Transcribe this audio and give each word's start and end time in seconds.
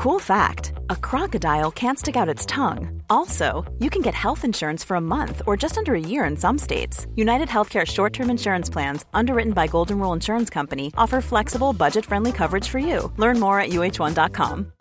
Cool 0.00 0.18
fact 0.18 0.72
a 0.88 0.96
crocodile 0.96 1.70
can't 1.70 1.98
stick 1.98 2.16
out 2.16 2.26
its 2.26 2.46
tongue. 2.46 3.02
Also, 3.10 3.70
you 3.80 3.90
can 3.90 4.00
get 4.00 4.14
health 4.14 4.46
insurance 4.46 4.82
for 4.82 4.94
a 4.94 5.00
month 5.00 5.42
or 5.46 5.58
just 5.58 5.76
under 5.76 5.94
a 5.94 6.00
year 6.00 6.24
in 6.24 6.38
some 6.38 6.56
states. 6.56 7.06
United 7.16 7.48
Healthcare 7.48 7.86
short 7.86 8.14
term 8.14 8.30
insurance 8.30 8.70
plans, 8.70 9.04
underwritten 9.12 9.52
by 9.52 9.66
Golden 9.66 9.98
Rule 9.98 10.14
Insurance 10.14 10.48
Company, 10.48 10.90
offer 10.96 11.20
flexible, 11.20 11.74
budget 11.74 12.06
friendly 12.06 12.32
coverage 12.32 12.66
for 12.66 12.78
you. 12.78 13.12
Learn 13.18 13.38
more 13.38 13.60
at 13.60 13.72
uh1.com. 13.72 14.72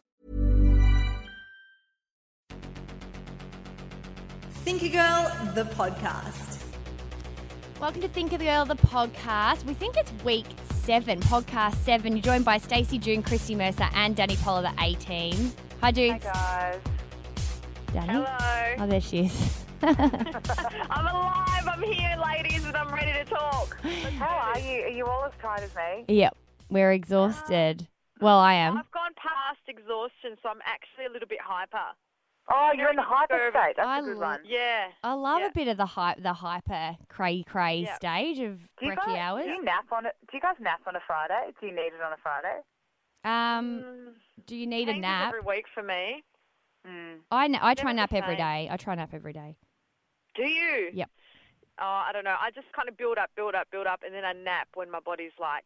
Thinker 4.64 4.88
Girl, 4.88 5.54
the 5.54 5.66
podcast. 5.76 6.64
Welcome 7.82 8.00
to 8.04 8.08
Think 8.08 8.32
of 8.32 8.40
the 8.40 8.46
Girl, 8.46 8.64
the 8.64 8.76
podcast. 8.76 9.66
We 9.66 9.74
think 9.74 9.98
it's 9.98 10.14
week 10.24 10.48
seven, 10.90 11.20
podcast 11.20 11.76
seven. 11.84 12.14
You're 12.14 12.24
joined 12.24 12.44
by 12.44 12.58
Stacey 12.58 12.98
June, 12.98 13.22
Christy 13.22 13.54
Mercer, 13.54 13.88
and 13.94 14.16
Danny 14.16 14.36
Poller, 14.38 14.64
the 14.64 14.74
18. 14.84 15.52
Hi, 15.82 15.92
dudes. 15.92 16.26
Hi 16.26 16.80
guys. 16.82 16.82
Danny? 17.94 18.14
Hello. 18.14 18.76
Oh, 18.80 18.88
there 18.88 19.00
she 19.00 19.26
is. 19.26 19.66
I'm 19.84 21.06
alive. 21.06 21.68
I'm 21.68 21.84
here, 21.84 22.16
ladies, 22.20 22.66
and 22.66 22.76
I'm 22.76 22.92
ready 22.92 23.14
to 23.14 23.24
talk. 23.24 23.80
How 24.18 24.52
are 24.52 24.58
you? 24.58 24.82
Are 24.82 24.90
you 24.90 25.06
all 25.06 25.26
as 25.26 25.32
tired 25.40 25.62
as 25.62 25.76
me? 25.76 26.06
yep, 26.08 26.36
we're 26.72 26.92
exhausted. 26.92 27.88
Ah. 27.88 28.24
Well, 28.26 28.40
I 28.40 28.56
am. 28.56 28.76
I've 28.76 28.90
gone 28.90 29.12
past 29.16 29.60
exhaustion, 29.68 30.38
so 30.42 30.50
I'm 30.50 30.62
actually 30.66 31.06
a 31.06 31.12
little 31.12 31.28
bit 31.28 31.38
hyper. 31.40 31.94
Oh, 32.52 32.72
you're 32.76 32.90
in 32.90 32.96
the 32.96 33.02
hyper 33.04 33.36
disturbing. 33.36 33.62
state. 33.62 33.74
That's 33.78 33.88
I 33.88 34.00
a 34.00 34.02
good 34.02 34.18
lo- 34.18 34.28
one. 34.28 34.40
Yeah. 34.46 34.88
I 35.04 35.14
love 35.14 35.42
Yeah. 35.42 35.48
a 35.48 35.52
bit 35.52 35.68
of 35.68 35.78
the 35.78 35.86
hype, 35.86 36.22
the 36.22 36.34
hyper 36.34 36.98
cray 37.08 37.44
cray 37.44 37.82
Yeah. 37.82 37.96
stage 37.96 38.40
of 38.40 38.60
Do 38.78 38.88
brekkie 38.88 38.96
guys, 39.06 39.18
hours. 39.18 39.46
do 39.46 39.52
you 39.52 39.64
nap 39.64 39.86
on 39.92 40.06
it? 40.08 40.16
Do 40.30 40.38
you 40.38 40.42
guys 40.42 40.56
nap 40.60 40.82
on 40.88 40.96
a 40.96 41.00
Friday? 41.02 41.54
Do 41.60 41.68
you 41.68 41.74
need 41.74 41.94
it 41.94 42.02
on 42.02 42.12
a 42.14 42.18
Friday? 42.18 42.62
Um, 43.24 43.82
Mm, 43.84 44.46
do 44.48 44.56
you 44.56 44.66
need 44.66 44.90
a 44.90 44.96
nap? 44.96 45.28
every 45.28 45.42
week 45.42 45.66
for 45.74 45.84
me. 45.84 46.24
Mm. 46.88 47.20
I, 47.32 47.48
na- 47.50 47.60
I 47.62 47.74
try 47.76 47.92
Never 47.92 47.96
nap 47.98 48.10
the 48.12 48.18
every 48.18 48.36
same. 48.36 48.38
day. 48.38 48.68
I 48.72 48.78
try 48.78 48.96
nap 48.96 49.14
every 49.14 49.34
day. 49.34 49.58
Do 50.36 50.44
you? 50.48 50.90
Yep. 50.94 51.10
Oh, 51.82 51.86
I 51.86 52.12
don't 52.14 52.24
know. 52.24 52.36
I 52.40 52.52
just 52.52 52.72
kind 52.74 52.88
of 52.90 52.98
build 52.98 53.18
up, 53.18 53.30
build 53.36 53.56
up, 53.56 53.70
build 53.72 53.88
up, 53.88 54.02
and 54.04 54.14
then 54.14 54.26
I 54.26 54.34
nap 54.34 54.70
when 54.74 54.90
my 54.90 55.00
body's 55.02 55.32
like, 55.40 55.66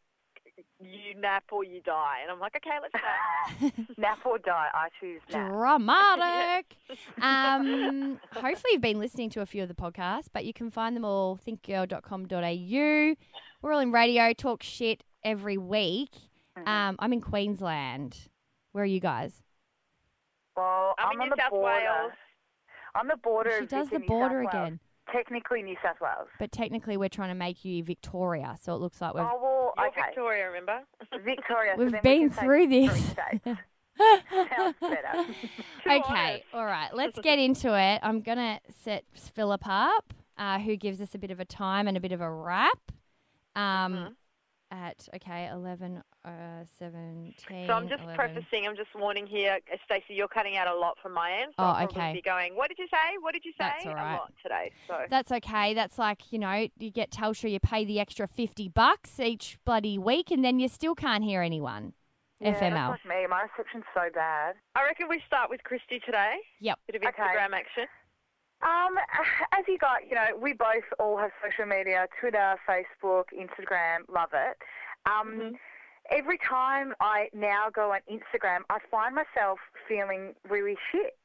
you 0.79 1.19
nap 1.19 1.45
or 1.51 1.63
you 1.63 1.81
die. 1.81 2.17
And 2.21 2.31
I'm 2.31 2.39
like, 2.39 2.55
okay, 2.55 2.77
let's 2.81 2.93
nap. 2.93 3.97
Nap 3.97 4.25
or 4.25 4.37
die? 4.37 4.67
I 4.73 4.89
choose 4.99 5.21
nap. 5.31 5.51
Dramatic. 5.51 6.77
um, 7.21 8.19
hopefully, 8.33 8.71
you've 8.73 8.81
been 8.81 8.99
listening 8.99 9.29
to 9.31 9.41
a 9.41 9.45
few 9.45 9.63
of 9.63 9.69
the 9.69 9.75
podcasts, 9.75 10.27
but 10.31 10.45
you 10.45 10.53
can 10.53 10.69
find 10.69 10.95
them 10.95 11.05
all 11.05 11.37
thinkgirl.com.au. 11.37 13.15
We're 13.61 13.73
all 13.73 13.79
in 13.79 13.91
radio, 13.91 14.33
talk 14.33 14.63
shit 14.63 15.03
every 15.23 15.57
week. 15.57 16.11
Mm-hmm. 16.57 16.67
Um, 16.67 16.95
I'm 16.99 17.13
in 17.13 17.21
Queensland. 17.21 18.27
Where 18.73 18.83
are 18.83 18.87
you 18.87 18.99
guys? 18.99 19.41
Well, 20.55 20.93
I'm 20.99 21.07
I'm, 21.07 21.13
in 21.15 21.21
on 21.21 21.29
New 21.29 21.35
the 21.35 21.41
South 21.41 21.51
border. 21.51 21.65
Wales. 21.65 22.11
On 22.95 23.07
the 23.07 23.17
border 23.17 23.57
She 23.61 23.65
does 23.65 23.89
the 23.89 23.95
and 23.95 24.03
New 24.03 24.07
South 24.07 24.19
border 24.19 24.41
again, 24.43 24.79
Technically 25.11 25.61
New 25.63 25.75
South 25.83 25.95
Wales. 25.99 26.27
but 26.39 26.51
technically, 26.51 26.95
we're 26.95 27.09
trying 27.09 27.29
to 27.29 27.35
make 27.35 27.65
you 27.65 27.83
Victoria, 27.83 28.55
so 28.61 28.73
it 28.75 28.77
looks 28.77 29.01
like 29.01 29.13
we're. 29.15 29.21
Oh, 29.21 29.39
well, 29.41 29.62
You're 29.77 29.87
okay. 29.87 30.01
Victoria, 30.07 30.47
remember? 30.47 30.79
Victoria. 31.23 31.75
We've 31.77 31.91
then 31.91 32.01
we 32.03 32.09
been 32.09 32.29
can 32.29 32.37
say 32.37 32.41
through 32.41 32.67
this. 32.67 33.15
Sounds 34.55 34.75
better. 34.79 35.25
Okay, 35.85 36.43
all 36.53 36.65
right, 36.65 36.89
let's 36.95 37.19
get 37.19 37.39
into 37.39 37.77
it. 37.77 37.99
I'm 38.01 38.21
going 38.21 38.37
to 38.37 38.59
set 38.83 39.03
Philip 39.35 39.61
up, 39.65 40.13
uh, 40.37 40.57
who 40.59 40.77
gives 40.77 41.01
us 41.01 41.13
a 41.13 41.17
bit 41.17 41.29
of 41.29 41.39
a 41.41 41.45
time 41.45 41.87
and 41.89 41.97
a 41.97 41.99
bit 41.99 42.13
of 42.13 42.21
a 42.21 42.31
wrap. 42.31 42.79
Um, 43.55 43.93
Mhm. 43.93 44.13
At, 44.71 45.07
okay, 45.15 45.49
11, 45.51 46.01
uh, 46.25 46.63
17. 46.79 47.67
So 47.67 47.73
I'm 47.73 47.87
just 47.89 48.01
11. 48.03 48.15
prefacing, 48.15 48.67
I'm 48.67 48.75
just 48.75 48.89
warning 48.95 49.27
here, 49.27 49.59
uh, 49.71 49.77
Stacey, 49.85 50.13
you're 50.13 50.27
cutting 50.27 50.55
out 50.57 50.67
a 50.67 50.73
lot 50.75 50.97
from 51.01 51.13
my 51.13 51.31
end. 51.33 51.53
So 51.57 51.63
Oh, 51.63 51.67
I'll 51.67 51.85
okay. 51.85 52.13
be 52.13 52.21
going, 52.21 52.55
what 52.55 52.69
did 52.69 52.77
you 52.79 52.87
say? 52.91 53.17
What 53.19 53.33
did 53.33 53.43
you 53.45 53.51
say? 53.51 53.57
That's 53.59 53.85
all 53.85 53.93
right. 53.95 54.13
A 54.13 54.17
lot 54.17 54.33
today. 54.41 54.71
So 54.87 55.01
That's 55.09 55.31
okay. 55.31 55.73
That's 55.73 55.97
like, 55.99 56.31
you 56.31 56.39
know, 56.39 56.67
you 56.79 56.89
get 56.91 57.11
Telstra, 57.11 57.51
you 57.51 57.59
pay 57.59 57.83
the 57.85 57.99
extra 57.99 58.27
50 58.27 58.69
bucks 58.69 59.19
each 59.19 59.57
bloody 59.65 59.97
week, 59.97 60.31
and 60.31 60.43
then 60.45 60.59
you 60.59 60.67
still 60.67 60.95
can't 60.95 61.23
hear 61.23 61.41
anyone. 61.41 61.93
Yeah, 62.39 62.53
FML. 62.59 62.59
That's 62.91 63.05
like 63.05 63.17
me. 63.21 63.27
My 63.27 63.43
reception's 63.43 63.85
so 63.93 64.01
bad. 64.13 64.55
I 64.75 64.83
reckon 64.83 65.07
we 65.09 65.21
start 65.27 65.49
with 65.49 65.63
Christy 65.63 65.99
today. 66.05 66.35
Yep. 66.59 66.79
Bit 66.87 66.95
of 66.97 67.01
Okay. 67.07 67.21
Instagram 67.21 67.53
action. 67.53 67.85
Um, 68.61 68.95
as 69.53 69.65
you 69.67 69.77
got, 69.77 70.07
you 70.09 70.15
know, 70.15 70.37
we 70.41 70.53
both 70.53 70.83
all 70.99 71.17
have 71.17 71.31
social 71.43 71.65
media: 71.65 72.07
Twitter, 72.19 72.55
Facebook, 72.67 73.25
Instagram. 73.37 73.99
Love 74.09 74.29
it. 74.33 74.57
Um, 75.05 75.33
Mhm. 75.35 75.51
Every 76.13 76.37
time 76.37 76.93
I 76.99 77.29
now 77.33 77.69
go 77.73 77.93
on 77.93 78.01
Instagram, 78.11 78.59
I 78.69 78.77
find 78.91 79.15
myself 79.15 79.57
feeling 79.87 80.35
really 80.47 80.77
shit, 80.91 81.17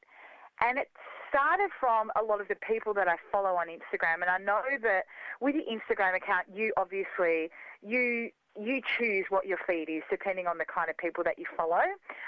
and 0.61 0.79
it 0.79 0.89
started 1.29 1.69
from 1.79 2.11
a 2.19 2.23
lot 2.23 2.41
of 2.41 2.47
the 2.47 2.55
people 2.55 2.93
that 2.95 3.07
I 3.07 3.15
follow 3.31 3.49
on 3.49 3.67
Instagram. 3.67 4.21
And 4.21 4.29
I 4.29 4.39
know 4.39 4.61
that 4.81 5.03
with 5.39 5.53
your 5.53 5.65
Instagram 5.65 6.15
account, 6.15 6.47
you 6.51 6.73
obviously 6.75 7.49
you 7.85 8.31
you 8.59 8.81
choose 8.97 9.25
what 9.29 9.45
your 9.45 9.59
feed 9.65 9.89
is 9.89 10.01
depending 10.09 10.47
on 10.47 10.57
the 10.57 10.65
kind 10.65 10.89
of 10.89 10.97
people 10.97 11.23
that 11.23 11.37
you 11.37 11.45
follow. 11.55 11.83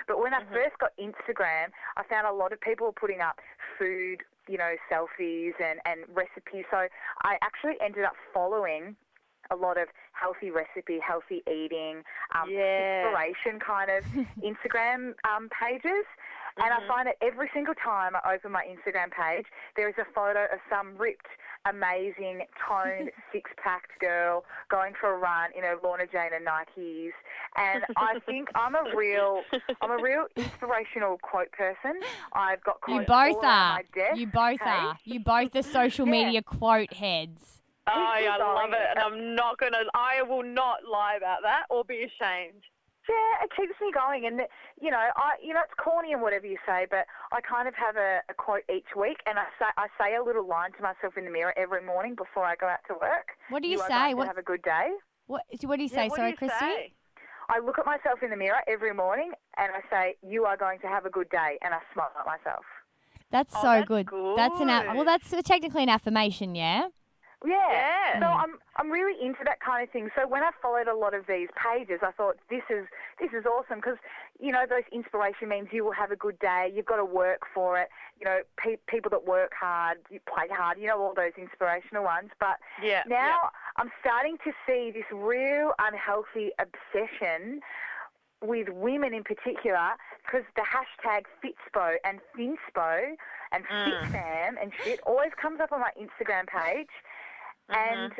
But 0.08 0.22
when 0.22 0.34
I 0.34 0.42
mm-hmm. 0.42 0.54
first 0.54 0.78
got 0.78 0.92
Instagram, 0.98 1.74
I 1.98 2.04
found 2.08 2.28
a 2.28 2.32
lot 2.32 2.54
of 2.54 2.62
people 2.62 2.86
were 2.86 2.94
putting 2.94 3.22
up 3.22 3.40
food, 3.78 4.22
you 4.48 4.58
know, 4.58 4.76
selfies 4.90 5.54
and, 5.60 5.80
and 5.86 6.02
recipes. 6.14 6.66
So 6.70 6.88
I 7.24 7.38
actually 7.42 7.76
ended 7.82 8.06
up 8.06 8.14
following 8.34 8.96
a 9.52 9.56
lot 9.56 9.78
of 9.78 9.88
healthy 10.14 10.50
recipe, 10.52 11.00
healthy 11.06 11.44
eating, 11.52 12.04
um, 12.36 12.50
Yeah. 12.50 13.04
inspiration 13.04 13.60
kind 13.60 13.92
of 13.92 14.04
Instagram 14.44 15.14
um, 15.30 15.50
pages. 15.50 16.06
And 16.58 16.74
I 16.74 16.86
find 16.86 17.08
that 17.08 17.16
every 17.22 17.50
single 17.54 17.74
time 17.76 18.12
I 18.16 18.34
open 18.36 18.52
my 18.52 18.64
Instagram 18.66 19.10
page, 19.12 19.46
there 19.78 19.88
is 19.88 19.96
a 19.98 20.06
photo 20.14 20.44
of 20.52 20.60
some 20.70 20.98
ripped, 20.98 21.28
amazing, 21.66 22.42
toned, 22.68 23.10
six-packed 23.32 23.92
girl 24.02 24.44
going 24.70 24.94
for 25.00 25.14
a 25.14 25.18
run 25.18 25.52
in 25.58 25.64
her 25.64 25.76
Lorna 25.82 26.06
Jane 26.12 26.32
and 26.36 26.46
Nikes. 26.46 27.12
And 27.56 27.86
I 27.96 28.20
think 28.26 28.50
I'm 28.54 28.76
a 28.76 28.84
real, 28.96 29.44
I'm 29.82 29.92
a 29.92 29.98
real 30.04 30.26
inspirational 30.36 31.20
quote 31.20 31.52
person. 31.54 32.02
I've 32.34 32.62
got 32.64 32.80
You 32.88 32.96
quotes 33.06 33.10
all 33.10 33.34
both 33.34 33.44
are. 33.46 33.82
You 34.16 34.28
both 34.28 34.62
okay? 34.62 34.70
are. 34.70 34.98
You 35.06 35.20
both 35.22 35.56
are 35.56 35.64
social 35.64 36.06
Yeah. 36.06 36.12
media 36.12 36.42
quote 36.42 36.92
heads. 36.94 37.61
Oh, 37.94 38.00
I 38.00 38.38
love 38.38 38.72
it, 38.74 38.88
and 38.92 39.00
I'm 39.00 39.36
not 39.36 39.58
gonna. 39.58 39.84
I 39.94 40.22
will 40.24 40.44
not 40.44 40.80
lie 40.90 41.16
about 41.18 41.40
that 41.44 41.64
or 41.70 41.84
be 41.84 42.04
ashamed. 42.04 42.64
Yeah, 43.10 43.44
it 43.44 43.52
keeps 43.58 43.74
me 43.82 43.92
going, 43.92 44.26
and 44.28 44.42
you 44.80 44.92
know, 44.92 44.98
I 45.16 45.32
you 45.44 45.54
know 45.54 45.62
it's 45.64 45.74
corny 45.84 46.14
and 46.14 46.22
whatever 46.22 46.46
you 46.46 46.58
say, 46.66 46.86
but 46.90 47.06
I 47.32 47.42
kind 47.42 47.68
of 47.68 47.74
have 47.76 47.96
a, 47.98 48.20
a 48.30 48.34
quote 48.34 48.62
each 48.74 48.96
week, 48.96 49.18
and 49.26 49.40
I 49.40 49.46
say 49.60 49.66
I 49.78 49.88
say 50.00 50.16
a 50.16 50.24
little 50.24 50.48
line 50.48 50.72
to 50.74 50.82
myself 50.82 51.18
in 51.18 51.26
the 51.26 51.32
mirror 51.32 51.54
every 51.58 51.84
morning 51.84 52.16
before 52.16 52.46
I 52.46 52.56
go 52.56 52.68
out 52.68 52.80
to 52.88 52.94
work. 52.94 53.30
What 53.50 53.64
do 53.64 53.68
you, 53.68 53.80
are 53.82 53.88
say? 53.90 54.14
What, 54.14 54.28
have 54.28 54.38
a 54.38 54.44
good 54.44 54.62
day. 54.62 54.92
what, 55.28 55.42
what 55.64 55.78
do 55.78 55.84
you 55.84 55.90
Yeah, 55.92 56.04
say? 56.04 56.10
what 56.10 56.18
Sorry, 56.18 56.30
do 56.30 56.32
you 56.34 56.38
Christy? 56.50 56.58
say? 56.60 56.94
I 57.50 57.60
look 57.60 57.80
at 57.80 57.86
myself 57.86 58.20
in 58.24 58.30
the 58.30 58.38
mirror 58.38 58.62
every 58.68 58.94
morning, 58.94 59.32
and 59.58 59.72
I 59.74 59.82
say, 59.90 60.16
"You 60.22 60.46
are 60.46 60.56
going 60.56 60.80
to 60.82 60.88
have 60.88 61.06
a 61.06 61.10
good 61.10 61.30
day," 61.30 61.58
and 61.64 61.74
I 61.74 61.80
smile 61.94 62.12
at 62.18 62.26
myself. 62.26 62.64
That's 63.32 63.54
Oh, 63.58 63.62
so 63.62 63.68
that's 63.68 63.88
good. 63.88 64.08
That's 64.38 64.60
an 64.62 64.70
a- 64.70 64.94
well. 64.96 65.06
That's 65.06 65.32
technically 65.44 65.84
an 65.84 65.90
affirmation, 65.90 66.54
yeah. 66.54 66.90
Yeah. 67.46 67.56
Yeah. 67.72 68.20
So 68.20 68.26
I'm 68.26 68.60
I'm 68.78 68.92
really 68.92 69.20
into 69.26 69.40
that 69.46 69.60
kind 69.62 69.84
of 69.84 69.92
thing. 69.92 70.10
So 70.16 70.28
when 70.28 70.44
I 70.44 70.52
followed 70.62 70.88
a 70.88 70.96
lot 70.96 71.14
of 71.14 71.26
these 71.28 71.48
pages, 71.58 72.00
I 72.04 72.12
thought 72.12 72.38
this 72.50 72.62
is 72.70 72.86
this 73.20 73.32
is 73.34 73.46
awesome 73.46 73.78
because 73.80 73.98
you 74.40 74.52
know 74.52 74.66
those 74.70 74.84
inspiration 74.92 75.50
means 75.50 75.70
you 75.72 75.84
will 75.84 75.92
have 75.94 76.12
a 76.12 76.16
good 76.16 76.38
day. 76.40 76.72
You've 76.74 76.86
got 76.86 76.98
to 76.98 77.06
work 77.06 77.42
for 77.54 77.80
it. 77.80 77.90
You 78.20 78.26
know, 78.26 78.40
pe- 78.58 78.78
people 78.88 79.10
that 79.12 79.26
work 79.26 79.52
hard, 79.60 79.98
you 80.12 80.20
play 80.32 80.48
hard. 80.52 80.78
You 80.78 80.88
know 80.88 81.02
all 81.02 81.14
those 81.16 81.34
inspirational 81.38 82.04
ones. 82.04 82.30
But 82.40 82.58
Yeah. 82.82 83.04
now 83.08 83.50
I'm 83.78 83.92
starting 84.02 84.38
to 84.44 84.52
see 84.68 84.92
this 84.92 85.06
real 85.12 85.74
unhealthy 85.80 86.52
obsession 86.60 87.62
with 88.44 88.70
women 88.70 89.14
in 89.14 89.24
particular 89.24 89.92
because 90.26 90.44
the 90.56 90.64
hashtag 90.64 91.26
Fitspo 91.44 91.96
and 92.04 92.20
Thinspo 92.36 93.14
and 93.52 93.64
Mm. 93.68 93.86
FitFam 94.02 94.62
and 94.62 94.74
shit 94.84 95.00
always 95.06 95.32
comes 95.40 95.60
up 95.60 95.72
on 95.72 95.80
my 95.80 95.92
Instagram 96.00 96.48
page. 96.48 96.90
Mm-hmm. 97.72 98.04
And 98.04 98.14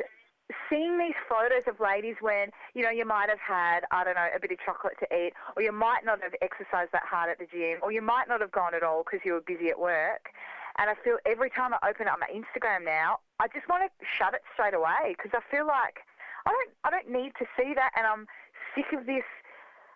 seeing 0.68 0.98
these 0.98 1.16
photos 1.28 1.64
of 1.66 1.80
ladies 1.80 2.16
when, 2.20 2.50
you 2.74 2.82
know, 2.82 2.90
you 2.90 3.06
might 3.06 3.28
have 3.28 3.40
had, 3.40 3.80
I 3.90 4.04
don't 4.04 4.16
know, 4.16 4.28
a 4.34 4.40
bit 4.40 4.52
of 4.52 4.58
chocolate 4.64 4.94
to 5.00 5.08
eat, 5.14 5.32
or 5.56 5.62
you 5.62 5.72
might 5.72 6.04
not 6.04 6.22
have 6.22 6.34
exercised 6.42 6.92
that 6.92 7.04
hard 7.04 7.30
at 7.30 7.38
the 7.38 7.46
gym, 7.46 7.78
or 7.82 7.92
you 7.92 8.02
might 8.02 8.28
not 8.28 8.40
have 8.40 8.52
gone 8.52 8.74
at 8.74 8.82
all 8.82 9.04
because 9.04 9.20
you 9.24 9.32
were 9.32 9.40
busy 9.40 9.68
at 9.68 9.78
work. 9.78 10.32
And 10.78 10.88
I 10.88 10.94
feel 11.04 11.18
every 11.26 11.50
time 11.50 11.72
I 11.74 11.78
open 11.88 12.08
up 12.08 12.18
my 12.18 12.28
Instagram 12.32 12.84
now, 12.84 13.20
I 13.40 13.48
just 13.52 13.68
want 13.68 13.84
to 13.84 13.90
shut 14.16 14.32
it 14.32 14.40
straight 14.54 14.74
away 14.74 15.16
because 15.16 15.32
I 15.36 15.40
feel 15.50 15.66
like 15.66 16.00
I 16.46 16.50
don't, 16.50 16.70
I 16.84 16.90
don't 16.90 17.12
need 17.12 17.32
to 17.38 17.46
see 17.56 17.74
that, 17.74 17.92
and 17.96 18.06
I'm 18.06 18.26
sick 18.74 18.92
of 18.98 19.06
this. 19.06 19.24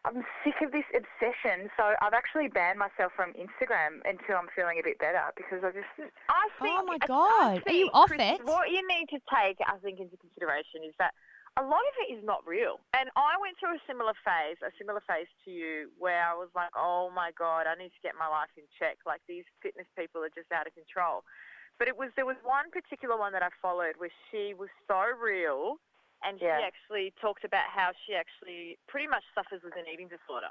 I'm 0.06 0.22
sick 0.46 0.54
of 0.62 0.70
this 0.70 0.86
obsession. 0.94 1.66
So 1.74 1.98
I've 1.98 2.14
actually 2.14 2.46
banned 2.46 2.78
myself 2.78 3.10
from 3.18 3.34
Instagram 3.34 4.06
until 4.06 4.38
I'm 4.38 4.46
feeling 4.54 4.78
a 4.78 4.84
bit 4.86 5.02
better 5.02 5.34
because 5.34 5.66
I 5.66 5.74
just 5.74 5.90
I 6.30 6.46
oh 6.46 6.62
think, 6.62 6.78
Oh 6.78 6.86
my 6.86 6.98
God. 7.02 7.66
Are 7.66 7.74
you 7.74 7.90
off 7.90 8.14
it? 8.14 8.38
What 8.46 8.70
you 8.70 8.86
need 8.86 9.10
to 9.10 9.18
take, 9.26 9.58
I 9.66 9.74
think, 9.82 9.98
into 9.98 10.14
consideration 10.16 10.86
is 10.86 10.94
that 11.02 11.10
a 11.58 11.64
lot 11.66 11.82
of 11.82 11.94
it 12.06 12.14
is 12.14 12.22
not 12.22 12.46
real. 12.46 12.78
And 12.94 13.10
I 13.18 13.34
went 13.42 13.58
through 13.58 13.74
a 13.74 13.82
similar 13.88 14.14
phase, 14.22 14.62
a 14.62 14.70
similar 14.78 15.02
phase 15.08 15.26
to 15.42 15.50
you, 15.50 15.90
where 15.98 16.22
I 16.22 16.38
was 16.38 16.54
like, 16.54 16.70
oh 16.78 17.10
my 17.10 17.34
God, 17.34 17.66
I 17.66 17.74
need 17.74 17.90
to 17.96 18.02
get 18.04 18.14
my 18.14 18.30
life 18.30 18.52
in 18.54 18.64
check. 18.78 19.02
Like 19.02 19.26
these 19.26 19.48
fitness 19.58 19.90
people 19.98 20.22
are 20.22 20.30
just 20.30 20.52
out 20.54 20.70
of 20.70 20.76
control. 20.78 21.26
But 21.82 21.88
it 21.88 21.96
was 21.98 22.14
there 22.14 22.28
was 22.28 22.38
one 22.46 22.70
particular 22.70 23.18
one 23.18 23.34
that 23.34 23.42
I 23.42 23.50
followed 23.60 23.98
where 23.98 24.12
she 24.30 24.54
was 24.54 24.70
so 24.86 25.02
real, 25.18 25.82
and 26.24 26.40
Yeah. 26.40 26.58
she 26.58 26.64
actually 26.64 27.12
talked 27.20 27.44
about 27.44 27.64
how 27.68 27.92
she 28.06 28.14
actually 28.14 28.78
pretty 28.88 29.06
much 29.06 29.24
suffers 29.34 29.62
with 29.62 29.76
an 29.76 29.84
eating 29.92 30.08
disorder. 30.08 30.50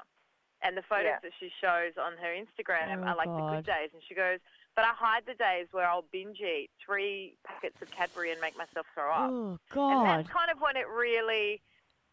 And 0.62 0.76
the 0.76 0.82
photos 0.82 1.04
Yeah. 1.04 1.18
that 1.22 1.32
she 1.38 1.50
shows 1.60 1.98
on 1.98 2.16
her 2.16 2.32
Instagram 2.34 3.02
Oh, 3.04 3.08
are 3.08 3.16
like 3.16 3.28
the 3.36 3.42
good 3.50 3.66
days, 3.66 3.90
and 3.92 4.02
she 4.02 4.14
goes, 4.14 4.40
"But 4.74 4.86
I 4.86 4.94
hide 4.94 5.26
the 5.26 5.34
days 5.34 5.68
where 5.72 5.86
I'll 5.86 6.02
binge 6.10 6.40
eat 6.40 6.70
three 6.84 7.36
packets 7.44 7.80
of 7.82 7.90
Cadbury 7.90 8.32
and 8.32 8.40
make 8.40 8.56
myself 8.56 8.86
throw 8.94 9.12
up." 9.12 9.30
Oh 9.30 9.58
God. 9.70 9.92
And 9.92 10.06
that's 10.06 10.28
kind 10.30 10.50
of 10.50 10.58
when 10.62 10.76
it 10.76 10.88
really, 10.88 11.60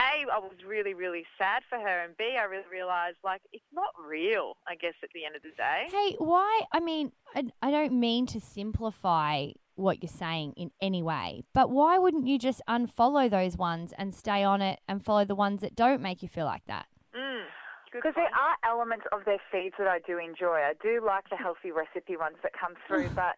A, 0.02 0.26
I 0.30 0.40
was 0.40 0.62
really, 0.66 0.94
really 0.94 1.26
sad 1.38 1.64
for 1.70 1.80
her, 1.80 2.04
and 2.04 2.18
B, 2.18 2.36
I 2.38 2.44
really 2.44 2.68
realised, 2.70 3.18
like, 3.24 3.42
it's 3.54 3.64
not 3.72 3.92
real, 3.98 4.58
I 4.68 4.76
guess, 4.76 4.96
at 5.04 5.10
the 5.14 5.24
end 5.24 5.38
of 5.38 5.42
the 5.42 5.52
day. 5.52 5.88
Hey, 5.90 6.16
why? 6.20 6.64
I 6.74 6.82
mean, 6.82 7.14
I, 7.34 7.46
I 7.62 7.72
don't 7.72 7.98
mean 7.98 8.26
to 8.28 8.42
simplify 8.42 9.52
what 9.76 10.02
you're 10.04 10.10
saying 10.10 10.54
in 10.56 10.72
any 10.82 11.02
way, 11.02 11.44
but 11.54 11.70
why 11.70 11.98
wouldn't 11.98 12.28
you 12.28 12.38
just 12.38 12.62
unfollow 12.70 13.30
those 13.30 13.58
ones 13.58 13.94
and 13.98 14.14
stay 14.14 14.44
on 14.44 14.62
it 14.62 14.80
and 14.88 15.04
follow 15.04 15.26
the 15.26 15.36
ones 15.36 15.62
that 15.62 15.76
don't 15.76 16.02
make 16.02 16.22
you 16.22 16.30
feel 16.30 16.46
like 16.46 16.66
that? 16.68 16.86
Mm, 17.16 17.44
Because 17.92 18.14
there 18.16 18.26
are 18.34 18.56
elements 18.70 19.06
of 19.12 19.26
their 19.26 19.40
feeds 19.52 19.76
that 19.78 19.88
I 19.88 20.00
do 20.00 20.18
enjoy. 20.18 20.62
I 20.62 20.74
do 20.82 21.02
like 21.06 21.30
the 21.30 21.38
healthy 21.38 21.72
recipe 21.72 22.18
ones 22.18 22.38
that 22.44 22.52
come 22.54 22.74
through, 22.88 23.10
but 23.16 23.36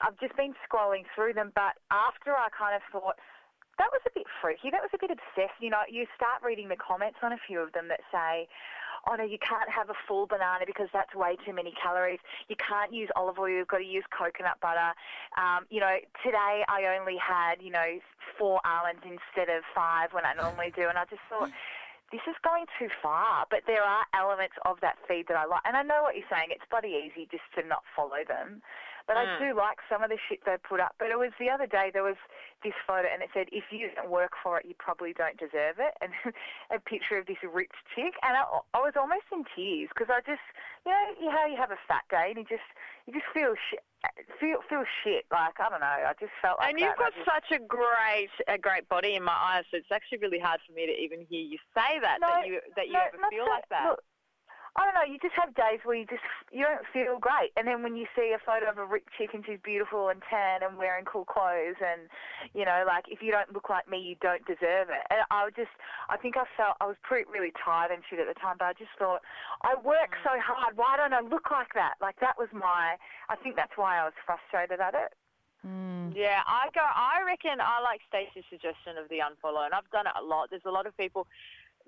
I've 0.00 0.18
just 0.20 0.36
been 0.36 0.54
scrolling 0.64 1.04
through 1.14 1.34
them. 1.34 1.52
But 1.54 1.76
after 1.90 2.32
I 2.32 2.48
kind 2.56 2.74
of 2.76 2.82
thought, 2.92 3.16
that 3.78 3.88
was 3.92 4.00
a 4.04 4.10
bit 4.14 4.26
freaky, 4.42 4.68
that 4.70 4.80
was 4.84 4.90
a 4.92 4.98
bit 5.00 5.10
obsessed. 5.10 5.56
You 5.60 5.70
know, 5.70 5.84
you 5.88 6.04
start 6.16 6.42
reading 6.44 6.68
the 6.68 6.76
comments 6.76 7.18
on 7.22 7.32
a 7.32 7.40
few 7.48 7.60
of 7.60 7.72
them 7.72 7.88
that 7.88 8.00
say, 8.12 8.48
oh 9.08 9.14
no, 9.14 9.24
you 9.24 9.38
can't 9.38 9.68
have 9.70 9.90
a 9.90 9.98
full 10.06 10.26
banana 10.26 10.64
because 10.66 10.88
that's 10.92 11.14
way 11.14 11.36
too 11.44 11.52
many 11.52 11.72
calories. 11.80 12.20
You 12.48 12.56
can't 12.56 12.92
use 12.92 13.08
olive 13.16 13.38
oil, 13.38 13.48
you've 13.48 13.68
got 13.68 13.78
to 13.78 13.84
use 13.84 14.04
coconut 14.10 14.60
butter. 14.60 14.92
Um, 15.36 15.66
you 15.70 15.80
know, 15.80 15.96
today 16.24 16.64
I 16.68 16.96
only 16.98 17.16
had, 17.16 17.62
you 17.62 17.70
know, 17.70 17.98
four 18.38 18.60
almonds 18.64 19.02
instead 19.04 19.48
of 19.48 19.62
five 19.74 20.12
when 20.12 20.24
I 20.24 20.34
normally 20.34 20.72
do. 20.74 20.88
And 20.88 20.98
I 20.98 21.04
just 21.04 21.22
thought, 21.28 21.50
this 22.12 22.20
is 22.26 22.34
going 22.42 22.66
too 22.78 22.88
far. 23.02 23.46
But 23.50 23.62
there 23.66 23.82
are 23.82 24.04
elements 24.14 24.54
of 24.64 24.78
that 24.82 24.96
feed 25.06 25.28
that 25.28 25.36
I 25.36 25.46
like. 25.46 25.62
And 25.64 25.76
I 25.76 25.82
know 25.82 26.02
what 26.02 26.16
you're 26.16 26.28
saying. 26.30 26.50
It's 26.50 26.66
bloody 26.70 26.94
easy 27.06 27.28
just 27.30 27.46
to 27.56 27.66
not 27.66 27.82
follow 27.94 28.26
them. 28.26 28.62
But 29.10 29.16
I 29.18 29.26
Mm. 29.26 29.38
do 29.50 29.58
like 29.58 29.78
some 29.90 30.04
of 30.06 30.10
the 30.10 30.18
shit 30.28 30.38
they 30.46 30.54
put 30.62 30.78
up. 30.78 30.94
But 31.02 31.10
it 31.10 31.18
was 31.18 31.32
the 31.40 31.50
other 31.50 31.66
day, 31.66 31.90
there 31.92 32.04
was 32.06 32.14
this 32.62 32.74
photo 32.86 33.08
and 33.12 33.22
it 33.26 33.30
said, 33.34 33.48
if 33.50 33.64
you 33.72 33.90
don't 33.96 34.08
work 34.08 34.36
for 34.40 34.60
it, 34.60 34.66
you 34.66 34.74
probably 34.78 35.12
don't 35.12 35.36
deserve 35.36 35.80
it. 35.82 35.94
And 36.00 36.12
a 36.70 36.78
picture 36.78 37.18
of 37.18 37.26
this 37.26 37.42
rich 37.42 37.74
chick. 37.96 38.14
And 38.22 38.36
I, 38.38 38.44
I 38.72 38.78
was 38.78 38.94
almost 38.94 39.26
in 39.34 39.42
tears 39.56 39.88
because 39.90 40.14
I 40.14 40.20
just, 40.22 40.46
you 40.86 40.92
know, 40.92 41.04
you- 41.20 41.30
how 41.34 41.44
you 41.46 41.56
have 41.56 41.72
a 41.72 41.80
fat 41.88 42.04
day 42.08 42.30
and 42.30 42.38
you 42.38 42.44
just, 42.46 42.62
you 43.06 43.12
just 43.12 43.26
feel 43.34 43.56
shit. 43.68 43.82
Feel 44.40 44.62
feel 44.70 44.84
shit 45.04 45.26
like 45.30 45.60
I 45.60 45.68
don't 45.68 45.80
know. 45.84 45.86
I 46.08 46.14
just 46.18 46.32
felt 46.40 46.56
like 46.58 46.70
and 46.70 46.80
you've 46.80 46.96
got 46.96 47.12
and 47.14 47.24
such 47.26 47.50
a 47.52 47.60
great, 47.60 48.30
a 48.48 48.56
great 48.56 48.88
body 48.88 49.14
in 49.14 49.22
my 49.22 49.36
eyes, 49.36 49.64
so 49.70 49.76
it's 49.76 49.92
actually 49.92 50.18
really 50.24 50.38
hard 50.38 50.58
for 50.66 50.72
me 50.72 50.86
to 50.86 50.92
even 50.96 51.26
hear 51.28 51.42
you 51.44 51.58
say 51.76 52.00
that, 52.00 52.16
that 52.20 52.46
you, 52.46 52.60
that 52.76 52.86
you 52.86 52.94
no, 52.94 53.00
ever 53.12 53.18
feel 53.28 53.44
that- 53.44 53.50
like 53.50 53.68
that. 53.68 53.84
Look, 53.90 54.00
I 54.76 54.84
don't 54.84 54.94
know. 54.94 55.02
You 55.02 55.18
just 55.18 55.34
have 55.34 55.54
days 55.54 55.80
where 55.82 55.96
you 55.96 56.06
just 56.06 56.22
you 56.52 56.62
don't 56.64 56.86
feel 56.92 57.18
great, 57.18 57.50
and 57.56 57.66
then 57.66 57.82
when 57.82 57.96
you 57.96 58.06
see 58.14 58.30
a 58.30 58.38
photo 58.38 58.70
of 58.70 58.78
a 58.78 58.86
rich 58.86 59.04
chick 59.18 59.30
and 59.34 59.44
she's 59.44 59.58
beautiful 59.62 60.08
and 60.08 60.22
tan 60.30 60.62
and 60.62 60.78
wearing 60.78 61.04
cool 61.04 61.24
clothes, 61.24 61.76
and 61.82 62.06
you 62.54 62.64
know, 62.64 62.84
like 62.86 63.04
if 63.08 63.20
you 63.20 63.32
don't 63.32 63.52
look 63.52 63.68
like 63.68 63.90
me, 63.90 63.98
you 63.98 64.14
don't 64.22 64.46
deserve 64.46 64.88
it. 64.90 65.02
And 65.10 65.20
I 65.30 65.44
was 65.44 65.54
just, 65.56 65.74
I 66.08 66.16
think 66.16 66.36
I 66.36 66.44
felt 66.56 66.76
I 66.80 66.86
was 66.86 66.96
pretty 67.02 67.28
really 67.30 67.52
tired 67.58 67.90
and 67.90 68.02
shit 68.08 68.20
at 68.20 68.28
the 68.30 68.38
time, 68.38 68.56
but 68.58 68.66
I 68.66 68.72
just 68.74 68.94
thought 68.98 69.22
I 69.62 69.74
work 69.74 70.14
Mm. 70.14 70.22
so 70.22 70.32
hard. 70.40 70.76
Why 70.76 70.96
don't 70.96 71.12
I 71.12 71.20
look 71.20 71.50
like 71.50 71.74
that? 71.74 71.94
Like 72.00 72.18
that 72.20 72.38
was 72.38 72.48
my. 72.52 72.96
I 73.28 73.36
think 73.36 73.56
that's 73.56 73.74
why 73.76 73.98
I 73.98 74.04
was 74.04 74.14
frustrated 74.24 74.80
at 74.80 74.94
it. 74.94 75.12
Mm. 75.66 76.14
Yeah, 76.16 76.40
I 76.46 76.70
go. 76.74 76.80
I 76.80 77.22
reckon 77.26 77.60
I 77.60 77.82
like 77.82 78.00
Stacey's 78.08 78.48
suggestion 78.48 78.96
of 78.96 79.08
the 79.10 79.18
unfollow, 79.18 79.66
and 79.66 79.74
I've 79.74 79.90
done 79.90 80.06
it 80.06 80.14
a 80.18 80.22
lot. 80.22 80.48
There's 80.48 80.64
a 80.64 80.70
lot 80.70 80.86
of 80.86 80.96
people 80.96 81.26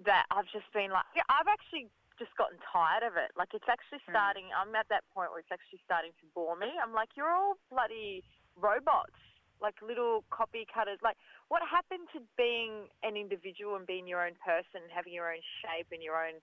that 0.05 0.27
I've 0.31 0.51
just 0.53 0.67
been 0.75 0.91
like, 0.91 1.07
yeah, 1.17 1.23
I've 1.29 1.47
actually 1.49 1.87
just 2.19 2.35
gotten 2.37 2.59
tired 2.73 3.03
of 3.03 3.17
it. 3.17 3.33
Like 3.37 3.55
it's 3.55 3.69
actually 3.69 4.01
Hmm. 4.07 4.13
starting. 4.13 4.47
I'm 4.53 4.75
at 4.75 4.89
that 4.89 5.05
point 5.15 5.31
where 5.31 5.41
it's 5.41 5.53
actually 5.53 5.81
starting 5.85 6.13
to 6.21 6.27
bore 6.35 6.57
me. 6.57 6.73
I'm 6.81 6.93
like, 6.93 7.17
you're 7.17 7.31
all 7.31 7.57
bloody 7.71 8.25
robots, 8.57 9.17
like 9.61 9.81
little 9.81 10.25
copy 10.31 10.67
cutters. 10.67 10.99
Like, 11.03 11.17
what 11.49 11.63
happened 11.63 12.09
to 12.13 12.21
being 12.37 12.89
an 13.03 13.17
individual 13.17 13.77
and 13.77 13.87
being 13.87 14.07
your 14.07 14.25
own 14.27 14.35
person, 14.45 14.83
and 14.83 14.91
having 14.93 15.13
your 15.13 15.31
own 15.33 15.41
shape 15.63 15.89
and 15.93 16.03
your 16.03 16.19
own 16.19 16.41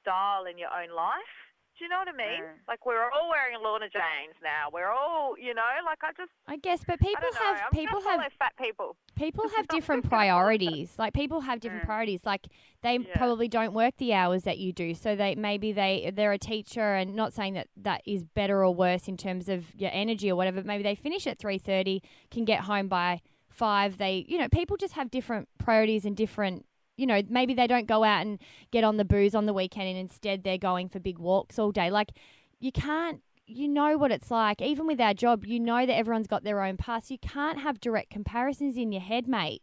style 0.00 0.46
and 0.46 0.58
your 0.58 0.70
own 0.70 0.90
life? 0.94 1.47
Do 1.78 1.84
you 1.84 1.88
know 1.90 1.98
what 1.98 2.08
I 2.08 2.12
mean? 2.12 2.42
Mm. 2.42 2.58
Like 2.66 2.84
we're 2.84 3.04
all 3.10 3.30
wearing 3.30 3.56
Lorna 3.62 3.86
Janes 3.88 4.34
now. 4.42 4.68
We're 4.72 4.90
all, 4.90 5.34
you 5.38 5.54
know, 5.54 5.62
like 5.84 5.98
I 6.02 6.10
just 6.16 6.32
I 6.48 6.56
guess, 6.56 6.82
but 6.84 6.98
people 6.98 7.22
have 7.40 7.60
I'm 7.66 7.70
people 7.70 8.00
have 8.02 8.20
fat 8.38 8.52
people. 8.60 8.96
people 9.14 9.48
have 9.56 9.68
different 9.68 10.08
priorities. 10.08 10.94
Like 10.98 11.14
people 11.14 11.40
have 11.40 11.60
different 11.60 11.84
Mm. 11.84 11.86
priorities. 11.86 12.22
Like 12.26 12.48
they 12.82 12.98
Yeah. 12.98 13.16
probably 13.16 13.46
don't 13.46 13.74
work 13.74 13.94
the 13.98 14.12
hours 14.12 14.42
that 14.42 14.58
you 14.58 14.72
do. 14.72 14.92
So 14.94 15.14
they 15.14 15.36
maybe 15.36 15.70
they 15.72 16.10
they're 16.12 16.32
a 16.32 16.38
teacher 16.38 16.94
and 16.94 17.14
not 17.14 17.32
saying 17.32 17.54
that 17.54 17.68
that 17.76 18.02
is 18.04 18.24
better 18.24 18.64
or 18.64 18.74
worse 18.74 19.06
in 19.06 19.16
terms 19.16 19.48
of 19.48 19.72
your 19.76 19.90
energy 19.92 20.30
or 20.30 20.34
whatever. 20.36 20.62
Maybe 20.64 20.82
they 20.82 20.96
finish 20.96 21.26
at 21.28 21.38
3:30, 21.38 22.00
can 22.32 22.44
get 22.44 22.60
home 22.62 22.88
by 22.88 23.20
5. 23.50 23.98
They, 23.98 24.24
you 24.28 24.38
know, 24.38 24.48
people 24.48 24.76
just 24.76 24.94
have 24.94 25.10
different 25.10 25.48
priorities 25.58 26.04
and 26.04 26.16
different 26.16 26.64
you 26.98 27.06
know, 27.06 27.22
maybe 27.30 27.54
they 27.54 27.66
don't 27.66 27.86
go 27.86 28.04
out 28.04 28.26
and 28.26 28.38
get 28.70 28.84
on 28.84 28.98
the 28.98 29.04
booze 29.04 29.34
on 29.34 29.46
the 29.46 29.54
weekend 29.54 29.88
and 29.88 29.96
instead 29.96 30.42
they're 30.42 30.58
going 30.58 30.88
for 30.88 30.98
big 30.98 31.18
walks 31.18 31.58
all 31.58 31.72
day. 31.72 31.90
Like 31.90 32.12
you 32.60 32.72
can't 32.72 33.22
you 33.46 33.66
know 33.66 33.96
what 33.96 34.12
it's 34.12 34.30
like. 34.30 34.60
Even 34.60 34.86
with 34.86 35.00
our 35.00 35.14
job, 35.14 35.46
you 35.46 35.58
know 35.58 35.86
that 35.86 35.96
everyone's 35.96 36.26
got 36.26 36.44
their 36.44 36.62
own 36.62 36.76
paths. 36.76 37.10
You 37.10 37.16
can't 37.18 37.60
have 37.60 37.80
direct 37.80 38.10
comparisons 38.10 38.76
in 38.76 38.92
your 38.92 39.00
head, 39.00 39.26
mate. 39.26 39.62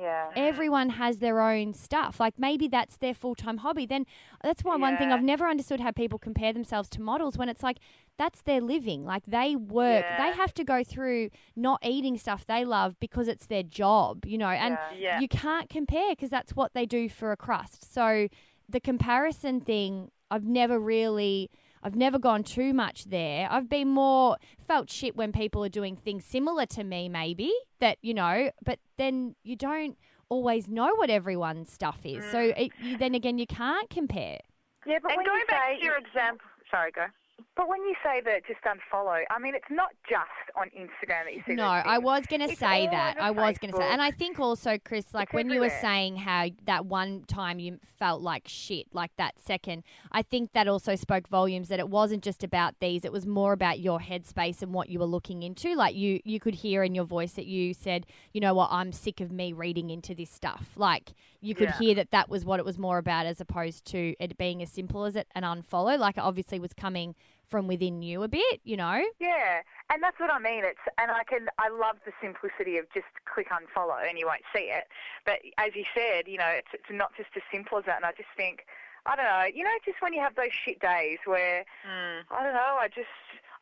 Yeah. 0.00 0.30
Everyone 0.36 0.90
has 0.90 1.18
their 1.18 1.40
own 1.40 1.74
stuff. 1.74 2.20
Like 2.20 2.34
maybe 2.38 2.68
that's 2.68 2.96
their 2.98 3.14
full 3.14 3.34
time 3.34 3.58
hobby. 3.58 3.86
Then 3.86 4.06
that's 4.42 4.62
one 4.64 4.80
one 4.80 4.96
thing 4.96 5.10
I've 5.12 5.22
never 5.22 5.46
understood 5.46 5.80
how 5.80 5.90
people 5.90 6.18
compare 6.18 6.52
themselves 6.52 6.88
to 6.90 7.00
models 7.00 7.36
when 7.36 7.48
it's 7.48 7.62
like 7.62 7.78
that's 8.16 8.42
their 8.42 8.60
living. 8.60 9.04
Like 9.04 9.24
they 9.26 9.56
work, 9.56 10.04
they 10.18 10.32
have 10.32 10.52
to 10.54 10.64
go 10.64 10.82
through 10.84 11.30
not 11.56 11.80
eating 11.84 12.18
stuff 12.18 12.46
they 12.46 12.64
love 12.64 12.98
because 13.00 13.28
it's 13.28 13.46
their 13.46 13.62
job, 13.62 14.24
you 14.24 14.38
know. 14.38 14.48
And 14.48 14.78
Yeah. 14.92 14.98
Yeah. 14.98 15.20
you 15.20 15.28
can't 15.28 15.68
compare 15.68 16.10
because 16.10 16.30
that's 16.30 16.54
what 16.54 16.74
they 16.74 16.86
do 16.86 17.08
for 17.08 17.32
a 17.32 17.36
crust. 17.36 17.92
So 17.92 18.28
the 18.68 18.80
comparison 18.80 19.60
thing, 19.60 20.10
I've 20.30 20.44
never 20.44 20.78
really, 20.78 21.50
I've 21.82 21.96
never 21.96 22.18
gone 22.18 22.42
too 22.42 22.72
much 22.72 23.04
there. 23.04 23.48
I've 23.50 23.68
been 23.68 23.88
more 23.88 24.36
felt 24.66 24.90
shit 24.90 25.16
when 25.16 25.32
people 25.32 25.64
are 25.64 25.68
doing 25.68 25.96
things 25.96 26.24
similar 26.24 26.66
to 26.66 26.84
me, 26.84 27.08
maybe 27.08 27.52
that 27.80 27.98
you 28.02 28.14
know, 28.14 28.50
but 28.64 28.78
then 28.96 29.34
you 29.44 29.56
don't 29.56 29.96
always 30.28 30.68
know 30.68 30.94
what 30.96 31.10
everyone's 31.10 31.72
stuff 31.72 32.00
is. 32.04 32.24
So 32.30 32.38
mm. 32.38 32.58
it, 32.58 32.72
you, 32.82 32.96
then 32.98 33.14
again, 33.14 33.38
you 33.38 33.46
can't 33.46 33.88
compare. 33.90 34.38
Yeah, 34.86 34.98
but 35.02 35.12
and 35.12 35.18
when 35.18 35.26
going 35.26 35.40
you 35.40 35.46
back 35.46 35.70
say 35.74 35.78
to 35.78 35.84
your 35.84 35.96
example, 35.98 36.46
sorry, 36.70 36.90
go. 36.92 37.06
But 37.54 37.68
when 37.68 37.82
you 37.82 37.94
say 38.04 38.20
that 38.24 38.46
just 38.46 38.60
unfollow, 38.62 39.22
I 39.30 39.38
mean, 39.38 39.54
it's 39.54 39.70
not 39.70 39.90
just 40.08 40.28
on 40.56 40.68
Instagram 40.68 41.24
that 41.24 41.34
you 41.34 41.42
see 41.46 41.54
No, 41.54 41.64
I 41.64 41.98
was 41.98 42.24
going 42.26 42.40
to 42.48 42.54
say 42.54 42.86
that. 42.86 43.16
I 43.20 43.30
was 43.30 43.58
going 43.58 43.72
to 43.72 43.76
say, 43.76 43.82
and 43.84 44.00
I 44.00 44.10
think 44.12 44.38
also, 44.38 44.78
Chris, 44.84 45.12
like 45.12 45.28
It's 45.28 45.34
when 45.34 45.50
you 45.50 45.60
were 45.60 45.70
saying 45.70 46.16
how 46.16 46.48
that 46.66 46.86
one 46.86 47.24
time 47.26 47.58
you 47.58 47.78
felt 47.98 48.22
like 48.22 48.44
shit, 48.46 48.86
like 48.92 49.10
that 49.18 49.40
second, 49.40 49.82
I 50.12 50.22
think 50.22 50.52
that 50.52 50.68
also 50.68 50.94
spoke 50.94 51.26
volumes 51.28 51.68
that 51.68 51.78
it 51.80 51.88
wasn't 51.88 52.22
just 52.22 52.44
about 52.44 52.74
these; 52.80 53.04
it 53.04 53.12
was 53.12 53.26
more 53.26 53.52
about 53.52 53.80
your 53.80 53.98
headspace 53.98 54.62
and 54.62 54.72
what 54.72 54.88
you 54.88 54.98
were 54.98 55.04
looking 55.06 55.42
into. 55.42 55.74
Like 55.74 55.94
you, 55.96 56.20
you 56.24 56.38
could 56.40 56.54
hear 56.56 56.82
in 56.84 56.94
your 56.94 57.04
voice 57.04 57.32
that 57.32 57.46
you 57.46 57.74
said, 57.74 58.06
"You 58.32 58.40
know 58.40 58.54
what? 58.54 58.68
I'm 58.70 58.92
sick 58.92 59.20
of 59.20 59.32
me 59.32 59.52
reading 59.52 59.90
into 59.90 60.14
this 60.14 60.30
stuff." 60.30 60.70
Like 60.76 61.12
you 61.40 61.54
could 61.54 61.68
Yeah. 61.68 61.78
hear 61.78 61.94
that 61.96 62.10
that 62.10 62.28
was 62.28 62.44
what 62.44 62.58
it 62.60 62.66
was 62.66 62.78
more 62.78 62.98
about, 62.98 63.26
as 63.26 63.40
opposed 63.40 63.84
to 63.86 64.14
it 64.20 64.36
being 64.38 64.62
as 64.62 64.70
simple 64.70 65.04
as 65.04 65.16
it 65.16 65.28
an 65.34 65.42
unfollow. 65.42 65.98
Like 65.98 66.16
it 66.18 66.22
obviously 66.22 66.58
was 66.60 66.72
coming 66.72 67.14
from 67.48 67.66
within 67.66 68.02
you 68.02 68.22
a 68.22 68.28
bit, 68.28 68.60
you 68.64 68.76
know. 68.76 69.02
Yeah, 69.18 69.62
and 69.90 70.02
that's 70.02 70.20
what 70.20 70.30
I 70.30 70.38
mean. 70.38 70.64
It's 70.64 70.80
and 70.98 71.10
I 71.10 71.24
can 71.24 71.48
I 71.58 71.68
love 71.68 71.96
the 72.04 72.12
simplicity 72.22 72.76
of 72.76 72.86
just 72.92 73.06
click 73.32 73.48
unfollow 73.48 74.08
and 74.08 74.18
you 74.18 74.26
won't 74.26 74.42
see 74.54 74.70
it. 74.70 74.84
But 75.24 75.40
as 75.56 75.74
you 75.74 75.84
said, 75.94 76.28
you 76.28 76.38
know, 76.38 76.48
it's 76.48 76.68
it's 76.72 76.90
not 76.90 77.16
just 77.16 77.30
as 77.36 77.42
simple 77.50 77.78
as 77.78 77.84
that. 77.86 77.96
And 77.96 78.04
I 78.04 78.12
just 78.12 78.28
think, 78.36 78.66
I 79.06 79.16
don't 79.16 79.24
know, 79.24 79.44
you 79.54 79.64
know, 79.64 79.76
just 79.84 80.02
when 80.02 80.12
you 80.12 80.20
have 80.20 80.34
those 80.34 80.52
shit 80.52 80.80
days 80.80 81.18
where 81.24 81.64
Mm. 81.88 82.22
I 82.30 82.42
don't 82.44 82.54
know, 82.54 82.76
I 82.78 82.88
just 82.88 83.08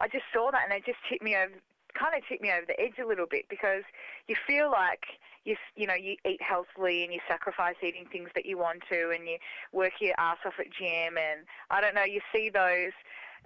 I 0.00 0.08
just 0.08 0.24
saw 0.32 0.50
that 0.50 0.64
and 0.64 0.72
it 0.72 0.84
just 0.84 0.98
hit 1.08 1.22
me 1.22 1.36
over 1.36 1.54
kind 1.94 2.14
of 2.14 2.26
tipped 2.28 2.42
me 2.42 2.52
over 2.52 2.66
the 2.66 2.78
edge 2.78 2.98
a 3.02 3.06
little 3.06 3.26
bit 3.26 3.46
because 3.48 3.82
you 4.28 4.36
feel 4.46 4.70
like 4.70 5.16
you 5.44 5.56
you 5.76 5.86
know 5.86 5.94
you 5.94 6.16
eat 6.28 6.42
healthily 6.42 7.04
and 7.04 7.12
you 7.12 7.20
sacrifice 7.26 7.76
eating 7.82 8.04
things 8.12 8.28
that 8.34 8.44
you 8.44 8.58
want 8.58 8.82
to 8.88 9.10
and 9.14 9.26
you 9.26 9.38
work 9.72 9.92
your 10.00 10.14
ass 10.18 10.36
off 10.44 10.54
at 10.58 10.66
gym 10.70 11.16
and 11.16 11.46
I 11.70 11.80
don't 11.80 11.94
know 11.94 12.04
you 12.04 12.20
see 12.32 12.50
those 12.50 12.92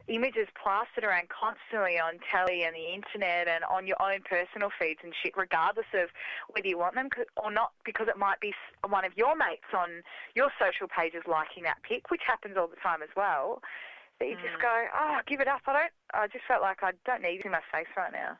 images 0.09 0.49
plastered 0.61 1.04
around 1.04 1.28
constantly 1.28 1.99
on 1.99 2.19
telly 2.30 2.64
and 2.64 2.75
the 2.75 2.92
internet 2.92 3.49
and 3.49 3.64
on 3.64 3.87
your 3.87 4.00
own 4.00 4.21
personal 4.23 4.71
feeds 4.78 5.00
and 5.02 5.12
shit, 5.23 5.37
regardless 5.37 5.87
of 5.95 6.09
whether 6.50 6.66
you 6.66 6.78
want 6.78 6.95
them 6.95 7.09
or 7.37 7.50
not, 7.50 7.73
because 7.85 8.09
it 8.09 8.16
might 8.16 8.40
be 8.40 8.52
one 8.88 9.04
of 9.04 9.12
your 9.16 9.37
mates 9.37 9.71
on 9.76 10.02
your 10.35 10.50
social 10.59 10.88
pages 10.88 11.23
liking 11.26 11.62
that 11.64 11.78
pic, 11.83 12.11
which 12.11 12.23
happens 12.26 12.57
all 12.57 12.66
the 12.69 12.80
time 12.83 13.02
as 13.02 13.11
well. 13.16 13.62
That 14.19 14.28
you 14.28 14.35
just 14.37 14.61
go, 14.61 14.85
oh, 14.95 15.19
give 15.26 15.40
it 15.40 15.49
up. 15.49 15.62
I 15.66 15.73
don't. 15.73 15.92
I 16.12 16.26
just 16.26 16.45
felt 16.47 16.61
like 16.61 16.83
I 16.83 16.92
don't 17.07 17.23
need 17.23 17.40
it 17.40 17.47
in 17.47 17.52
my 17.52 17.62
face 17.73 17.87
right 17.97 18.12
now. 18.12 18.37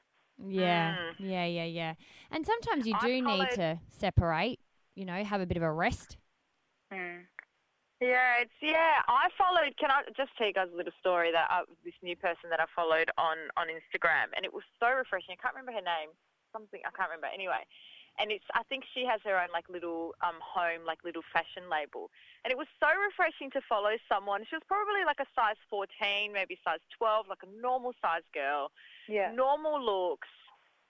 Yeah, 0.47 0.95
Mm. 0.95 1.15
yeah, 1.19 1.45
yeah, 1.47 1.65
yeah. 1.65 1.95
And 2.31 2.45
sometimes 2.45 2.87
you 2.87 2.95
I 3.01 3.07
do 3.07 3.23
need 3.23 3.51
to 3.53 3.79
separate. 3.91 4.61
You 4.95 5.05
know, 5.07 5.23
have 5.25 5.41
a 5.41 5.47
bit 5.47 5.57
of 5.57 5.63
a 5.63 5.73
rest. 5.73 6.19
Mm. 6.93 7.21
Yeah, 8.01 8.41
it's 8.41 8.57
yeah. 8.63 9.05
I 9.09 9.29
followed. 9.37 9.77
Can 9.77 9.91
I 9.93 10.03
just 10.17 10.33
tell 10.39 10.47
you 10.49 10.55
guys 10.57 10.73
a 10.73 10.77
little 10.77 10.93
story 10.99 11.31
that 11.33 11.49
I, 11.53 11.69
this 11.85 11.95
new 12.03 12.17
person 12.17 12.49
that 12.49 12.59
I 12.61 12.65
followed 12.75 13.11
on 13.19 13.37
on 13.61 13.69
Instagram, 13.69 14.33
and 14.35 14.45
it 14.45 14.53
was 14.53 14.65
so 14.81 14.89
refreshing. 14.89 15.37
I 15.37 15.41
can't 15.41 15.53
remember 15.55 15.73
her 15.77 15.85
name. 15.85 16.17
Something 16.53 16.81
I 16.89 16.91
can't 16.97 17.13
remember. 17.13 17.29
Anyway, 17.29 17.61
and 18.17 18.33
it's 18.33 18.49
I 18.57 18.65
think 18.73 18.89
she 18.97 19.05
has 19.05 19.21
her 19.29 19.37
own 19.37 19.53
like 19.53 19.69
little 19.69 20.17
um 20.25 20.41
home 20.41 20.89
like 20.89 21.05
little 21.05 21.21
fashion 21.29 21.69
label, 21.69 22.09
and 22.41 22.49
it 22.51 22.57
was 22.57 22.73
so 22.81 22.89
refreshing 22.89 23.53
to 23.53 23.61
follow 23.69 23.93
someone. 24.09 24.49
She 24.49 24.57
was 24.57 24.65
probably 24.65 25.05
like 25.05 25.21
a 25.21 25.29
size 25.37 25.61
14, 25.69 26.33
maybe 26.33 26.57
size 26.65 26.81
12, 26.97 27.29
like 27.29 27.45
a 27.45 27.51
normal 27.61 27.93
size 28.01 28.25
girl, 28.33 28.73
Yeah. 29.13 29.29
normal 29.37 29.77
looks. 29.77 30.29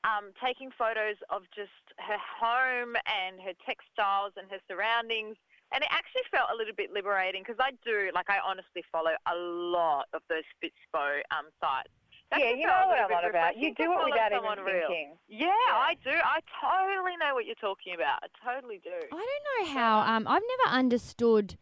Um, 0.02 0.32
taking 0.42 0.70
photos 0.78 1.20
of 1.28 1.42
just 1.52 1.76
her 2.00 2.16
home 2.16 2.96
and 3.04 3.36
her 3.42 3.52
textiles 3.68 4.32
and 4.38 4.48
her 4.48 4.56
surroundings. 4.64 5.36
And 5.72 5.82
it 5.84 5.88
actually 5.90 6.22
felt 6.30 6.48
a 6.52 6.56
little 6.56 6.74
bit 6.76 6.90
liberating 6.92 7.42
because 7.42 7.58
I 7.60 7.70
do, 7.84 8.10
like, 8.14 8.28
I 8.28 8.38
honestly 8.44 8.82
follow 8.90 9.12
a 9.26 9.36
lot 9.36 10.06
of 10.12 10.22
those 10.28 10.42
Fitspo 10.62 11.20
um, 11.30 11.46
sites. 11.60 11.90
That 12.30 12.40
Yeah, 12.40 12.50
you 12.50 12.56
feel 12.56 12.64
a 12.64 12.66
know 12.66 12.86
what 12.86 12.88
little 12.90 13.02
I'm 13.02 13.08
bit 13.08 13.24
on 13.24 13.30
about. 13.30 13.56
You 13.56 13.74
do 13.74 13.82
it 13.82 13.86
follow 13.94 14.04
without 14.10 14.30
someone 14.32 14.58
even 14.60 14.72
thinking. 14.80 15.16
Yeah, 15.28 15.48
I 15.70 15.96
do. 16.02 16.10
I 16.10 16.40
totally 16.60 17.16
know 17.18 17.34
what 17.34 17.46
you're 17.46 17.54
talking 17.56 17.94
about. 17.94 18.20
I 18.22 18.54
totally 18.54 18.80
do. 18.82 18.90
I 19.12 19.26
don't 19.26 19.66
know 19.68 19.74
how. 19.74 20.00
Um, 20.00 20.26
I've 20.28 20.42
never 20.64 20.76
understood 20.76 21.56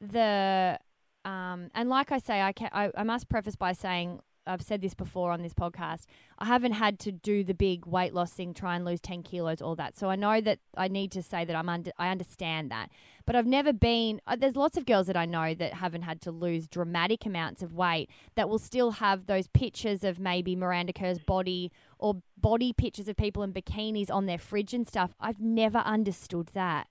the. 0.00 0.78
Um, 1.24 1.70
and 1.74 1.88
like 1.88 2.12
I 2.12 2.18
say, 2.18 2.40
I, 2.40 2.52
ca- 2.52 2.70
I 2.72 2.90
I 2.96 3.02
must 3.02 3.28
preface 3.28 3.56
by 3.56 3.72
saying 3.72 4.20
I've 4.46 4.62
said 4.62 4.80
this 4.80 4.94
before 4.94 5.32
on 5.32 5.42
this 5.42 5.52
podcast. 5.54 6.04
I 6.38 6.46
haven't 6.46 6.72
had 6.72 6.98
to 7.00 7.12
do 7.12 7.44
the 7.44 7.54
big 7.54 7.84
weight 7.86 8.14
loss 8.14 8.32
thing, 8.32 8.54
try 8.54 8.74
and 8.76 8.84
lose 8.84 9.00
ten 9.00 9.22
kilos, 9.22 9.60
all 9.60 9.76
that. 9.76 9.98
So 9.98 10.08
I 10.08 10.16
know 10.16 10.40
that 10.40 10.58
I 10.76 10.88
need 10.88 11.12
to 11.12 11.22
say 11.22 11.44
that 11.44 11.54
I'm 11.54 11.68
under. 11.68 11.92
I 11.98 12.08
understand 12.08 12.70
that, 12.70 12.88
but 13.26 13.36
I've 13.36 13.46
never 13.46 13.72
been. 13.72 14.20
Uh, 14.26 14.36
there's 14.36 14.56
lots 14.56 14.76
of 14.76 14.86
girls 14.86 15.06
that 15.06 15.16
I 15.16 15.26
know 15.26 15.54
that 15.54 15.74
haven't 15.74 16.02
had 16.02 16.20
to 16.22 16.30
lose 16.30 16.68
dramatic 16.68 17.26
amounts 17.26 17.62
of 17.62 17.74
weight 17.74 18.10
that 18.34 18.48
will 18.48 18.58
still 18.58 18.92
have 18.92 19.26
those 19.26 19.46
pictures 19.48 20.04
of 20.04 20.18
maybe 20.18 20.56
Miranda 20.56 20.92
Kerr's 20.92 21.18
body 21.18 21.70
or 21.98 22.22
body 22.36 22.72
pictures 22.72 23.08
of 23.08 23.16
people 23.16 23.42
in 23.42 23.52
bikinis 23.52 24.10
on 24.10 24.26
their 24.26 24.38
fridge 24.38 24.74
and 24.74 24.86
stuff. 24.86 25.12
I've 25.20 25.40
never 25.40 25.78
understood 25.78 26.50
that. 26.54 26.88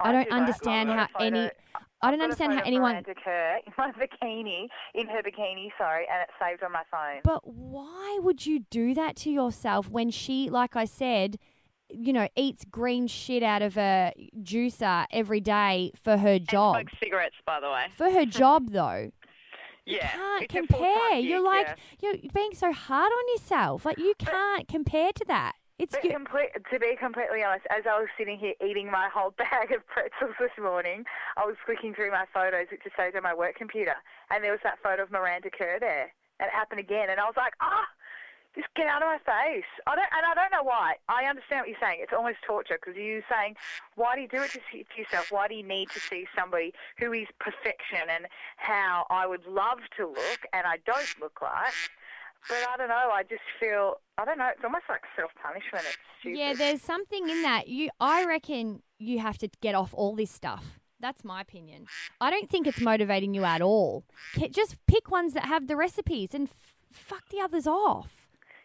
I 0.00 0.12
don't 0.12 0.28
do 0.28 0.34
understand 0.34 0.90
how 0.90 1.08
any. 1.20 1.50
I 2.02 2.10
don't 2.10 2.20
understand 2.20 2.52
how 2.52 2.62
anyone. 2.64 2.92
Miranda 2.92 3.14
Kerr 3.14 3.60
in 3.66 3.72
my 3.78 3.90
bikini, 4.22 4.66
in 4.94 5.06
her 5.06 5.22
bikini, 5.22 5.70
sorry, 5.78 6.04
and 6.10 6.22
it's 6.22 6.32
saved 6.40 6.62
on 6.62 6.72
my 6.72 6.82
phone. 6.90 7.20
But 7.24 7.46
why 7.46 8.18
would 8.20 8.44
you 8.44 8.60
do 8.70 8.92
that 8.94 9.16
to 9.16 9.30
yourself 9.30 9.88
when 9.88 10.10
she, 10.10 10.50
like 10.50 10.76
I 10.76 10.84
said, 10.84 11.38
you 11.90 12.12
know, 12.12 12.28
eats 12.36 12.64
green 12.64 13.06
shit 13.06 13.42
out 13.42 13.62
of 13.62 13.76
a 13.76 14.12
juicer 14.42 15.06
every 15.10 15.40
day 15.40 15.92
for 16.00 16.16
her 16.16 16.38
job. 16.38 16.76
And 16.76 16.88
job? 16.88 16.90
smoke 16.90 16.98
cigarettes, 17.02 17.36
by 17.46 17.60
the 17.60 17.70
way. 17.70 17.86
For 17.96 18.10
her 18.10 18.24
job, 18.40 18.70
though. 18.70 19.10
You 19.86 19.96
Yeah. 19.96 20.08
can't 20.08 20.48
compare. 20.48 21.14
You're 21.16 21.38
gig, 21.40 21.44
like 21.46 21.66
yeah. 22.00 22.12
you're 22.22 22.30
being 22.32 22.54
so 22.54 22.72
hard 22.72 23.12
on 23.12 23.28
yourself. 23.34 23.84
Like 23.84 23.98
you 23.98 24.14
can't 24.18 24.66
compare 24.66 25.12
to 25.12 25.24
that. 25.26 25.52
It's 25.78 25.92
But 25.92 26.04
you, 26.04 26.10
complete, 26.12 26.50
to 26.72 26.78
be 26.78 26.94
completely 26.98 27.42
honest, 27.42 27.66
as 27.68 27.82
I 27.84 27.98
was 27.98 28.08
sitting 28.16 28.38
here 28.38 28.54
eating 28.64 28.88
my 28.90 29.08
whole 29.12 29.30
bag 29.36 29.72
of 29.72 29.84
pretzels 29.88 30.34
this 30.38 30.52
morning, 30.58 31.04
I 31.36 31.44
was 31.44 31.56
flicking 31.66 31.92
through 31.94 32.12
my 32.12 32.24
photos, 32.32 32.66
which 32.70 32.86
is 32.86 32.92
saved 32.96 33.16
on 33.16 33.24
my 33.24 33.34
work 33.34 33.56
computer, 33.56 33.94
and 34.30 34.42
there 34.42 34.52
was 34.52 34.60
that 34.62 34.78
photo 34.82 35.02
of 35.02 35.10
Miranda 35.10 35.50
Kerr 35.50 35.78
there, 35.80 36.12
and 36.38 36.46
it 36.46 36.52
happened 36.54 36.78
again, 36.78 37.10
and 37.10 37.18
I 37.18 37.24
was 37.24 37.34
like, 37.36 37.54
ah, 37.60 37.84
just 38.54 38.68
get 38.76 38.86
out 38.86 39.02
of 39.02 39.08
my 39.08 39.18
face. 39.18 39.64
I 39.86 39.94
don't, 39.96 40.08
and 40.12 40.24
I 40.26 40.34
don't 40.34 40.50
know 40.52 40.62
why. 40.62 40.94
I 41.08 41.24
understand 41.24 41.62
what 41.62 41.68
you're 41.68 41.78
saying. 41.80 41.98
It's 42.00 42.12
almost 42.12 42.38
torture 42.46 42.78
because 42.80 42.96
you're 42.96 43.22
saying, 43.30 43.56
why 43.96 44.14
do 44.14 44.22
you 44.22 44.28
do 44.28 44.42
it 44.42 44.50
to, 44.52 44.60
to 44.60 44.94
yourself? 44.96 45.32
Why 45.32 45.48
do 45.48 45.54
you 45.54 45.62
need 45.66 45.90
to 45.90 46.00
see 46.00 46.26
somebody 46.38 46.72
who 46.98 47.12
is 47.12 47.26
perfection 47.40 48.06
and 48.08 48.26
how 48.56 49.06
I 49.10 49.26
would 49.26 49.44
love 49.46 49.78
to 49.98 50.06
look 50.06 50.40
and 50.52 50.66
I 50.66 50.78
don't 50.86 51.14
look 51.20 51.40
like? 51.42 51.74
But 52.48 52.58
I 52.72 52.76
don't 52.76 52.88
know. 52.88 53.10
I 53.12 53.22
just 53.22 53.42
feel 53.58 53.94
I 54.18 54.24
don't 54.24 54.38
know. 54.38 54.48
It's 54.54 54.62
almost 54.62 54.84
like 54.88 55.00
self 55.16 55.30
punishment. 55.42 55.84
It's 55.88 55.98
stupid. 56.20 56.38
yeah. 56.38 56.52
There's 56.52 56.82
something 56.82 57.28
in 57.28 57.42
that. 57.42 57.68
You, 57.68 57.88
I 58.00 58.24
reckon 58.26 58.82
you 58.98 59.18
have 59.18 59.38
to 59.38 59.48
get 59.62 59.74
off 59.74 59.94
all 59.94 60.14
this 60.14 60.30
stuff. 60.30 60.78
That's 61.00 61.24
my 61.24 61.40
opinion. 61.40 61.86
I 62.20 62.30
don't 62.30 62.48
think 62.50 62.66
it's 62.66 62.80
motivating 62.80 63.34
you 63.34 63.44
at 63.44 63.60
all. 63.62 64.04
Just 64.50 64.76
pick 64.86 65.10
ones 65.10 65.32
that 65.34 65.46
have 65.46 65.66
the 65.66 65.76
recipes 65.76 66.34
and 66.34 66.48
f- 66.48 66.74
fuck 66.92 67.28
the 67.30 67.40
others 67.40 67.66
off. 67.66 68.23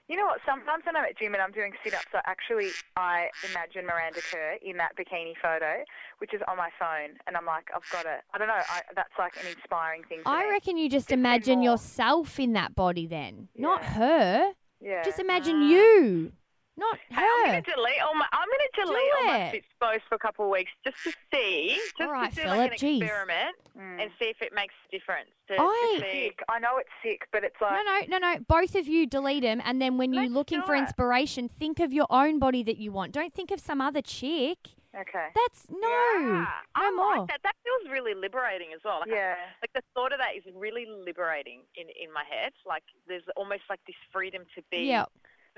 You 0.10 0.18
know 0.18 0.26
what? 0.26 0.40
Sometimes 0.44 0.84
when 0.86 0.96
I'm 0.96 1.06
at 1.06 1.18
gym 1.20 1.34
and 1.36 1.42
I'm 1.42 1.52
doing 1.52 1.72
sit 1.84 1.94
ups, 1.94 2.08
I 2.16 2.22
actually 2.26 2.70
I 2.98 3.30
imagine 3.52 3.86
Miranda 3.86 4.22
Kerr 4.32 4.58
in 4.66 4.76
that 4.78 4.98
bikini 4.98 5.34
photo, 5.40 5.86
which 6.18 6.34
is 6.34 6.42
on 6.48 6.58
my 6.58 6.70
phone, 6.80 7.16
and 7.28 7.38
I'm 7.38 7.46
like, 7.46 7.70
I've 7.76 7.88
got 7.92 8.08
it. 8.08 8.22
I 8.34 8.40
don't 8.40 8.48
know. 8.48 8.56
I, 8.56 8.82
that's 8.96 9.14
like 9.20 9.34
an 9.40 9.48
inspiring 9.56 10.02
thing. 10.10 10.22
I 10.26 10.46
me. 10.46 10.50
reckon 10.50 10.78
you 10.78 10.90
just 10.90 11.10
Just 11.10 11.12
imagine 11.12 11.62
yourself 11.62 12.40
in 12.40 12.54
that 12.54 12.76
body 12.76 13.06
then, 13.06 13.50
not 13.56 13.84
her. 13.84 14.54
Yeah. 14.82 15.04
Just 15.04 15.20
imagine 15.20 15.58
ah. 15.58 15.70
you, 15.70 16.32
not 16.80 16.98
Hey, 17.10 17.16
I'm 17.22 17.46
going 17.52 17.64
to 17.64 17.72
delete 17.72 18.02
all 18.02 18.16
my. 18.16 18.26
I'm 18.32 18.48
going 18.48 18.68
to 18.74 18.82
delete 18.86 19.12
all 19.20 19.26
my 19.26 19.38
it. 19.54 19.64
Fitspos 19.82 20.00
for 20.08 20.16
a 20.16 20.20
couple 20.20 20.46
of 20.46 20.52
weeks 20.52 20.72
just 20.84 20.98
to 21.04 21.12
see, 21.34 21.78
just 21.98 22.02
All 22.02 22.12
right, 22.12 22.30
to 22.30 22.36
do 22.36 22.42
Philip, 22.42 22.58
like 22.58 22.72
an 22.74 22.78
geez. 22.78 23.02
experiment 23.02 23.56
Mm. 23.78 24.02
and 24.02 24.12
see 24.20 24.26
if 24.26 24.42
it 24.42 24.52
makes 24.54 24.74
a 24.88 24.92
difference. 24.98 25.30
To, 25.48 25.56
I- 25.58 25.98
to 26.00 26.06
sick. 26.12 26.40
I 26.50 26.60
know 26.60 26.78
it's 26.78 26.90
sick, 27.04 27.22
but 27.32 27.44
it's 27.44 27.56
like 27.62 27.72
No, 27.72 27.84
no, 27.84 28.18
no, 28.18 28.34
no. 28.34 28.40
Both 28.48 28.76
of 28.76 28.88
you 28.88 29.06
delete 29.08 29.44
them, 29.44 29.62
and 29.64 29.82
then 29.82 29.98
when 29.98 30.12
you're 30.14 30.28
looking 30.28 30.62
for 30.64 30.76
it. 30.76 30.80
inspiration, 30.80 31.48
think 31.48 31.80
of 31.80 31.94
your 31.94 32.08
own 32.10 32.40
body 32.40 32.64
that 32.64 32.78
you 32.78 32.92
want. 32.92 33.12
Don't 33.14 33.34
think 33.34 33.52
of 33.52 33.60
some 33.60 33.80
other 33.82 34.02
chick. 34.02 34.58
okay. 35.00 35.28
That's 35.36 35.68
no, 35.70 35.88
Yeah, 35.88 36.46
I 36.76 36.90
no 36.90 36.96
more. 36.96 37.18
like 37.20 37.28
that. 37.30 37.40
That 37.44 37.56
feels 37.64 37.92
really 37.92 38.14
liberating 38.16 38.70
as 38.74 38.82
well. 38.84 39.00
Like, 39.02 39.10
Yeah. 39.12 39.36
like 39.62 39.72
the 39.74 39.82
thought 39.94 40.12
of 40.12 40.20
that 40.20 40.36
is 40.36 40.44
really 40.56 40.86
liberating 40.88 41.62
in 41.76 41.88
in 41.90 42.12
my 42.12 42.24
head. 42.30 42.52
Like 42.66 42.84
there's 43.08 43.24
almost 43.38 43.62
like 43.70 43.80
this 43.88 43.96
freedom 44.12 44.44
to 44.56 44.62
be 44.72 44.80
Yeah, 44.90 45.06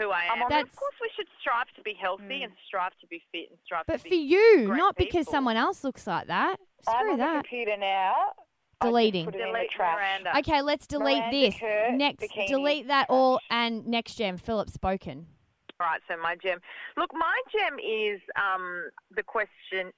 who 0.01 0.11
I 0.11 0.23
I'm 0.31 0.31
am. 0.31 0.31
on 0.31 0.41
And 0.43 0.51
That's- 0.51 0.73
of 0.73 0.75
course, 0.75 0.95
we 1.01 1.09
should 1.15 1.27
strive 1.39 1.67
to 1.75 1.81
be 1.81 1.93
healthy 1.93 2.39
Mm. 2.41 2.43
and 2.45 2.53
strive 2.65 2.97
to 3.01 3.07
be 3.07 3.21
fit 3.31 3.49
and 3.49 3.59
strive 3.65 3.85
to 3.85 3.91
be 3.91 3.97
fine. 3.97 3.97
but 3.99 4.03
to 4.03 4.09
for 4.09 4.09
be. 4.09 4.15
you, 4.17 4.65
great 4.67 4.77
not 4.77 4.95
because 4.95 5.27
someone 5.29 5.57
else 5.57 5.83
looks 5.83 6.07
like 6.07 6.27
that. 6.27 6.59
I'm 6.87 6.93
Screw 6.93 7.11
on 7.11 7.17
the 7.17 7.23
that. 7.23 7.33
computer 7.45 7.77
now. 7.77 8.33
Deleting. 8.81 9.25
put 9.25 9.35
it 9.35 9.45
Delete 9.45 9.69
trash. 9.69 9.95
Miranda. 9.95 10.37
Okay, 10.39 10.61
let's 10.63 10.87
delete 10.87 11.17
Miranda 11.19 11.37
this. 11.39 11.55
Kerr, 11.59 11.91
Next, 11.91 12.23
bikini 12.23 12.47
delete 12.47 12.87
that 12.87 13.05
trash. 13.07 13.15
all, 13.15 13.39
and 13.51 13.85
next 13.85 14.15
gem, 14.15 14.37
Philip 14.37 14.69
spoken. 14.71 15.27
Right, 15.79 16.01
so 16.07 16.17
my 16.17 16.35
gem. 16.35 16.59
Look, 16.97 17.11
my 17.13 17.41
gem 17.51 17.77
is 17.77 18.19
um, 18.35 18.89
the 19.11 19.21
question 19.21 19.91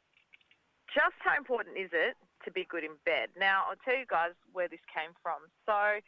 just 0.94 1.16
how 1.20 1.36
important 1.38 1.78
is 1.78 1.90
it 1.94 2.16
to 2.44 2.52
be 2.52 2.66
good 2.70 2.84
in 2.84 2.92
bed? 3.06 3.30
Now, 3.40 3.64
I'll 3.70 3.78
tell 3.86 3.96
you 3.96 4.06
guys 4.06 4.32
where 4.52 4.68
this 4.68 4.80
came 4.94 5.12
from. 5.24 5.40
So, 5.66 6.00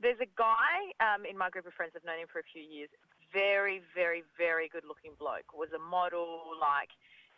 there's 0.00 0.18
a 0.20 0.26
guy 0.36 0.92
um, 1.00 1.24
in 1.24 1.38
my 1.38 1.48
group 1.48 1.66
of 1.66 1.72
friends, 1.74 1.92
I've 1.96 2.04
known 2.04 2.18
him 2.18 2.28
for 2.30 2.40
a 2.40 2.48
few 2.52 2.60
years, 2.62 2.90
very, 3.32 3.82
very, 3.94 4.22
very 4.36 4.68
good 4.68 4.84
looking 4.86 5.12
bloke, 5.18 5.54
was 5.54 5.68
a 5.74 5.82
model, 5.82 6.56
like, 6.60 6.90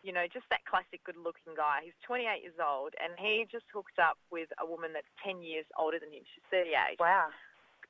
you 0.02 0.12
know, 0.12 0.24
just 0.30 0.46
that 0.50 0.64
classic 0.64 1.02
good 1.04 1.18
looking 1.18 1.56
guy. 1.56 1.80
He's 1.84 1.96
28 2.06 2.42
years 2.42 2.58
old 2.62 2.94
and 3.02 3.12
he 3.18 3.46
just 3.50 3.66
hooked 3.72 3.98
up 3.98 4.16
with 4.30 4.48
a 4.62 4.66
woman 4.66 4.92
that's 4.94 5.10
10 5.24 5.42
years 5.42 5.66
older 5.78 5.98
than 5.98 6.12
him. 6.12 6.22
She's 6.22 6.46
38. 6.50 7.00
Wow. 7.00 7.28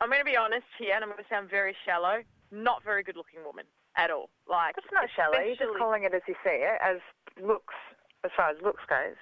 I'm 0.01 0.09
going 0.09 0.21
to 0.21 0.25
be 0.25 0.37
honest 0.37 0.67
here, 0.79 0.95
and 0.95 1.03
I'm 1.03 1.11
going 1.11 1.23
to 1.23 1.29
sound 1.29 1.51
very 1.51 1.75
shallow. 1.85 2.23
Not 2.53 2.85
very 2.85 3.03
good 3.03 3.17
looking 3.17 3.43
woman 3.45 3.67
at 3.97 4.11
all. 4.11 4.31
Like 4.49 4.77
That's 4.77 4.87
not 4.93 5.11
shallow. 5.15 5.43
You're 5.45 5.57
just 5.57 5.77
calling 5.77 6.05
it 6.05 6.15
as 6.15 6.23
you 6.29 6.35
see 6.45 6.63
it, 6.63 6.79
as 6.81 6.99
looks, 7.43 7.75
as 8.25 8.31
far 8.37 8.51
as 8.51 8.57
looks 8.63 8.83
goes. 8.89 9.19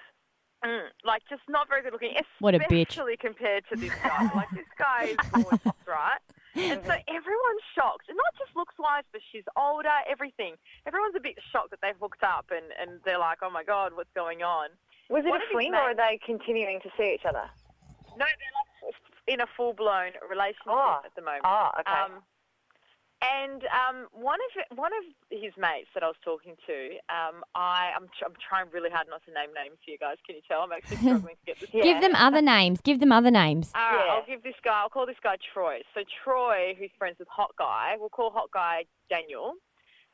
Mm, 0.65 0.89
like 1.03 1.21
just 1.29 1.41
not 1.49 1.67
very 1.67 1.83
good 1.83 1.93
looking. 1.93 2.15
What 2.39 2.55
a 2.55 2.59
bitch. 2.59 2.89
Especially 2.89 3.17
compared 3.17 3.63
to 3.71 3.79
this 3.79 3.91
guy. 4.03 4.31
like 4.35 4.49
this 4.51 4.65
guy 4.77 5.03
is 5.11 5.17
gorgeous, 5.33 5.85
right? 5.87 6.19
And 6.57 6.81
so 6.83 6.93
everyone's 7.07 7.65
shocked, 7.75 8.09
and 8.09 8.17
not 8.17 8.33
just 8.37 8.55
looks 8.55 8.75
wise, 8.79 9.03
but 9.11 9.21
she's 9.31 9.43
older, 9.55 9.93
everything. 10.09 10.55
Everyone's 10.85 11.15
a 11.15 11.19
bit 11.19 11.37
shocked 11.51 11.69
that 11.71 11.79
they've 11.81 11.97
hooked 12.01 12.23
up, 12.23 12.51
and 12.51 12.65
and 12.81 12.99
they're 13.05 13.19
like, 13.19 13.39
oh 13.41 13.49
my 13.49 13.63
god, 13.63 13.93
what's 13.95 14.11
going 14.15 14.41
on? 14.43 14.69
Was 15.09 15.23
it 15.25 15.29
What 15.29 15.41
a 15.41 15.45
fling, 15.51 15.73
or 15.73 15.91
are 15.91 15.95
they 15.95 16.19
continuing 16.25 16.81
to 16.81 16.89
see 16.97 17.13
each 17.13 17.25
other? 17.25 17.45
No, 18.17 18.25
they're 18.25 18.55
like 18.57 18.95
in 19.27 19.41
a 19.41 19.47
full 19.55 19.73
blown 19.73 20.11
relationship 20.29 20.67
Oh. 20.67 21.01
at 21.05 21.13
the 21.15 21.21
moment. 21.21 21.43
Oh, 21.45 21.69
okay. 21.79 21.91
Um, 21.91 22.23
And 23.19 23.63
um, 23.73 24.05
one 24.13 24.37
of 24.45 24.77
one 24.77 24.91
of 24.93 25.03
his 25.31 25.51
mates 25.57 25.89
that 25.95 26.03
I 26.03 26.07
was 26.07 26.15
talking 26.23 26.53
to, 26.67 26.77
um, 27.09 27.41
I 27.55 27.89
I'm, 27.95 28.05
tr- 28.13 28.25
I'm 28.29 28.37
trying 28.37 28.69
really 28.71 28.91
hard 28.91 29.07
not 29.09 29.25
to 29.25 29.33
name 29.33 29.49
names 29.57 29.77
for 29.83 29.89
you 29.89 29.97
guys. 29.97 30.17
Can 30.25 30.35
you 30.35 30.41
tell? 30.47 30.61
I'm 30.61 30.71
actually 30.71 30.97
struggling 31.01 31.33
to 31.33 31.45
get 31.45 31.59
this. 31.59 31.69
Give 31.71 31.99
them 31.99 32.13
other 32.15 32.43
names. 32.43 32.79
Give 32.81 32.99
them 32.99 33.11
other 33.11 33.31
names. 33.31 33.71
All 33.73 33.81
right, 33.81 34.05
Yeah. 34.05 34.13
I'll 34.13 34.25
give 34.27 34.43
this 34.43 34.53
guy. 34.63 34.81
I'll 34.81 34.89
call 34.93 35.07
this 35.07 35.17
guy 35.23 35.37
Troy. 35.53 35.81
So 35.95 36.01
Troy, 36.23 36.75
who's 36.77 36.91
friends 36.99 37.17
with 37.17 37.27
Hot 37.29 37.51
Guy, 37.57 37.95
we'll 37.99 38.09
call 38.13 38.29
Hot 38.31 38.51
Guy 38.53 38.85
Daniel. 39.09 39.53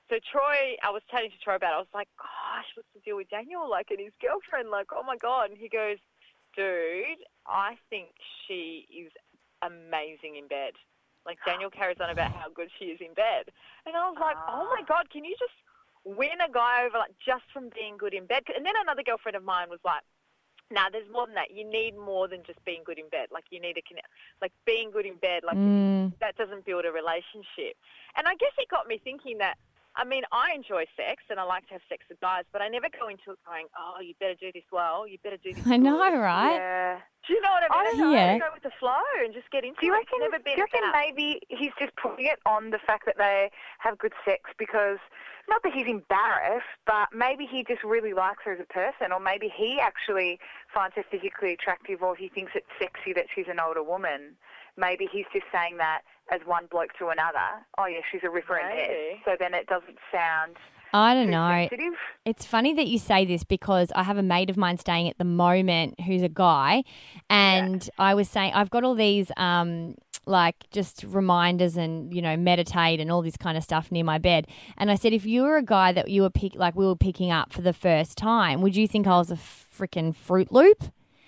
So 0.09 0.15
Troy, 0.31 0.79
I 0.81 0.89
was 0.91 1.01
chatting 1.11 1.31
to 1.31 1.37
Troy 1.43 1.55
about. 1.55 1.71
it. 1.73 1.75
I 1.75 1.79
was 1.79 1.93
like, 1.93 2.07
"Gosh, 2.17 2.67
what's 2.75 2.87
the 2.95 3.01
deal 3.01 3.17
with 3.17 3.29
Daniel? 3.29 3.69
Like, 3.69 3.87
and 3.91 3.99
his 3.99 4.13
girlfriend? 4.21 4.69
Like, 4.71 4.87
oh 4.95 5.03
my 5.03 5.17
god!" 5.17 5.49
And 5.51 5.59
he 5.59 5.67
goes, 5.67 5.97
"Dude, 6.55 7.19
I 7.47 7.75
think 7.89 8.15
she 8.47 8.87
is 8.87 9.11
amazing 9.61 10.35
in 10.39 10.47
bed. 10.47 10.73
Like 11.25 11.39
Daniel 11.45 11.69
carries 11.69 11.97
on 11.99 12.09
about 12.09 12.31
how 12.31 12.49
good 12.49 12.69
she 12.79 12.85
is 12.85 12.99
in 13.01 13.13
bed." 13.13 13.49
And 13.85 13.95
I 13.95 14.09
was 14.09 14.17
like, 14.19 14.37
"Oh 14.47 14.67
my 14.75 14.81
god, 14.87 15.09
can 15.09 15.23
you 15.23 15.35
just 15.39 15.55
win 16.03 16.41
a 16.41 16.51
guy 16.51 16.85
over 16.85 16.97
like 16.97 17.15
just 17.25 17.43
from 17.51 17.69
being 17.73 17.97
good 17.97 18.13
in 18.13 18.25
bed?" 18.25 18.43
And 18.55 18.65
then 18.65 18.75
another 18.81 19.03
girlfriend 19.03 19.35
of 19.35 19.43
mine 19.43 19.69
was 19.69 19.79
like. 19.83 20.03
Nah, 20.71 20.89
there's 20.89 21.09
more 21.11 21.27
than 21.27 21.35
that. 21.35 21.51
You 21.53 21.65
need 21.69 21.93
more 21.95 22.27
than 22.27 22.41
just 22.47 22.57
being 22.65 22.81
good 22.83 22.97
in 22.97 23.07
bed. 23.09 23.27
Like 23.29 23.43
you 23.51 23.59
need 23.59 23.77
a 23.77 23.81
connect. 23.83 24.07
Like 24.41 24.51
being 24.65 24.89
good 24.89 25.05
in 25.05 25.17
bed. 25.17 25.43
Like 25.43 25.59
Mm. 25.59 26.17
that 26.19 26.35
doesn't 26.35 26.65
build 26.65 26.85
a 26.85 26.91
relationship. 26.91 27.77
And 28.15 28.25
I 28.27 28.33
guess 28.35 28.53
it 28.57 28.69
got 28.69 28.87
me 28.87 28.97
thinking 28.97 29.37
that, 29.37 29.57
I 29.95 30.03
mean, 30.05 30.23
I 30.31 30.53
enjoy 30.55 30.85
sex 30.97 31.21
and 31.29 31.39
I 31.39 31.43
like 31.43 31.67
to 31.67 31.73
have 31.73 31.81
sex 31.87 32.03
with 32.09 32.19
guys, 32.19 32.45
but 32.51 32.61
I 32.61 32.67
never 32.67 32.87
go 32.99 33.07
into 33.09 33.31
it 33.31 33.39
going, 33.45 33.67
oh, 33.77 34.01
you 34.01 34.13
better 34.19 34.33
do 34.33 34.51
this 34.53 34.63
well, 34.71 35.07
you 35.07 35.17
better 35.23 35.37
do 35.37 35.53
this 35.53 35.63
I 35.67 35.77
know, 35.77 35.97
good." 35.97 36.17
right? 36.17 36.55
Yeah. 36.55 36.97
Do 37.27 37.33
you 37.33 37.41
know 37.41 37.51
what 37.51 37.63
I 37.63 37.67
mean? 37.69 37.77
I 37.77 37.79
I 37.79 37.97
don't 38.01 38.11
Yeah. 38.11 38.39
go 38.39 38.49
with 38.53 38.63
the 38.63 38.71
flow 38.79 38.99
and 39.23 39.33
just 39.33 39.49
get 39.51 39.63
into 39.63 39.79
Do 39.79 39.85
you 39.85 39.93
it. 39.93 39.97
reckon? 39.97 40.19
It's 40.21 40.31
never 40.31 40.43
Do 40.43 40.49
you 40.49 40.57
reckon 40.63 40.79
about. 40.89 40.93
maybe 40.93 41.41
he's 41.47 41.71
just 41.79 41.95
putting 41.95 42.25
it 42.25 42.39
on 42.45 42.71
the 42.71 42.79
fact 42.79 43.05
that 43.05 43.17
they 43.17 43.49
have 43.79 43.97
good 43.97 44.13
sex 44.25 44.49
because 44.57 44.97
not 45.47 45.61
that 45.63 45.73
he's 45.73 45.87
embarrassed, 45.87 46.65
but 46.85 47.09
maybe 47.13 47.45
he 47.45 47.63
just 47.63 47.83
really 47.83 48.13
likes 48.13 48.43
her 48.45 48.53
as 48.53 48.59
a 48.59 48.65
person, 48.73 49.11
or 49.11 49.19
maybe 49.19 49.47
he 49.55 49.79
actually 49.79 50.39
finds 50.73 50.95
her 50.95 51.03
physically 51.11 51.53
attractive, 51.53 52.01
or 52.01 52.15
he 52.15 52.29
thinks 52.29 52.53
it's 52.55 52.67
sexy 52.79 53.13
that 53.13 53.27
she's 53.33 53.47
an 53.47 53.59
older 53.59 53.83
woman. 53.83 54.35
Maybe 54.75 55.07
he's 55.11 55.25
just 55.31 55.45
saying 55.51 55.77
that 55.77 56.01
as 56.31 56.41
one 56.45 56.67
bloke 56.71 56.93
to 56.99 57.09
another. 57.09 57.65
Oh 57.77 57.85
yeah, 57.85 57.99
she's 58.11 58.21
a 58.23 58.29
ripper 58.29 58.57
in 58.57 58.67
bed. 58.67 58.87
Maybe. 58.89 59.21
So 59.25 59.31
then 59.39 59.53
it 59.53 59.67
doesn't 59.67 59.97
sound 60.11 60.55
I 60.93 61.15
don't 61.15 61.31
know. 61.31 61.67
sensitive. 61.69 61.93
It's 62.23 62.45
funny 62.45 62.73
that 62.75 62.87
you 62.87 62.99
say 62.99 63.25
this 63.25 63.43
because 63.43 63.91
I 63.95 64.03
have 64.03 64.17
a 64.17 64.23
mate 64.23 64.49
of 64.49 64.57
mine 64.57 64.77
staying 64.77 65.09
at 65.09 65.17
the 65.17 65.25
moment 65.25 65.99
who's 66.01 66.21
a 66.21 66.29
guy, 66.29 66.83
and 67.29 67.89
I 67.97 68.13
was 68.13 68.29
saying 68.29 68.53
I've 68.53 68.69
got 68.69 68.83
all 68.83 68.95
these 68.95 69.31
um 69.37 69.95
like 70.25 70.69
just 70.71 71.03
reminders 71.03 71.75
and 71.75 72.13
you 72.13 72.21
know 72.21 72.37
meditate 72.37 72.99
and 72.99 73.11
all 73.11 73.21
this 73.21 73.35
kind 73.35 73.57
of 73.57 73.63
stuff 73.63 73.91
near 73.91 74.03
my 74.03 74.19
bed. 74.19 74.47
And 74.77 74.91
I 74.91 74.95
said, 74.95 75.13
if 75.13 75.25
you 75.25 75.41
were 75.41 75.57
a 75.57 75.63
guy 75.63 75.91
that 75.93 76.09
you 76.09 76.21
were 76.21 76.29
pick 76.29 76.55
like 76.55 76.75
we 76.75 76.85
were 76.85 76.95
picking 76.95 77.31
up 77.31 77.51
for 77.51 77.61
the 77.61 77.73
first 77.73 78.17
time, 78.17 78.61
would 78.61 78.75
you 78.75 78.87
think 78.87 79.07
I 79.07 79.17
was 79.17 79.31
a 79.31 79.35
freaking 79.35 80.15
Fruit 80.15 80.51
Loop? 80.51 80.83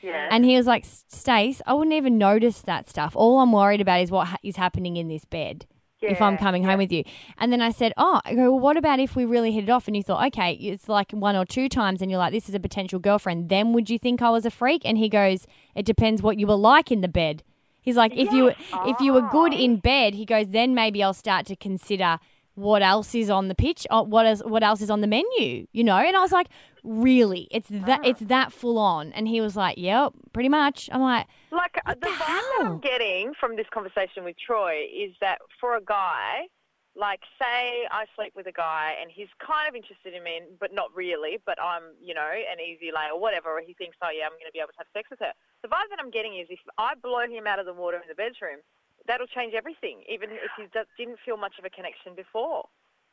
Yeah. 0.05 0.29
And 0.29 0.45
he 0.45 0.55
was 0.55 0.67
like, 0.67 0.85
Stace, 0.85 1.61
I 1.65 1.73
wouldn't 1.73 1.95
even 1.95 2.19
notice 2.19 2.61
that 2.61 2.87
stuff. 2.87 3.15
All 3.15 3.39
I'm 3.39 3.51
worried 3.51 3.81
about 3.81 4.01
is 4.01 4.11
what 4.11 4.27
ha- 4.27 4.37
is 4.43 4.55
happening 4.55 4.97
in 4.97 5.07
this 5.07 5.25
bed 5.25 5.65
if 5.99 6.21
I'm 6.21 6.33
Yeah, 6.33 6.39
coming 6.39 6.63
home 6.63 6.77
with 6.77 6.91
you. 6.91 7.03
And 7.39 7.51
then 7.51 7.59
I 7.61 7.71
said, 7.71 7.91
Oh, 7.97 8.21
I 8.23 8.35
go, 8.35 8.51
well, 8.51 8.59
what 8.59 8.77
about 8.77 8.99
if 8.99 9.15
we 9.15 9.25
really 9.25 9.51
hit 9.51 9.63
it 9.63 9.69
off 9.71 9.87
and 9.87 9.95
you 9.95 10.03
thought, 10.03 10.23
okay, 10.27 10.53
it's 10.53 10.87
like 10.87 11.11
one 11.11 11.35
or 11.35 11.43
two 11.43 11.67
times 11.67 12.03
and 12.03 12.11
you're 12.11 12.19
like, 12.19 12.33
this 12.33 12.47
is 12.47 12.53
a 12.53 12.59
potential 12.59 12.99
girlfriend, 12.99 13.49
then 13.49 13.73
would 13.73 13.89
you 13.89 13.97
think 13.97 14.21
I 14.21 14.29
was 14.29 14.45
a 14.45 14.51
freak? 14.51 14.83
And 14.85 14.99
he 14.99 15.09
goes, 15.09 15.47
It 15.73 15.87
depends 15.87 16.21
what 16.21 16.37
you 16.39 16.45
were 16.45 16.55
like 16.55 16.91
in 16.91 17.01
the 17.01 17.07
bed. 17.07 17.41
He's 17.81 17.95
like, 17.95 18.15
if 18.15 18.31
you 18.31 18.51
if 18.85 18.99
you 18.99 19.13
were 19.13 19.27
good 19.29 19.53
in 19.53 19.73
oh. 19.73 19.77
bed, 19.77 20.13
he 20.13 20.25
goes, 20.25 20.49
then 20.49 20.75
maybe 20.75 21.01
I'll 21.01 21.13
start 21.13 21.47
to 21.47 21.55
consider 21.55 22.19
what 22.55 22.81
else 22.81 23.13
is 23.13 23.29
on 23.29 23.47
the 23.47 23.55
pitch, 23.55 23.85
uh, 23.89 24.03
what 24.03 24.25
is 24.25 24.41
what 24.45 24.63
else 24.63 24.81
is 24.81 24.89
on 24.89 25.01
the 25.01 25.07
menu, 25.07 25.67
you 25.71 25.83
know? 25.83 25.97
And 25.97 26.15
I 26.15 26.21
was 26.21 26.31
like, 26.31 26.47
really? 26.83 27.47
It's 27.51 27.69
that 27.69 28.05
it's 28.05 28.21
that 28.21 28.51
full 28.51 28.77
on? 28.77 29.11
And 29.13 29.27
he 29.27 29.41
was 29.41 29.55
like, 29.55 29.77
yep, 29.77 30.13
pretty 30.33 30.49
much. 30.49 30.89
I'm 30.91 31.01
like, 31.01 31.27
Like 31.51 31.73
the, 31.85 31.95
the 31.95 32.07
vibe 32.07 32.17
that? 32.17 32.61
I'm 32.65 32.79
getting 32.79 33.33
from 33.39 33.55
this 33.55 33.67
conversation 33.73 34.23
with 34.23 34.35
Troy 34.37 34.83
is 34.93 35.11
that 35.21 35.39
for 35.59 35.75
a 35.75 35.81
guy, 35.83 36.47
like 36.95 37.19
say 37.41 37.83
I 37.91 38.05
sleep 38.15 38.31
with 38.35 38.47
a 38.47 38.53
guy 38.53 38.95
and 39.01 39.11
he's 39.13 39.27
kind 39.45 39.67
of 39.67 39.75
interested 39.75 40.13
in 40.13 40.23
me, 40.23 40.39
but 40.59 40.73
not 40.73 40.95
really, 40.95 41.39
but 41.45 41.61
I'm 41.61 41.83
you 42.01 42.13
know 42.13 42.31
an 42.31 42.59
easy 42.63 42.91
lay 42.95 43.11
or 43.13 43.19
whatever, 43.19 43.49
or 43.49 43.61
he 43.65 43.73
thinks 43.73 43.97
oh 44.01 44.09
yeah 44.15 44.25
I'm 44.25 44.31
going 44.39 44.47
to 44.47 44.55
be 44.55 44.59
able 44.59 44.71
to 44.71 44.79
have 44.79 44.87
sex 44.95 45.09
with 45.09 45.19
her. 45.19 45.33
The 45.61 45.67
vibe 45.67 45.91
that 45.91 45.99
I'm 45.99 46.11
getting 46.11 46.39
is 46.39 46.47
if 46.49 46.59
I 46.77 46.93
blow 46.95 47.27
him 47.27 47.47
out 47.47 47.59
of 47.59 47.65
the 47.65 47.73
water 47.73 47.97
in 47.97 48.07
the 48.07 48.15
bedroom, 48.15 48.63
that'll 49.07 49.27
change 49.27 49.53
everything, 49.53 50.03
even 50.09 50.29
if 50.31 50.51
you 50.57 50.67
didn't 50.97 51.19
feel 51.25 51.37
much 51.37 51.53
of 51.59 51.65
a 51.65 51.69
connection 51.69 52.15
before. 52.15 52.65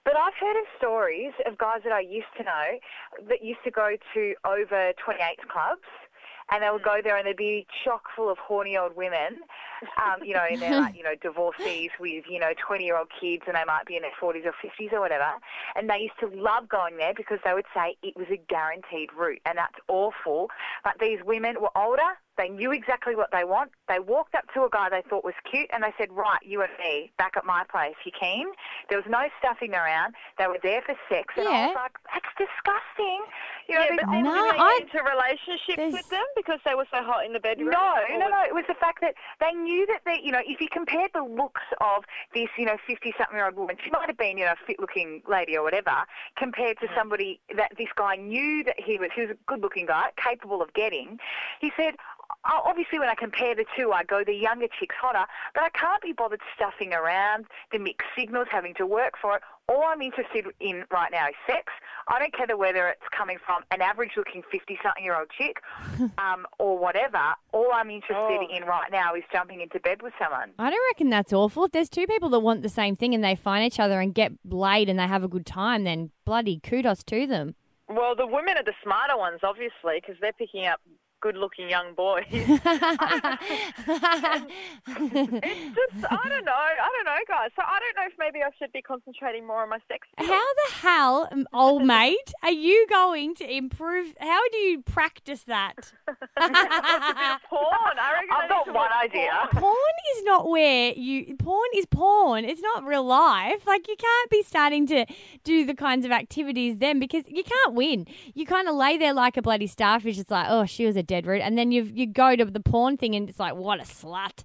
But 0.05 0.17
I've 0.17 0.35
heard 0.35 0.59
of 0.59 0.67
stories 0.79 1.33
of 1.47 1.59
guys 1.59 1.81
that 1.85 1.93
I 1.93 2.01
used 2.01 2.33
to 2.37 2.43
know 2.43 2.79
that 3.29 3.45
used 3.45 3.63
to 3.65 3.71
go 3.71 3.97
to 4.15 4.35
over 4.45 4.93
28 5.05 5.49
clubs 5.49 5.87
and 6.51 6.63
they 6.63 6.71
would 6.71 6.83
go 6.83 7.01
there 7.03 7.17
and 7.17 7.27
they'd 7.27 7.37
be 7.37 7.67
chock 7.85 8.03
full 8.17 8.31
of 8.31 8.39
horny 8.39 8.77
old 8.77 8.97
women, 8.97 9.39
um, 9.97 10.23
you 10.23 10.35
know, 10.35 10.45
and 10.49 10.61
they're 10.61 10.81
like, 10.81 10.97
you 10.97 11.03
know, 11.03 11.15
divorcees 11.21 11.91
with, 12.01 12.25
you 12.29 12.41
know, 12.41 12.53
20 12.67 12.85
year 12.85 12.97
old 12.97 13.09
kids 13.21 13.45
and 13.47 13.57
they 13.57 13.65
might 13.65 13.87
be 13.87 13.97
in 13.97 14.03
their 14.03 14.13
40s 14.21 14.45
or 14.45 14.55
50s 14.63 14.93
or 14.93 15.01
whatever. 15.01 15.33
And 15.77 15.89
they 15.89 15.99
used 15.99 16.19
to 16.21 16.27
love 16.27 16.69
going 16.69 16.97
there 16.97 17.15
because 17.17 17.39
they 17.45 17.55
would 17.55 17.67
say 17.75 17.97
it 18.03 18.17
was 18.17 18.27
a 18.31 18.41
guaranteed 18.49 19.11
route 19.17 19.41
and 19.47 19.57
that's 19.57 19.79
awful. 19.89 20.49
But 20.85 20.95
these 21.01 21.21
women 21.25 21.61
were 21.61 21.77
older, 21.77 22.19
they 22.39 22.49
knew 22.49 22.73
exactly 22.73 23.15
what 23.15 23.31
they 23.33 23.45
want. 23.45 23.71
They 23.89 23.99
walked 23.99 24.35
up 24.35 24.45
to 24.55 24.65
a 24.65 24.71
guy 24.71 24.89
they 24.89 25.03
thought 25.09 25.25
was 25.25 25.35
cute 25.51 25.69
and 25.73 25.83
they 25.83 25.93
said, 25.99 26.11
right, 26.13 26.41
you 26.43 26.63
and 26.63 26.73
me, 26.79 27.13
back 27.19 27.37
at 27.37 27.45
my 27.45 27.65
place, 27.71 27.95
you 28.05 28.13
keen? 28.19 28.49
There 28.89 28.99
was 28.99 29.07
no 29.09 29.29
stuffing 29.39 29.75
around. 29.75 30.15
They 30.39 30.47
were 30.47 30.59
there 30.63 30.83
for 30.83 30.95
sex. 31.09 31.35
And 31.37 31.47
I 31.49 31.67
was 31.67 31.77
like, 31.77 31.93
that's 32.13 32.33
disgusting. 32.39 33.21
You 33.69 33.75
know, 33.77 33.85
yeah, 33.85 33.97
but 34.01 34.15
old 34.15 34.25
No, 34.25 34.33
did 34.33 34.55
they 34.55 34.59
I- 34.59 34.79
get 34.79 34.89
into 34.89 35.03
relationships 35.05 35.77
there's- 35.77 35.93
with 35.93 36.09
them 36.09 36.25
because 36.37 36.61
they 36.65 36.75
were 36.75 36.87
so 36.91 37.03
hot 37.03 37.25
in 37.25 37.33
the 37.33 37.41
bedroom. 37.41 37.71
No, 37.71 37.95
Or 38.09 38.19
no, 38.19 38.29
no. 38.29 38.43
It 38.45 38.55
was 38.55 38.65
the 38.67 38.75
fact 38.75 39.01
that 39.03 39.15
they 39.41 39.53
knew 39.53 39.87
that 39.87 40.01
they, 40.05 40.19
you 40.23 40.33
know, 40.33 40.41
if 40.45 40.61
you 40.61 40.69
compared 40.73 41.13
the 41.15 41.23
looks 41.23 41.63
of 41.81 42.05
this, 42.35 42.49
you 42.57 42.65
know, 42.65 42.77
fifty-something-year-old 42.87 43.57
woman, 43.57 43.77
she 43.83 43.91
might 43.91 44.09
have 44.09 44.17
been, 44.19 44.39
you 44.39 44.45
know, 44.45 44.53
a 44.53 44.67
fit-looking 44.67 45.23
lady 45.29 45.57
or 45.57 45.63
whatever, 45.63 46.05
compared 46.37 46.79
to 46.81 46.87
mm-hmm. 46.87 46.97
somebody 46.97 47.41
that 47.57 47.73
this 47.79 47.89
guy 47.95 48.17
knew 48.17 48.65
that 48.65 48.79
he 48.81 48.99
was, 48.99 49.11
he 49.15 49.23
was 49.23 49.31
a 49.31 49.37
good-looking 49.47 49.87
guy, 49.87 50.11
capable 50.17 50.61
of 50.63 50.73
getting. 50.75 51.19
He 51.61 51.71
said, 51.77 51.95
"Oh, 52.31 52.32
obviously, 52.45 52.99
when 52.99 53.09
I 53.09 53.15
compare 53.15 53.55
the 53.55 53.65
two, 53.77 53.93
I 53.93 54.05
go 54.05 54.23
the 54.25 54.35
younger 54.35 54.67
chick's 54.79 54.95
hotter, 55.01 55.25
but 55.55 55.63
I 55.65 55.71
can't 55.71 56.03
be 56.03 56.13
bothered 56.13 56.41
stuffing 56.55 56.93
around 56.93 57.47
the 57.73 57.79
mixed 57.79 58.09
signals, 58.17 58.49
having 58.51 58.75
to 58.75 58.87
work 58.87 59.15
for 59.21 59.37
it. 59.37 59.43
All 59.69 59.85
I'm 59.87 60.03
interested 60.03 60.47
in 60.61 60.85
right 60.91 61.11
now 61.13 61.29
is 61.29 61.35
sex. 61.47 61.73
I 62.09 62.19
don't 62.19 62.35
care 62.35 62.57
whether 62.57 62.89
it's 62.89 63.03
coming 63.17 63.39
from 63.47 63.63
an 63.71 63.81
average-looking 63.81 64.43
50-something-year-old 64.53 65.29
chick 65.39 65.59
um, 66.19 66.47
or 66.59 66.77
whatever. 66.79 67.21
All 67.53 67.71
I'm 67.73 67.89
interested 67.91 68.17
Oh. 68.17 68.47
in 68.57 68.65
right 68.65 68.91
now 68.91 69.15
is 69.15 69.23
jumping 69.33 69.61
into 69.61 69.79
bed 69.81 70.03
with 70.03 70.13
someone. 70.21 70.51
I 70.59 70.69
don't 70.71 70.85
reckon 70.91 71.11
that's 71.11 71.33
awful. 71.33 71.65
If 71.65 71.73
there's 71.73 71.89
two 71.89 72.07
people 72.07 72.29
that 72.31 72.41
want 72.41 72.63
the 72.63 72.69
same 72.69 72.97
thing 72.97 73.15
and 73.15 73.23
they 73.23 73.37
find 73.37 73.65
each 73.65 73.79
other 73.81 74.01
and 74.01 74.13
get 74.15 74.33
laid 74.45 74.89
and 74.89 74.99
they 74.99 75.07
have 75.07 75.23
a 75.23 75.29
good 75.29 75.47
time, 75.47 75.85
then 75.85 76.11
bloody 76.25 76.59
kudos 76.61 77.03
to 77.05 77.27
them. 77.27 77.55
Well, 77.89 78.15
the 78.17 78.27
women 78.27 78.57
are 78.57 78.65
the 78.65 78.73
smarter 78.83 79.17
ones, 79.17 79.41
obviously, 79.43 80.01
because 80.01 80.17
they're 80.21 80.33
picking 80.33 80.67
up 80.67 80.81
good-looking 81.23 81.71
young 81.71 81.95
boys. 81.95 82.25
It's 84.85 85.75
just, 85.77 86.05
I 86.11 86.29
don't 86.29 86.45
know, 86.45 86.53
I 86.53 86.91
don't 86.95 87.05
know, 87.05 87.17
guys. 87.29 87.51
So 87.57 87.63
I 87.65 87.79
don't 87.81 87.97
know 87.97 88.07
if 88.07 88.13
maybe 88.19 88.41
I 88.43 88.51
should 88.59 88.73
be 88.73 88.83
concentrating 88.83 89.47
more 89.47 89.63
on 89.63 89.71
my 89.71 89.79
sex. 89.89 90.07
skills. 90.13 90.29
How 90.29 90.45
the 90.55 90.73
hell, 90.75 91.29
um, 91.33 91.47
old 91.53 91.85
mate, 91.87 92.33
are 92.43 92.51
you 92.53 92.87
going 92.89 93.35
to 93.37 93.51
improve? 93.51 94.15
How 94.21 94.41
do 94.51 94.59
you 94.59 94.83
practice 94.83 95.45
that? 95.45 95.93
porn. 96.07 96.13
I 96.39 98.13
reckon 98.13 98.29
I 98.31 98.37
I've 98.37 98.43
need 98.43 98.49
got 98.49 98.75
one 98.75 98.91
idea. 99.03 99.31
porn. 99.53 99.63
porn 99.63 99.95
is 100.17 100.25
not 100.25 100.49
where 100.49 100.93
you. 100.93 101.37
Porn 101.37 101.69
is 101.77 101.87
porn. 101.87 102.45
It's 102.45 102.61
not 102.61 102.85
real 102.85 103.05
life. 103.05 103.67
Like 103.67 103.89
you 103.89 103.97
can't 103.97 104.31
be 104.31 104.43
starting 104.43 104.87
to 104.89 105.07
do 105.45 105.65
the 105.65 105.75
kinds 105.75 106.05
of 106.05 106.11
activities 106.13 106.77
then 106.79 106.99
because 106.99 107.25
you 107.29 107.45
can't 107.45 107.75
win. 107.75 108.07
You 108.35 108.47
kind 108.47 108.69
of 108.69 108.75
lay 108.75 108.97
there 108.99 109.13
like 109.15 109.37
a 109.37 109.43
bloody 109.43 109.67
starfish. 109.67 110.19
It's 110.19 110.31
like, 110.31 110.47
oh, 110.49 110.65
she 110.67 110.87
was 110.87 110.97
a 110.97 111.03
dead 111.15 111.27
root, 111.27 111.43
and 111.47 111.57
then 111.59 111.69
you 111.73 111.83
you 112.01 112.07
go 112.07 112.35
to 112.41 112.45
the 112.45 112.61
porn 112.73 112.97
thing 112.97 113.15
and 113.15 113.29
it's 113.29 113.39
like, 113.39 113.55
what 113.55 113.79
a 113.81 113.85
slut. 113.85 114.45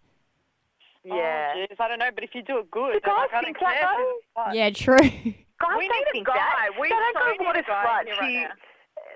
Yeah. 1.03 1.53
Oh, 1.56 1.60
jeez, 1.60 1.80
I 1.80 1.88
don't 1.88 1.99
know, 1.99 2.10
but 2.13 2.23
if 2.23 2.32
you 2.36 2.41
do 2.43 2.60
it 2.60 2.69
good, 2.69 2.93
Do 2.93 2.99
then, 3.06 3.15
like, 3.15 3.32
guys 3.32 3.39
I 3.39 3.43
think 3.45 3.58
that, 3.60 3.75
care. 3.80 3.88
though? 3.88 4.13
She's 4.13 4.23
a 4.36 4.39
slut. 4.39 4.56
Yeah, 4.56 4.69
true. 4.71 5.34
Guys 5.63 5.77
We 5.80 5.88
don't 5.88 6.08
think 6.12 6.27
guy. 6.27 6.34
that. 6.36 6.69
We 6.80 6.89
don't 6.89 7.15
so 7.15 7.19
go, 7.39 7.43
what 7.45 7.56
a 7.56 7.60
a 7.60 7.63
slut. 7.63 8.03
here 8.06 8.15
right 8.19 8.51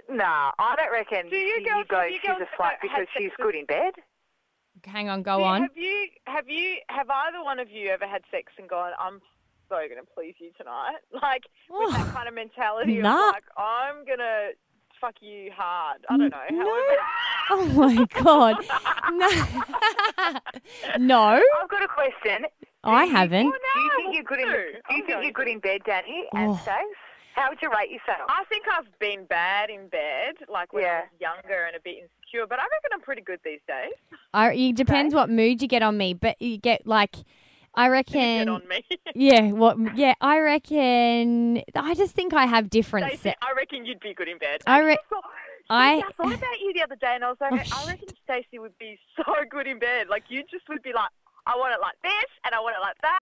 She, 0.10 0.16
nah, 0.16 0.52
I 0.58 0.76
don't 0.78 0.92
reckon 0.92 1.30
Do 1.30 1.36
you 1.36 1.58
she- 1.60 1.66
girls- 1.70 1.86
go, 1.90 2.02
do 2.08 2.14
you 2.14 2.20
she's 2.22 2.30
a 2.30 2.48
slut 2.62 2.76
because 2.82 3.08
she's 3.18 3.32
good 3.42 3.56
in 3.56 3.66
bed. 3.66 3.94
Hang 4.86 5.10
on, 5.10 5.22
go 5.22 5.38
Do 5.40 5.44
on. 5.44 5.62
Have 5.64 5.78
you 5.78 6.08
have 6.28 6.48
you 6.50 6.78
have 6.90 7.08
either 7.10 7.44
one 7.44 7.60
of 7.60 7.70
you 7.70 7.90
ever 7.90 8.08
had 8.08 8.22
sex 8.32 8.54
and 8.58 8.68
gone, 8.70 8.94
I'm 8.98 9.20
so 9.70 9.76
gonna 9.90 10.08
please 10.16 10.36
you 10.40 10.52
tonight? 10.58 10.96
Like 11.22 11.44
with 11.70 11.92
that 11.92 12.08
kind 12.16 12.28
of 12.28 12.34
mentality 12.34 12.98
of 12.98 13.04
Nah. 13.04 13.28
like, 13.36 13.44
I'm 13.58 14.06
gonna 14.06 14.52
fuck 15.02 15.16
you 15.22 15.52
hard. 15.56 16.06
I 16.10 16.18
don't 16.18 16.30
know. 16.30 16.38
No. 16.52 16.64
However, 16.64 17.02
Oh 17.50 17.66
my 17.76 18.06
god. 18.24 18.56
No. 19.12 20.38
no, 21.00 21.42
I've 21.62 21.70
got 21.70 21.84
a 21.84 21.88
question. 21.88 22.46
I 22.84 23.04
Do 23.06 23.10
you- 23.12 23.16
haven't. 23.18 23.48
Oh, 23.48 23.52
do 23.52 23.80
you 23.80 23.90
think 23.96 24.04
think 24.04 24.16
you're 24.16 24.24
good 24.24 24.40
in? 24.40 24.46
do. 24.48 24.52
Do 24.54 24.58
you 24.62 24.82
I'm 25.02 25.06
think 25.06 25.24
you're 25.24 25.32
good 25.34 25.48
in 25.48 25.60
bed, 25.60 25.82
Danny 25.86 26.26
and 26.34 26.52
Oh. 26.52 26.60
Stace? 26.64 26.76
How 27.36 27.50
would 27.50 27.60
you 27.62 27.70
rate 27.72 27.90
yourself? 27.90 28.28
I 28.28 28.44
think 28.50 28.66
I've 28.78 28.88
been 29.00 29.24
bad 29.26 29.70
in 29.70 29.88
bed, 29.88 30.36
like 30.50 30.74
when 30.74 30.84
I 30.84 31.00
was 31.00 31.08
younger 31.22 31.64
and 31.66 31.76
a 31.78 31.80
bit 31.80 31.96
insecure, 32.04 32.46
but 32.46 32.60
I 32.60 32.64
reckon 32.64 32.92
I'm 32.94 33.00
pretty 33.02 33.22
good 33.22 33.40
these 33.46 33.62
days. 33.68 33.94
I, 34.34 34.52
it 34.54 34.76
depends 34.76 35.16
what 35.16 35.30
mood 35.30 35.62
you 35.62 35.68
get 35.70 35.82
on 35.82 35.98
me, 35.98 36.14
but 36.14 36.42
you 36.42 36.58
get 36.58 36.86
like, 36.86 37.16
I 37.74 37.86
Get 37.86 37.92
reckon. 37.92 38.50
on 38.50 38.68
me. 38.68 38.84
Yeah, 39.16 39.52
what? 39.52 39.78
Yeah, 39.96 40.14
I 40.22 40.40
reckon. 40.40 41.62
I 41.76 41.94
just 41.96 42.14
think 42.14 42.34
I 42.34 42.46
have 42.46 42.70
different. 42.70 43.08
Stacey, 43.08 43.22
Se- 43.30 43.36
I 43.42 43.54
reckon 43.56 43.86
you'd 43.86 44.00
be 44.00 44.14
good 44.14 44.28
in 44.28 44.38
bed. 44.38 44.62
I 44.68 44.80
re- 44.80 44.98
oh, 45.12 45.16
thought- 45.16 45.24
I- 45.70 45.98
I 46.00 46.12
thought 46.18 46.34
about 46.34 46.60
you 46.62 46.74
the 46.74 46.84
other 46.84 46.96
day, 46.98 47.14
and 47.16 47.24
I 47.24 47.30
was 47.30 47.38
like, 47.40 47.54
Oh, 47.72 47.84
I 47.86 47.92
reckon 47.92 48.10
Stacey 48.26 48.60
would 48.60 48.78
be 48.78 48.98
so 49.16 49.24
good 49.50 49.68
in 49.68 49.80
bed. 49.80 50.08
Like 50.10 50.24
you 50.30 50.44
just 50.52 50.68
would 50.70 50.82
be 50.84 50.92
like, 50.94 51.10
I 51.48 51.56
want 51.56 51.74
it 51.74 51.80
like 51.82 51.96
this, 52.04 52.30
and 52.46 52.54
I 52.54 52.60
want 52.60 52.76
it 52.78 52.82
like 52.82 52.98
that. 53.02 53.20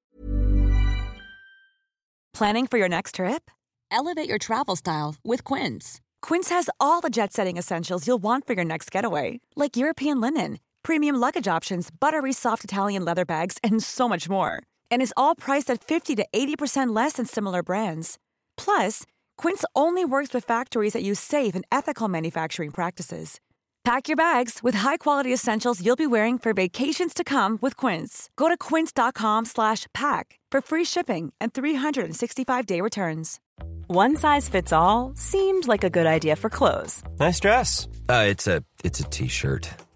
Planning 2.34 2.68
for 2.68 2.78
your 2.78 2.90
next 2.90 3.16
trip? 3.16 3.52
Elevate 3.92 4.30
your 4.30 4.38
travel 4.38 4.76
style 4.76 5.16
with 5.24 5.44
Quince. 5.44 6.00
Quince 6.22 6.50
has 6.50 6.70
all 6.80 7.02
the 7.02 7.10
jet 7.10 7.34
setting 7.34 7.58
essentials 7.58 8.08
you'll 8.08 8.18
want 8.22 8.46
for 8.46 8.54
your 8.54 8.66
next 8.66 8.92
getaway, 8.92 9.40
like 9.56 9.76
European 9.78 10.22
linen, 10.22 10.60
premium 10.84 11.16
luggage 11.16 11.48
options, 11.48 11.90
buttery 11.90 12.34
soft 12.34 12.64
Italian 12.64 13.04
leather 13.04 13.26
bags, 13.26 13.58
and 13.64 13.82
so 13.84 14.08
much 14.08 14.30
more. 14.30 14.62
And 14.92 15.02
is 15.02 15.14
all 15.18 15.36
priced 15.36 15.72
at 15.72 15.84
50 15.84 16.16
to 16.18 16.26
80% 16.32 16.96
less 16.96 17.14
than 17.14 17.26
similar 17.26 17.64
brands. 17.64 18.20
Plus, 18.56 19.04
Quince 19.38 19.66
only 19.76 20.06
works 20.06 20.34
with 20.34 20.46
factories 20.46 20.94
that 20.94 21.04
use 21.04 21.20
safe 21.20 21.56
and 21.56 21.66
ethical 21.72 22.08
manufacturing 22.08 22.72
practices. 22.72 23.40
Pack 23.84 24.08
your 24.08 24.18
bags 24.18 24.60
with 24.62 24.76
high-quality 24.76 25.34
essentials 25.34 25.84
you'll 25.84 25.96
be 25.96 26.06
wearing 26.06 26.38
for 26.38 26.54
vacations 26.54 27.14
to 27.14 27.24
come 27.24 27.58
with 27.62 27.76
Quince. 27.78 28.30
Go 28.36 28.50
to 28.50 28.58
quince.com/pack 28.58 30.40
for 30.52 30.62
free 30.62 30.86
shipping 30.86 31.34
and 31.42 31.54
365-day 31.54 32.82
returns. 32.82 33.40
One 33.88 34.16
size 34.16 34.50
fits 34.50 34.72
all 34.74 35.14
seemed 35.16 35.68
like 35.68 35.84
a 35.84 35.90
good 35.90 36.06
idea 36.06 36.36
for 36.36 36.50
clothes 36.50 37.02
Nice 37.20 37.40
dress. 37.40 37.88
Uh, 38.08 38.26
it's 38.28 38.48
a 38.48 38.64
it's 38.84 39.00
a 39.00 39.04
t-shirt. 39.04 39.70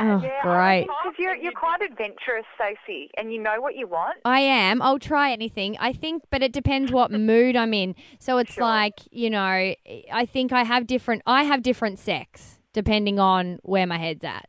Oh, 0.00 0.20
yeah, 0.22 0.42
great. 0.42 0.82
Because 0.82 1.14
you're 1.18 1.34
you're 1.36 1.52
quite 1.52 1.80
adventurous, 1.82 2.44
Stacey, 2.54 3.10
and 3.16 3.32
you 3.32 3.42
know 3.42 3.60
what 3.60 3.74
you 3.76 3.86
want. 3.86 4.18
I 4.24 4.40
am. 4.40 4.80
I'll 4.82 4.98
try 4.98 5.32
anything. 5.32 5.76
I 5.80 5.92
think, 5.92 6.22
but 6.30 6.42
it 6.42 6.52
depends 6.52 6.92
what 6.92 7.10
mood 7.30 7.56
I'm 7.56 7.74
in. 7.74 7.94
So 8.18 8.38
it's 8.38 8.52
Sure. 8.54 8.64
like, 8.64 9.00
you 9.10 9.30
know, 9.30 9.40
I 9.40 10.26
think 10.32 10.52
I 10.52 10.64
have 10.64 10.86
different 10.86 11.22
I 11.26 11.44
have 11.44 11.62
different 11.62 11.98
sex 11.98 12.58
depending 12.72 13.18
on 13.18 13.58
where 13.62 13.86
my 13.86 13.98
head's 13.98 14.24
at. 14.24 14.48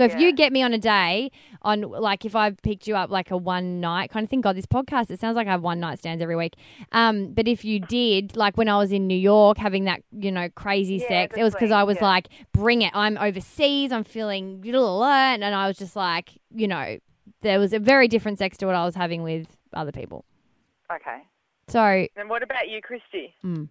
So 0.00 0.04
if 0.06 0.12
Yeah. 0.12 0.20
you 0.20 0.32
get 0.32 0.50
me 0.50 0.62
on 0.62 0.72
a 0.72 0.78
day 0.78 1.30
on 1.60 1.82
like 1.82 2.24
if 2.24 2.34
I 2.34 2.52
picked 2.52 2.88
you 2.88 2.96
up 2.96 3.10
like 3.10 3.30
a 3.30 3.36
one 3.36 3.80
night 3.80 4.08
kind 4.08 4.24
of 4.24 4.30
thing, 4.30 4.40
God, 4.40 4.56
this 4.56 4.64
podcast, 4.64 5.10
it 5.10 5.20
sounds 5.20 5.36
like 5.36 5.46
I 5.46 5.50
have 5.50 5.60
one 5.62 5.78
night 5.78 5.98
stands 5.98 6.22
every 6.22 6.36
week. 6.36 6.54
Um, 6.92 7.34
but 7.34 7.46
if 7.46 7.66
you 7.66 7.80
did, 7.80 8.34
like 8.34 8.56
when 8.56 8.66
I 8.70 8.78
was 8.78 8.92
in 8.92 9.06
New 9.06 9.18
York 9.18 9.58
having 9.58 9.84
that, 9.84 10.02
you 10.10 10.32
know, 10.32 10.48
crazy 10.54 10.94
Yeah, 10.94 11.08
sex, 11.08 11.36
it 11.36 11.42
was 11.42 11.52
because 11.52 11.70
I 11.70 11.82
was 11.82 11.98
yeah. 12.00 12.06
like, 12.06 12.28
bring 12.52 12.80
it. 12.80 12.92
I'm 12.96 13.18
overseas, 13.18 13.92
I'm 13.92 14.04
feeling 14.04 14.62
blah, 14.62 15.34
and 15.34 15.44
I 15.44 15.66
was 15.68 15.76
just 15.76 15.94
like, 15.96 16.30
you 16.54 16.66
know, 16.66 16.96
there 17.42 17.58
was 17.58 17.74
a 17.74 17.78
very 17.78 18.08
different 18.08 18.38
sex 18.38 18.56
to 18.56 18.64
what 18.66 18.74
I 18.74 18.86
was 18.86 18.94
having 18.94 19.22
with 19.22 19.48
other 19.74 19.92
people. 19.92 20.24
Okay. 20.90 21.18
So 21.68 22.06
And 22.16 22.30
what 22.30 22.42
about 22.42 22.70
you, 22.70 22.80
Christy? 22.80 23.34
mm, 23.44 23.54
Um, 23.58 23.68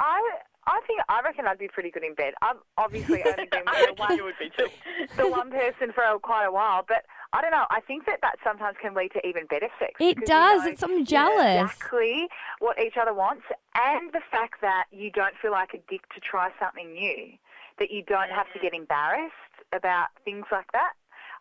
I 0.00 0.30
I 0.66 0.80
think 0.86 1.00
I 1.08 1.20
reckon 1.22 1.46
I'd 1.46 1.58
be 1.58 1.68
pretty 1.68 1.90
good 1.90 2.02
in 2.02 2.14
bed. 2.14 2.34
I've 2.42 2.56
obviously 2.76 3.22
only 3.24 3.46
been 3.46 3.62
with 3.66 3.86
the 3.88 3.94
one 3.96 4.24
would 4.24 4.34
be 4.38 4.50
the 5.16 5.28
one 5.28 5.50
person 5.50 5.92
for 5.94 6.02
a, 6.02 6.18
quite 6.18 6.44
a 6.44 6.52
while, 6.52 6.84
but 6.86 7.04
I 7.32 7.40
don't 7.40 7.52
know. 7.52 7.66
I 7.70 7.80
think 7.80 8.06
that 8.06 8.18
that 8.22 8.36
sometimes 8.42 8.76
can 8.80 8.94
lead 8.94 9.12
to 9.12 9.26
even 9.26 9.46
better 9.46 9.68
sex. 9.78 9.92
It 10.00 10.18
does. 10.26 10.62
You 10.62 10.66
know 10.66 10.72
It's- 10.72 10.82
I'm 10.82 11.04
jealous. 11.04 11.70
Exactly 11.70 12.28
what 12.58 12.78
each 12.80 12.96
other 13.00 13.14
wants, 13.14 13.44
and 13.74 14.12
the 14.12 14.22
fact 14.30 14.60
that 14.62 14.84
you 14.90 15.10
don't 15.10 15.34
feel 15.40 15.52
like 15.52 15.74
a 15.74 15.78
dick 15.88 16.02
to 16.14 16.20
try 16.20 16.50
something 16.58 16.92
new, 16.92 17.32
that 17.78 17.90
you 17.90 18.02
don't 18.02 18.30
have 18.30 18.46
to 18.52 18.58
get 18.58 18.74
embarrassed 18.74 19.32
about 19.72 20.08
things 20.24 20.46
like 20.50 20.70
that. 20.72 20.92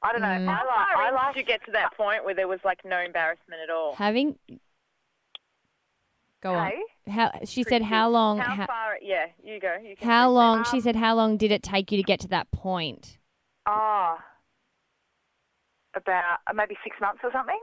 I 0.03 0.11
don't 0.11 0.21
know. 0.21 0.27
Mm. 0.27 0.49
I 0.49 0.63
like. 0.65 0.97
I 0.97 1.11
like. 1.11 1.35
to 1.35 1.43
get 1.43 1.65
to 1.65 1.71
that 1.71 1.95
point 1.97 2.25
where 2.25 2.35
there 2.35 2.47
was 2.47 2.59
like 2.63 2.79
no 2.85 2.99
embarrassment 2.99 3.61
at 3.63 3.73
all? 3.73 3.95
having 3.95 4.37
go 6.45 6.55
on. 6.55 6.71
How 7.07 7.31
she 7.45 7.63
said 7.63 7.81
how 7.81 8.09
long? 8.09 8.39
How 8.39 8.55
How, 8.55 8.65
far? 8.65 8.97
Yeah, 9.01 9.27
you 9.43 9.59
go. 9.59 9.75
You 9.81 9.95
can 9.95 10.07
how 10.07 10.29
long? 10.29 10.59
Um, 10.59 10.65
She 10.71 10.79
said 10.81 10.95
how 10.95 11.15
long 11.15 11.37
did 11.37 11.51
it 11.51 11.63
take 11.63 11.91
you 11.91 11.97
to 11.97 12.03
get 12.03 12.19
to 12.21 12.27
that 12.29 12.49
point? 12.51 13.17
Oh, 13.67 14.17
about 15.95 16.39
uh, 16.47 16.53
maybe 16.53 16.77
six 16.83 16.97
months 17.01 17.21
or 17.23 17.31
something. 17.31 17.59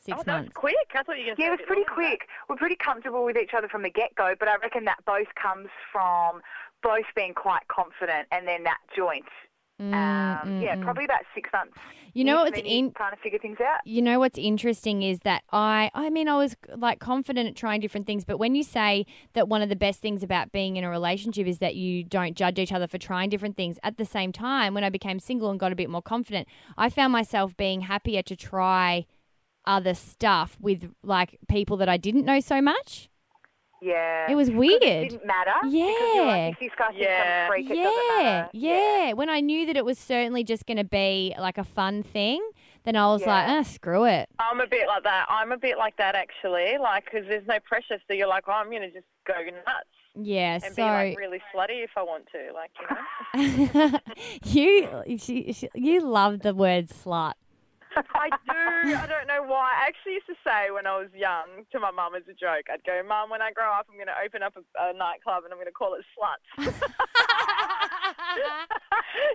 Six 0.00 0.18
oh, 0.20 0.30
months. 0.30 0.52
quick. 0.54 0.74
I 0.94 1.02
thought 1.02 1.18
you 1.18 1.24
were 1.24 1.24
going 1.28 1.36
to 1.36 1.42
Yeah, 1.42 1.48
it 1.48 1.60
was 1.60 1.66
pretty 1.66 1.84
quick. 1.84 2.28
We're 2.48 2.56
pretty 2.56 2.76
comfortable 2.76 3.24
with 3.24 3.38
each 3.38 3.52
other 3.56 3.68
from 3.68 3.82
the 3.82 3.90
get 3.90 4.14
go, 4.16 4.34
but 4.38 4.48
I 4.48 4.56
reckon 4.56 4.84
that 4.84 4.98
both 5.06 5.28
comes 5.40 5.68
from 5.90 6.42
both 6.82 7.06
being 7.16 7.32
quite 7.32 7.66
confident 7.68 8.28
and 8.30 8.46
then 8.46 8.64
that 8.64 8.78
joint. 8.94 9.24
Mm, 9.80 9.92
Um, 9.92 10.48
mm, 10.48 10.62
yeah, 10.62 10.76
mm. 10.76 10.82
probably 10.82 11.04
about 11.04 11.22
six 11.34 11.50
months. 11.52 11.76
You 12.12 12.22
know 12.22 12.42
what's 12.42 12.60
in? 12.64 12.92
kind 12.92 13.12
of 13.12 13.18
figure 13.18 13.40
things 13.40 13.58
out. 13.60 13.80
You 13.84 14.00
know 14.00 14.20
what's 14.20 14.38
interesting 14.38 15.02
is 15.02 15.18
that 15.20 15.42
I 15.52 15.90
I 15.94 16.10
mean 16.10 16.28
I 16.28 16.36
was 16.36 16.54
like 16.76 17.00
confident 17.00 17.48
at 17.48 17.56
trying 17.56 17.80
different 17.80 18.06
things, 18.06 18.24
but 18.24 18.38
when 18.38 18.54
you 18.54 18.62
say 18.62 19.04
that 19.32 19.48
one 19.48 19.62
of 19.62 19.68
the 19.68 19.74
best 19.76 20.00
things 20.00 20.22
about 20.22 20.52
being 20.52 20.76
in 20.76 20.84
a 20.84 20.90
relationship 20.90 21.48
is 21.48 21.58
that 21.58 21.74
you 21.74 22.04
don't 22.04 22.36
judge 22.36 22.60
each 22.60 22.72
other 22.72 22.86
for 22.86 22.98
trying 22.98 23.30
different 23.30 23.56
things, 23.56 23.78
at 23.82 23.96
the 23.96 24.04
same 24.04 24.30
time 24.30 24.74
when 24.74 24.84
I 24.84 24.90
became 24.90 25.18
single 25.18 25.50
and 25.50 25.58
got 25.58 25.72
a 25.72 25.76
bit 25.76 25.90
more 25.90 26.02
confident, 26.02 26.46
I 26.78 26.88
found 26.88 27.12
myself 27.12 27.56
being 27.56 27.80
happier 27.80 28.22
to 28.22 28.36
try 28.36 29.06
other 29.66 29.94
stuff 29.94 30.56
with 30.60 30.92
like 31.02 31.40
people 31.48 31.76
that 31.78 31.88
I 31.88 31.96
didn't 31.96 32.24
know 32.24 32.38
so 32.38 32.60
much. 32.62 33.08
Yeah. 33.84 34.30
It 34.30 34.34
was 34.34 34.50
weird. 34.50 34.82
It 34.82 35.10
didn't 35.10 35.26
matter. 35.26 35.52
Because 35.62 35.74
you're 35.74 36.14
Yeah. 36.14 36.22
like, 36.46 36.52
if 36.54 36.58
this 36.60 36.70
guy 36.78 36.90
Yeah. 36.94 37.44
I'm 37.44 37.44
a 37.44 37.48
freak, 37.52 37.70
it 37.70 37.76
yeah, 37.76 38.48
yeah. 38.52 39.12
When 39.12 39.28
I 39.28 39.40
knew 39.40 39.66
that 39.66 39.76
it 39.76 39.84
was 39.84 39.98
certainly 39.98 40.42
just 40.44 40.64
going 40.66 40.78
to 40.78 40.84
be 40.84 41.34
like 41.38 41.58
a 41.58 41.64
fun 41.64 42.02
thing, 42.02 42.40
then 42.84 42.96
I 42.96 43.06
was 43.08 43.26
like, 43.26 43.46
Yeah. 43.46 43.58
ah, 43.58 43.62
screw 43.62 44.04
it. 44.04 44.28
I'm 44.38 44.60
a 44.60 44.66
bit 44.66 44.86
like 44.88 45.02
that. 45.04 45.26
I'm 45.28 45.52
a 45.52 45.58
bit 45.58 45.76
like 45.78 45.96
that 45.98 46.14
actually, 46.14 46.78
like 46.78 47.04
because 47.04 47.26
there's 47.28 47.46
no 47.46 47.58
pressure, 47.60 47.98
so 48.08 48.14
you're 48.14 48.26
like, 48.28 48.44
oh, 48.48 48.52
I'm 48.52 48.70
going 48.70 48.82
to 48.82 48.90
just 48.90 49.06
go 49.26 49.34
nuts 49.42 49.88
Yeah, 50.14 50.54
and 50.54 50.62
so 50.64 50.74
be 50.76 50.82
like 50.82 51.18
really 51.18 51.40
slutty 51.54 51.84
if 51.84 51.90
I 51.96 52.02
want 52.02 52.24
to, 52.32 52.52
like 52.54 52.70
you 53.34 53.68
know. 53.74 53.98
you 55.04 55.18
she, 55.18 55.52
she, 55.52 55.68
you 55.74 56.00
love 56.00 56.40
the 56.40 56.54
word 56.54 56.88
slut. 56.88 57.34
I 57.96 58.28
do. 58.30 58.96
I 58.96 59.06
don't 59.06 59.26
know 59.26 59.42
why. 59.42 59.72
I 59.80 59.86
actually 59.88 60.12
used 60.14 60.26
to 60.26 60.34
say 60.44 60.70
when 60.70 60.86
I 60.86 60.96
was 60.98 61.08
young 61.14 61.64
to 61.72 61.80
my 61.80 61.90
mum 61.90 62.14
as 62.14 62.22
a 62.28 62.34
joke, 62.34 62.66
I'd 62.72 62.84
go, 62.84 63.02
Mum, 63.06 63.30
when 63.30 63.42
I 63.42 63.52
grow 63.52 63.72
up, 63.72 63.86
I'm 63.90 63.96
going 63.96 64.06
to 64.08 64.18
open 64.24 64.42
up 64.42 64.56
a, 64.56 64.62
a 64.78 64.92
nightclub 64.92 65.44
and 65.44 65.52
I'm 65.52 65.58
going 65.58 65.66
to 65.66 65.72
call 65.72 65.94
it 65.94 66.04
Sluts. 66.14 66.46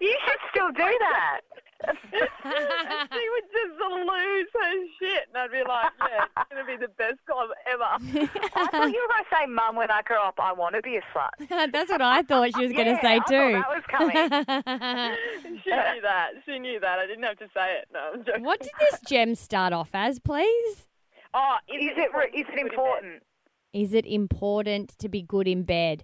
You 0.02 0.16
should 0.26 0.40
still 0.52 0.72
do 0.72 0.98
that. 1.00 1.42
And 1.90 1.98
she 3.12 3.26
would 3.30 3.48
just 3.52 3.80
lose 3.82 4.48
her 4.54 4.74
shit, 5.00 5.28
and 5.28 5.38
I'd 5.38 5.52
be 5.52 5.64
like, 5.68 5.92
yeah, 6.00 6.26
it's 6.38 6.50
going 6.52 6.66
to 6.66 6.68
be 6.68 6.78
the 6.78 6.92
best 6.98 7.18
club 7.26 7.50
ever. 7.72 7.84
I 8.56 8.68
thought 8.68 8.92
you 8.92 9.02
were 9.02 9.14
going 9.14 9.24
to 9.24 9.36
say, 9.36 9.46
Mum, 9.48 9.76
when 9.76 9.92
I 9.92 10.02
grow 10.04 10.24
up, 10.24 10.36
I 10.40 10.54
want 10.54 10.76
to 10.76 10.82
be 10.82 10.98
a 10.98 11.02
slut. 11.14 11.72
That's 11.72 11.92
what 11.92 12.02
I 12.02 12.22
thought 12.22 12.50
she 12.56 12.64
was 12.64 12.72
going 12.74 12.96
to 12.96 13.00
say 13.02 13.16
I 13.16 13.20
too. 13.20 13.54
that 13.54 13.70
was 13.70 13.84
coming. 13.88 15.60
she 15.64 15.70
knew 15.72 16.02
that. 16.02 16.30
She 16.46 16.60
knew 16.60 16.80
that. 16.80 17.00
I 17.00 17.08
didn't 17.08 17.24
have 17.24 17.38
to 17.40 17.48
say 17.54 17.78
it. 17.80 17.88
No, 17.94 18.12
I'm 18.14 18.24
joking. 18.26 18.44
what 18.44 18.60
did 18.60 18.72
this 18.80 19.00
gem 19.08 19.36
start 19.36 19.74
off 19.74 19.90
as, 19.94 20.20
please? 20.20 20.88
Oh, 21.34 21.56
Is 21.68 21.92
it, 21.96 22.10
re- 22.16 22.32
is 22.34 22.46
it 22.52 22.60
important? 22.60 23.24
Is 23.72 23.94
it 23.94 24.06
important 24.08 24.98
to 24.98 25.10
be 25.10 25.22
good 25.22 25.48
in 25.48 25.62
bed? 25.64 26.04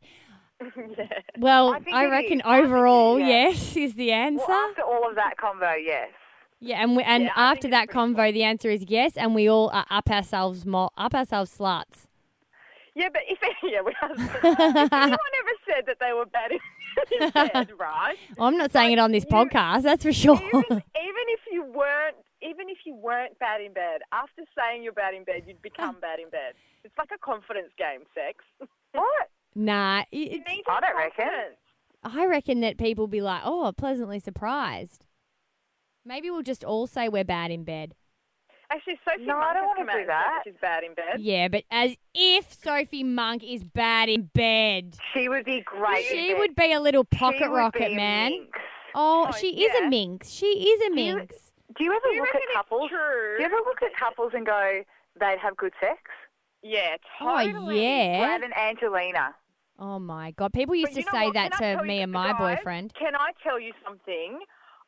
yeah. 0.98 1.08
Well, 1.38 1.74
I 1.74 2.06
I 2.06 2.06
reckon 2.06 2.40
is. 2.40 2.46
I 2.46 2.58
think 2.60 2.66
overall, 2.66 3.20
yeah. 3.20 3.28
yes, 3.28 3.76
is 3.86 3.94
the 3.96 4.12
answer. 4.12 4.44
Well, 4.48 4.70
after 4.70 4.82
all 4.84 5.10
of 5.10 5.16
that 5.16 5.36
convo, 5.38 5.76
yes. 5.84 6.10
yeah, 6.60 6.82
and 6.82 6.96
we, 6.96 7.04
and 7.04 7.24
Yeah, 7.26 7.32
after 7.36 7.68
that 7.70 7.86
it's 7.86 7.94
pretty 7.94 8.14
convo, 8.14 8.34
the 8.34 8.44
answer 8.44 8.70
is 8.70 8.86
yes, 8.88 9.18
and 9.18 9.36
we 9.36 9.50
all 9.50 9.70
are 9.70 9.86
up 9.90 10.10
ourselves, 10.10 10.66
more, 10.66 10.90
up 10.98 11.14
ourselves 11.14 11.56
sluts. 11.58 12.08
Yeah, 12.96 13.10
but 13.12 13.24
if 13.28 13.40
yeah, 13.64 13.82
we 13.82 13.94
have, 14.00 14.12
if 14.12 14.46
anyone 14.46 15.12
ever 15.12 15.56
said 15.68 15.86
that 15.86 15.98
they 16.00 16.14
were 16.14 16.26
bad 16.26 16.52
in, 16.52 16.60
in 17.22 17.30
bed, 17.32 17.72
right? 17.78 18.16
I'm 18.40 18.58
not 18.58 18.72
saying 18.72 18.94
it 18.94 19.00
on 19.00 19.12
this 19.12 19.26
you- 19.26 19.36
podcast, 19.36 19.82
that's 19.84 20.04
for 20.04 20.14
sure. 20.14 20.38
Even, 20.42 20.64
even 20.70 21.26
if 21.28 21.42
you 21.52 21.64
weren't, 21.64 22.16
even 22.42 22.70
if 22.70 22.78
you 22.86 22.96
weren't 22.96 23.38
bad 23.40 23.60
in 23.60 23.74
bed, 23.74 24.02
after 24.14 24.44
saying 24.58 24.84
you're 24.84 24.94
bad 24.94 25.14
in 25.14 25.26
bed, 25.26 25.44
you'd 25.46 25.62
become 25.62 25.98
bad 26.00 26.20
in 26.20 26.30
bed. 26.30 26.54
It's 26.86 26.94
like 26.98 27.10
a 27.14 27.18
confidence 27.18 27.72
game, 27.78 28.02
sex. 28.14 28.44
What? 28.94 29.30
Nah, 29.56 30.04
it- 30.12 30.32
You 30.32 30.44
it- 30.46 30.64
I 30.68 30.80
don't 30.82 30.96
reckon. 30.98 31.56
I 32.04 32.26
reckon 32.26 32.60
that 32.62 32.78
people 32.78 33.08
be 33.08 33.22
like, 33.22 33.42
oh, 33.46 33.72
pleasantly 33.76 34.20
surprised. 34.20 35.06
Maybe 36.04 36.30
we'll 36.30 36.44
just 36.44 36.64
all 36.64 36.86
say 36.88 37.10
we're 37.10 37.24
bad 37.24 37.50
in 37.52 37.64
bed. 37.64 37.94
Actually, 38.70 39.00
Sophie 39.08 39.26
No, 39.26 39.38
I 39.38 39.54
Monk 39.54 39.58
don't 39.78 39.88
wanna 39.88 40.02
do 40.02 40.06
that. 40.08 40.42
She's 40.44 40.54
bad 40.60 40.84
in 40.84 40.94
bed. 40.94 41.20
Yeah, 41.20 41.48
but 41.48 41.64
as 41.72 41.96
if 42.14 42.52
Sophie 42.54 43.04
Monk 43.04 43.44
is 43.44 43.64
bad 43.64 44.10
in 44.10 44.24
bed. 44.34 44.98
She 45.14 45.30
would 45.30 45.46
be 45.46 45.62
great. 45.62 46.06
She 46.06 46.32
in 46.32 46.38
would 46.40 46.56
bed. 46.56 46.68
be 46.70 46.74
a 46.74 46.80
little 46.80 47.06
She 47.12 47.18
pocket 47.18 47.50
would 47.50 47.58
rocket, 47.58 47.88
be 47.88 47.94
a 47.94 47.96
man. 47.96 48.32
minx. 48.32 48.60
Oh, 48.96 49.28
Oh, 49.30 49.32
she 49.34 49.64
is 49.66 49.82
a 49.82 49.90
minx. 49.90 50.30
She 50.32 50.46
is 50.48 50.82
a 50.82 50.86
you- 51.00 51.16
minx. 51.16 51.52
Do 51.78 51.84
you 51.84 51.92
ever 51.92 52.02
Do 52.08 52.14
you 52.16 52.22
look 52.22 52.36
at 52.36 52.42
couples? 52.54 52.90
true? 52.90 53.34
Do 53.38 53.44
you 53.44 53.46
ever 53.46 53.56
look 53.66 53.82
at 53.84 53.96
couples 53.96 54.32
and 54.34 54.46
go, 54.46 54.84
they'd 55.20 55.40
have 55.40 55.56
good 55.58 55.74
sex? 55.80 56.00
Yeah, 56.62 56.98
totally. 57.20 57.50
Oh, 57.50 57.52
totally. 57.54 57.84
yeah. 57.84 58.26
Brad 58.26 58.44
and 58.44 58.58
Angelina. 58.58 59.36
Oh 59.78 60.00
my 60.00 60.32
god, 60.32 60.54
people 60.54 60.76
used 60.76 60.94
But 60.94 60.98
you 60.98 61.04
to 61.04 61.12
know 61.12 61.20
say 61.20 61.26
what? 61.28 61.34
that 61.36 61.52
Can 61.52 61.64
I 61.64 61.72
to 61.72 61.76
tell 61.78 61.86
me 61.86 61.98
you- 61.98 62.04
and 62.04 62.12
my 62.12 62.32
guys, 62.32 62.58
boyfriend. 62.58 62.94
Can 62.94 63.16
I 63.16 63.32
tell 63.44 63.60
you 63.60 63.74
something? 63.84 64.40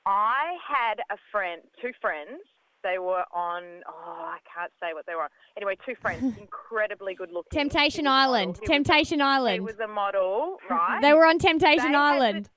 I 0.05 0.55
had 0.65 0.99
a 1.11 1.17
friend, 1.31 1.61
two 1.81 1.91
friends. 1.99 2.41
They 2.83 2.97
were 2.99 3.23
on. 3.33 3.63
Oh, 3.87 4.23
I 4.23 4.37
can't 4.53 4.71
say 4.79 4.93
what 4.93 5.05
they 5.05 5.15
were 5.15 5.23
on. 5.23 5.29
Anyway, 5.57 5.75
two 5.85 5.95
friends, 6.01 6.37
incredibly 6.39 7.15
good 7.15 7.31
looking. 7.31 7.49
Temptation 7.51 8.05
He 8.05 8.09
was 8.09 8.13
a 8.13 8.15
model. 8.15 8.33
Island. 8.35 8.55
He 8.55 8.61
was- 8.61 8.69
Temptation 8.69 9.19
He 9.19 9.23
Island. 9.25 9.65
was 9.65 9.79
a 9.79 9.87
model, 9.87 10.57
right? 10.69 10.99
They 11.01 11.13
were 11.13 11.25
on 11.25 11.39
Temptation 11.39 11.91
They 11.91 11.97
had 11.97 12.13
Island. 12.13 12.49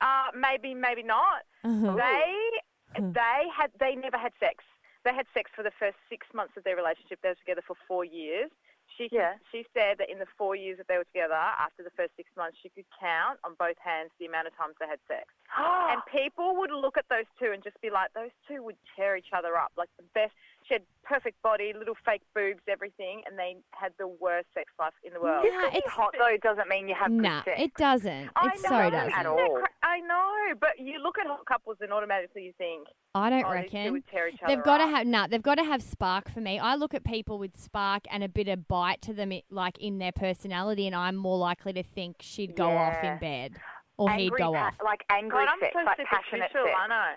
Uh, 0.00 0.30
maybe, 0.36 0.74
maybe 0.74 1.02
not. 1.02 1.42
Uh-huh. 1.62 1.94
They 1.94 3.00
they 3.00 3.40
had 3.56 3.70
they 3.78 3.94
never 3.94 4.16
had 4.18 4.32
sex. 4.40 4.64
They 5.04 5.14
had 5.14 5.26
sex 5.34 5.50
for 5.54 5.62
the 5.62 5.70
first 5.78 5.96
six 6.08 6.26
months 6.34 6.54
of 6.56 6.64
their 6.64 6.74
relationship. 6.76 7.20
They 7.22 7.28
were 7.28 7.34
together 7.36 7.62
for 7.66 7.76
four 7.86 8.04
years. 8.04 8.50
She 8.96 9.08
Yeah. 9.10 9.34
she 9.50 9.66
said 9.74 9.98
that 9.98 10.08
in 10.10 10.18
the 10.18 10.26
four 10.38 10.54
years 10.54 10.78
that 10.78 10.86
they 10.88 10.98
were 10.98 11.04
together, 11.04 11.34
after 11.34 11.82
the 11.82 11.90
first 11.90 12.14
six 12.16 12.30
months, 12.36 12.58
she 12.62 12.68
could 12.70 12.86
count 12.98 13.40
on 13.44 13.54
both 13.54 13.78
hands 13.78 14.10
the 14.18 14.26
amount 14.26 14.46
of 14.46 14.56
times 14.56 14.76
they 14.78 14.86
had 14.86 15.00
sex. 15.08 15.26
and 15.56 16.00
people 16.06 16.56
would 16.56 16.70
look 16.70 16.96
at 16.96 17.08
those 17.08 17.26
two 17.38 17.52
and 17.52 17.62
just 17.62 17.80
be 17.80 17.90
like, 17.90 18.12
those 18.14 18.30
two 18.46 18.62
would 18.62 18.76
tear 18.96 19.16
each 19.16 19.32
other 19.32 19.56
up. 19.56 19.72
Like 19.76 19.90
the 19.96 20.04
best. 20.14 20.32
She 20.66 20.74
had 20.74 20.82
perfect 21.02 21.42
body, 21.42 21.74
little 21.78 21.94
fake 22.06 22.22
boobs, 22.34 22.60
everything, 22.68 23.20
and 23.26 23.38
they 23.38 23.56
had 23.72 23.92
the 23.98 24.08
worst 24.08 24.46
sex 24.54 24.72
life 24.78 24.94
in 25.04 25.12
the 25.12 25.20
world. 25.20 25.44
Nah, 25.46 25.60
Being 25.70 25.72
it's 25.74 25.90
hot 25.90 26.14
though 26.18 26.36
doesn't 26.42 26.68
mean 26.68 26.88
you 26.88 26.94
have 26.94 27.10
nah, 27.10 27.42
good 27.42 27.50
sex. 27.50 27.60
it 27.62 27.74
doesn't. 27.74 28.30
I 28.34 28.46
It 28.46 28.62
know, 28.62 28.68
so 28.70 28.90
doesn't. 28.90 29.12
at 29.12 29.26
all. 29.26 29.62
I 29.82 30.00
know, 30.00 30.54
but 30.58 30.78
you 30.78 30.98
look 31.02 31.18
at 31.18 31.26
hot 31.26 31.44
couples 31.44 31.76
and 31.82 31.92
automatically 31.92 32.44
you 32.44 32.52
think, 32.56 32.86
I 33.14 33.28
don't 33.28 33.44
oh, 33.44 33.52
these 33.60 33.70
two 33.70 33.76
reckon. 33.76 33.92
would 33.92 34.06
tear 34.08 34.28
each 34.28 34.36
They've 34.46 34.56
other 34.58 34.62
got 34.64 34.78
to 34.78 34.86
have 34.86 35.06
nah, 35.06 35.26
they've 35.26 35.42
got 35.42 35.56
to 35.56 35.64
have 35.64 35.82
spark 35.82 36.30
for 36.32 36.40
me. 36.40 36.58
I 36.58 36.76
look 36.76 36.94
at 36.94 37.04
people 37.04 37.38
with 37.38 37.54
spark 37.60 38.04
and 38.10 38.24
a 38.24 38.28
bit 38.28 38.48
of 38.48 38.66
bite 38.66 39.02
to 39.02 39.12
them, 39.12 39.32
like 39.50 39.76
in 39.78 39.98
their 39.98 40.12
personality, 40.12 40.86
and 40.86 40.96
I'm 40.96 41.16
more 41.16 41.36
likely 41.36 41.74
to 41.74 41.82
think 41.82 42.16
she'd 42.20 42.56
go 42.56 42.70
off 42.70 43.04
in 43.04 43.18
bed 43.18 43.52
or 43.98 44.10
he'd 44.12 44.32
go 44.32 44.52
pa- 44.54 44.68
off. 44.68 44.76
like 44.82 45.04
angry 45.10 45.44
God, 45.44 45.48
I'm 45.52 45.60
sex, 45.60 45.72
so 45.74 45.84
like 45.84 45.98
passionate 45.98 46.50
superficial. 46.52 46.64
sex. 46.64 46.76
I 46.82 46.86
know. 46.88 47.10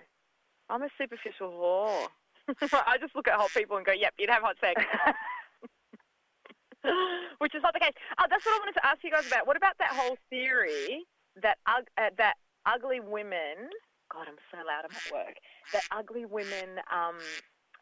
I'm 0.70 0.82
a 0.82 0.88
superficial 0.98 1.50
whore. 1.50 2.08
I 2.86 2.96
just 2.98 3.14
look 3.14 3.28
at 3.28 3.34
hot 3.34 3.50
people 3.54 3.76
and 3.76 3.84
go, 3.86 3.92
"Yep, 3.92 4.14
you'd 4.18 4.30
have 4.30 4.42
hot 4.42 4.56
sex," 4.60 4.82
which 7.38 7.54
is 7.54 7.62
not 7.62 7.74
the 7.74 7.80
case. 7.80 7.92
Oh, 8.18 8.24
that's 8.28 8.44
what 8.44 8.54
I 8.54 8.58
wanted 8.58 8.74
to 8.80 8.86
ask 8.86 8.98
you 9.04 9.10
guys 9.10 9.26
about. 9.26 9.46
What 9.46 9.56
about 9.56 9.76
that 9.78 9.90
whole 9.92 10.16
theory 10.30 11.04
that 11.42 11.58
uh, 11.66 11.82
that 12.16 12.34
ugly 12.66 13.00
women? 13.00 13.70
God, 14.12 14.26
I'm 14.26 14.40
so 14.50 14.58
loud. 14.58 14.84
I'm 14.84 14.96
at 14.96 15.12
work. 15.12 15.36
That 15.72 15.82
ugly 15.92 16.24
women 16.24 16.80
um, 16.90 17.18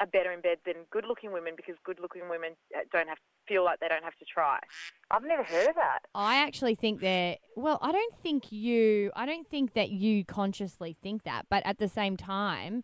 are 0.00 0.06
better 0.06 0.32
in 0.32 0.40
bed 0.40 0.58
than 0.66 0.74
good-looking 0.90 1.32
women 1.32 1.54
because 1.56 1.76
good-looking 1.84 2.28
women 2.28 2.52
uh, 2.76 2.80
don't 2.92 3.08
have 3.08 3.18
feel 3.46 3.64
like 3.64 3.78
they 3.78 3.86
don't 3.88 4.02
have 4.02 4.16
to 4.16 4.24
try. 4.24 4.58
I've 5.10 5.22
never 5.22 5.44
heard 5.44 5.68
of 5.68 5.76
that. 5.76 6.00
I 6.14 6.38
actually 6.38 6.74
think 6.74 7.00
that. 7.00 7.38
Well, 7.54 7.78
I 7.80 7.92
don't 7.92 8.14
think 8.22 8.50
you. 8.50 9.12
I 9.14 9.26
don't 9.26 9.46
think 9.48 9.74
that 9.74 9.90
you 9.90 10.24
consciously 10.24 10.96
think 11.02 11.22
that, 11.22 11.46
but 11.48 11.64
at 11.64 11.78
the 11.78 11.88
same 11.88 12.16
time, 12.16 12.82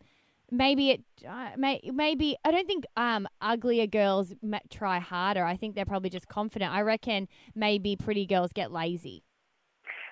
maybe 0.52 0.90
it. 0.90 1.00
Uh, 1.28 1.50
may, 1.56 1.80
maybe 1.92 2.36
I 2.44 2.52
don't 2.52 2.66
think 2.66 2.84
um 2.96 3.26
uglier 3.40 3.86
girls 3.88 4.34
try 4.70 5.00
harder. 5.00 5.44
I 5.44 5.56
think 5.56 5.74
they're 5.74 5.84
probably 5.84 6.10
just 6.10 6.28
confident. 6.28 6.72
I 6.72 6.82
reckon 6.82 7.26
maybe 7.54 7.96
pretty 7.96 8.26
girls 8.26 8.52
get 8.52 8.70
lazy. 8.70 9.24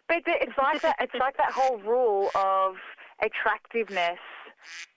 But 0.08 0.24
the- 0.24 0.42
it's 0.42 0.58
like 0.58 0.80
that. 0.82 0.96
It's 1.00 1.14
like 1.14 1.36
that 1.36 1.52
whole 1.52 1.78
rule 1.78 2.30
of 2.34 2.74
attractiveness, 3.22 4.18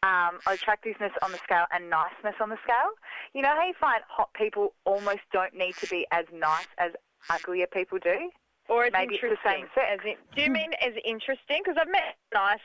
um, 0.01 0.39
attractiveness 0.47 1.11
on 1.21 1.31
the 1.31 1.37
scale 1.39 1.65
and 1.71 1.89
niceness 1.89 2.35
on 2.41 2.49
the 2.49 2.57
scale. 2.63 2.91
You 3.33 3.41
know 3.43 3.49
how 3.49 3.65
you 3.67 3.73
find 3.79 4.01
hot 4.07 4.33
people 4.33 4.73
almost 4.85 5.21
don't 5.31 5.53
need 5.53 5.75
to 5.77 5.87
be 5.87 6.07
as 6.11 6.25
nice 6.33 6.67
as 6.77 6.91
uglier 7.29 7.67
people 7.67 7.99
do. 7.99 8.31
Or 8.69 8.85
as 8.85 8.93
Maybe 8.93 9.15
it's 9.15 9.21
the 9.21 9.37
same 9.49 9.67
sex. 9.75 9.87
As 9.91 9.99
in, 10.05 10.15
do 10.35 10.41
you 10.41 10.49
mean 10.49 10.71
as 10.81 10.93
interesting? 11.03 11.61
Because 11.63 11.75
I've 11.79 11.91
met 11.91 12.15
nice, 12.33 12.63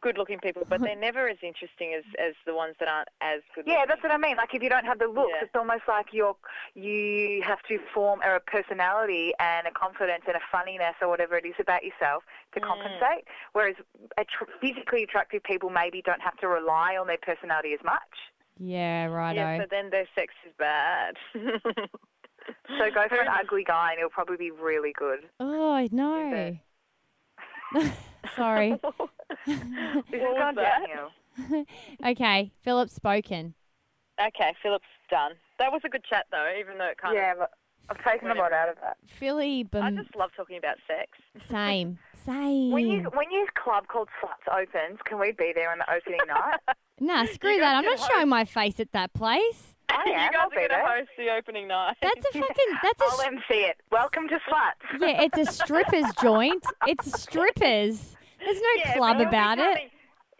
good-looking 0.00 0.38
people, 0.38 0.62
but 0.68 0.80
they're 0.80 0.96
never 1.08 1.28
as 1.28 1.38
interesting 1.42 1.94
as, 1.94 2.04
as 2.18 2.34
the 2.46 2.54
ones 2.54 2.74
that 2.80 2.88
aren't 2.88 3.08
as 3.20 3.40
good. 3.54 3.64
Yeah, 3.66 3.84
that's 3.86 4.02
what 4.02 4.12
I 4.12 4.16
mean. 4.16 4.36
Like 4.36 4.54
if 4.54 4.62
you 4.62 4.68
don't 4.68 4.84
have 4.84 4.98
the 4.98 5.06
looks, 5.06 5.32
Yeah. 5.34 5.44
it's 5.44 5.54
almost 5.54 5.82
like 5.88 6.06
you're 6.12 6.36
you 6.74 7.42
have 7.42 7.62
to 7.68 7.78
form 7.94 8.20
a 8.22 8.40
personality 8.40 9.32
and 9.38 9.66
a 9.66 9.70
confidence 9.70 10.24
and 10.26 10.36
a 10.36 10.40
funniness 10.50 10.94
or 11.02 11.08
whatever 11.08 11.36
it 11.36 11.44
is 11.44 11.54
about 11.58 11.82
yourself 11.84 12.24
to 12.54 12.60
mm. 12.60 12.66
compensate. 12.66 13.24
Whereas 13.52 13.76
attr 14.18 14.46
physically 14.60 15.02
attractive 15.02 15.42
people 15.42 15.70
maybe 15.70 16.02
don't 16.02 16.22
have 16.22 16.36
to 16.38 16.48
rely 16.48 16.96
on 16.96 17.06
their 17.06 17.18
personality 17.18 17.72
as 17.72 17.80
much. 17.84 18.00
Yeah, 18.58 19.06
right. 19.06 19.36
Yeah, 19.36 19.58
so 19.58 19.66
then 19.70 19.90
their 19.90 20.06
sex 20.14 20.34
is 20.46 20.52
bad. 20.58 21.14
So 22.78 22.90
go 22.94 23.06
for 23.08 23.20
an 23.20 23.28
ugly 23.28 23.64
guy 23.64 23.90
and 23.90 23.98
it'll 23.98 24.10
probably 24.10 24.36
be 24.36 24.50
really 24.50 24.92
good. 24.96 25.20
oh 25.40 25.86
no. 25.92 26.56
Sorry. 28.36 28.74
This 29.46 29.56
has 29.56 29.62
What 30.10 30.20
was 30.20 30.38
gone 30.38 30.54
that? 30.56 31.66
okay, 32.06 32.50
Philip's 32.64 32.94
spoken. 32.94 33.54
okay, 34.20 34.54
Philip's 34.62 34.84
done. 35.10 35.32
That 35.58 35.70
was 35.70 35.82
a 35.84 35.88
good 35.88 36.02
chat, 36.04 36.26
though, 36.30 36.50
even 36.58 36.78
though 36.78 36.86
it 36.86 36.98
kind 36.98 37.16
of. 37.16 37.22
Yeah, 37.22 37.34
but 37.38 37.50
I've 37.90 38.02
taken 38.04 38.30
a 38.30 38.34
lot 38.34 38.52
out 38.52 38.68
of 38.68 38.76
that. 38.82 38.96
Philly, 39.18 39.66
of. 39.72 39.82
I 39.82 39.90
just 39.90 40.14
love 40.16 40.30
talking 40.36 40.56
about 40.58 40.76
sex. 40.86 41.10
same, 41.48 41.98
same. 42.26 42.70
When 42.70 42.86
you 42.88 43.02
when 43.14 43.30
your 43.30 43.46
club 43.62 43.86
called 43.88 44.08
Sluts 44.20 44.52
opens, 44.62 44.98
can 45.04 45.18
we 45.18 45.32
be 45.32 45.52
there 45.54 45.70
on 45.70 45.78
the 45.78 45.90
opening 45.92 46.20
night? 46.26 46.58
Nah, 47.00 47.26
screw 47.26 47.58
that. 47.58 47.76
I'm 47.76 47.84
not 47.84 48.00
showing 48.10 48.28
my 48.28 48.44
face 48.44 48.80
at 48.80 48.92
that 48.92 49.12
place. 49.14 49.74
I 49.90 50.04
you 50.06 50.12
guys 50.14 50.30
I'll 50.38 50.46
are 50.46 50.50
going 50.54 50.68
to 50.68 50.82
host 50.86 51.08
the 51.16 51.30
opening 51.34 51.68
night. 51.68 51.96
That's 52.02 52.20
a 52.20 52.32
fucking. 52.38 52.78
That's 52.82 53.00
a. 53.00 53.04
I'll 53.04 53.20
MC 53.22 53.54
it. 53.54 53.76
Welcome 53.90 54.28
to 54.28 54.34
Sluts. 54.36 55.00
Yeah, 55.00 55.22
it's 55.22 55.38
a 55.38 55.52
strippers 55.52 56.04
joint. 56.22 56.64
It's 56.86 57.20
strippers. 57.22 58.16
There's 58.44 58.60
no 58.60 58.68
Yeah, 58.76 58.94
club 58.96 59.16
but 59.16 59.20
you'll 59.22 59.30
be 59.30 59.36
about 59.36 59.58
it. 59.58 59.62
coming- 59.74 59.90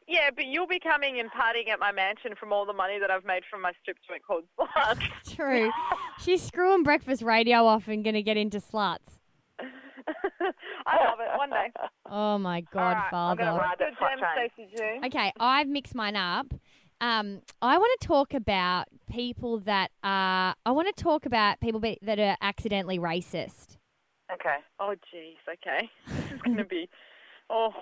Yeah, 0.06 0.30
but 0.34 0.46
you'll 0.46 0.66
be 0.66 0.78
coming 0.80 1.18
and 1.20 1.30
partying 1.30 1.68
at 1.68 1.78
my 1.80 1.92
mansion 1.92 2.34
from 2.38 2.52
all 2.52 2.64
the 2.66 2.72
money 2.72 2.98
that 2.98 3.10
I've 3.10 3.24
made 3.24 3.42
from 3.50 3.62
my 3.62 3.72
strip 3.82 3.96
joint 4.08 4.22
called 4.24 4.44
Sluts. 4.58 5.34
True. 5.36 5.70
She's 6.20 6.42
screwing 6.42 6.82
breakfast 6.82 7.22
radio 7.22 7.64
off 7.66 7.88
and 7.88 8.04
gonna 8.04 8.22
get 8.22 8.36
into 8.36 8.58
sluts. 8.58 8.98
I 10.86 11.04
love 11.04 11.18
it. 11.20 11.36
One 11.36 11.50
day. 11.50 11.70
Oh 12.06 12.38
my 12.38 12.62
All 12.74 12.80
right, 12.80 13.12
I'm 13.12 13.36
ride 13.58 13.76
that 13.78 13.90
Good 13.90 13.98
slut 13.98 14.18
gem. 14.18 14.50
Stacey 14.56 14.68
June. 14.76 15.04
Okay, 15.04 15.32
I've 15.38 15.68
mixed 15.68 15.94
mine 15.94 16.16
up. 16.16 16.46
Um, 17.00 17.42
I 17.62 17.78
want 17.78 18.00
to 18.00 18.06
talk 18.06 18.34
about 18.34 18.88
people 19.10 19.58
that 19.60 19.90
are. 20.02 20.54
I 20.66 20.70
want 20.72 20.94
to 20.94 21.02
talk 21.02 21.26
about 21.26 21.60
people 21.60 21.80
be, 21.80 21.98
that 22.02 22.18
are 22.18 22.36
accidentally 22.40 22.98
racist. 22.98 23.76
Okay. 24.32 24.56
Oh, 24.80 24.94
jeez. 25.14 25.36
Okay. 25.48 25.88
This 26.06 26.32
is 26.32 26.42
going 26.42 26.56
to 26.56 26.64
be. 26.64 26.88
Oh. 27.50 27.72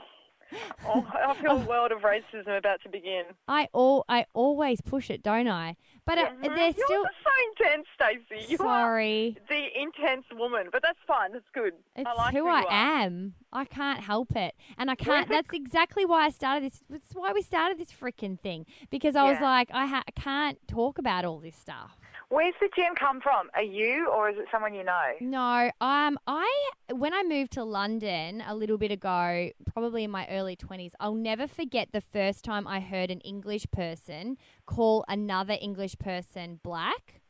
Oh, 0.89 1.05
I 1.13 1.35
feel 1.35 1.53
a 1.53 1.67
world 1.67 1.91
of 1.93 2.01
racism 2.03 2.57
about 2.57 2.81
to 2.83 2.89
begin. 2.89 3.25
I 3.49 3.69
all 3.73 4.05
I 4.09 4.27
always 4.35 4.81
push 4.81 5.11
it, 5.11 5.23
don't 5.23 5.49
I? 5.49 5.77
But 6.05 6.19
uh, 6.19 6.27
Mhm. 6.31 6.43
they're 6.55 6.57
You're 6.71 6.73
still. 6.87 7.05
so 7.05 7.65
intense, 7.67 7.87
Stacey. 7.97 8.47
You 8.53 8.57
Sorry. 8.59 9.37
the 9.49 9.67
intense 9.81 10.25
woman, 10.33 10.69
but 10.71 10.83
that's 10.83 10.99
fine. 11.07 11.33
That's 11.33 11.49
good. 11.53 11.73
It's 11.97 12.09
I 12.09 12.13
like 12.15 12.33
who 12.33 12.45
you 12.45 12.49
I 12.49 12.65
am. 12.71 13.35
I 13.53 13.65
can't 13.65 14.01
help 14.01 14.37
it, 14.37 14.55
and 14.79 14.89
I 14.91 14.95
can't. 14.95 15.29
That's 15.29 15.53
exactly 15.53 16.05
why 16.07 16.27
I 16.27 16.31
started 16.31 16.71
this. 16.71 16.85
That's 16.89 17.13
why 17.13 17.33
we 17.33 17.43
started 17.43 17.79
this 17.79 17.91
freaking 17.91 18.39
thing 18.39 18.67
because 18.91 19.17
I 19.17 19.25
was 19.31 19.41
like, 19.41 19.71
I, 19.73 19.87
ha- 19.87 20.05
I 20.07 20.11
can't 20.13 20.59
talk 20.69 20.99
about 20.99 21.25
all 21.25 21.39
this 21.41 21.57
stuff. 21.57 21.99
Where's 22.29 22.55
the 22.61 22.69
gem 22.75 22.95
come 22.99 23.21
from? 23.21 23.49
Are 23.55 23.63
you 23.63 24.11
or 24.11 24.29
is 24.29 24.37
it 24.37 24.47
someone 24.51 24.75
you 24.75 24.83
know? 24.83 25.13
No, 25.21 25.71
um, 25.81 26.19
I 26.27 26.71
when 26.93 27.15
I 27.15 27.23
moved 27.23 27.53
to 27.53 27.63
London 27.63 28.43
a 28.47 28.55
little 28.55 28.79
bit 28.79 28.91
ago, 28.91 29.51
probably 29.73 30.03
in 30.03 30.11
my 30.11 30.27
early 30.29 30.57
twenties, 30.57 30.93
I'll 30.99 31.15
never 31.15 31.47
forget 31.47 31.91
the 31.93 32.01
first 32.01 32.45
time 32.45 32.67
I 32.67 32.81
heard 32.81 33.13
an 33.13 33.21
English 33.21 33.67
person 33.71 34.39
call 34.67 35.05
another 35.09 35.57
English 35.61 35.99
person 35.99 36.59
black. 36.65 37.21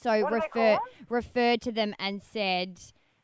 So 0.00 0.22
What 0.22 0.32
do 0.32 0.40
they 0.40 0.48
call 0.48 0.78
refer 1.08 1.14
referred 1.14 1.60
to 1.62 1.72
them 1.72 1.94
and 2.00 2.20
said, 2.20 2.80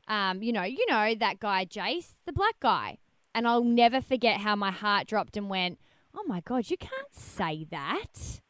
um, 0.07 0.41
you 0.41 0.53
know, 0.53 0.63
you 0.63 0.87
know 0.89 1.17
that 1.17 1.41
guy 1.41 1.65
Jace, 1.65 2.13
the 2.27 2.33
black 2.33 2.61
guy, 2.61 2.99
and 3.35 3.49
I'll 3.49 3.65
never 3.65 4.01
forget 4.01 4.39
how 4.39 4.55
my 4.55 4.71
heart 4.71 5.09
dropped 5.09 5.37
and 5.37 5.51
went, 5.51 5.81
oh 6.15 6.23
my 6.29 6.41
god, 6.41 6.71
you 6.71 6.77
can't 6.77 7.13
say 7.13 7.67
that. 7.73 8.41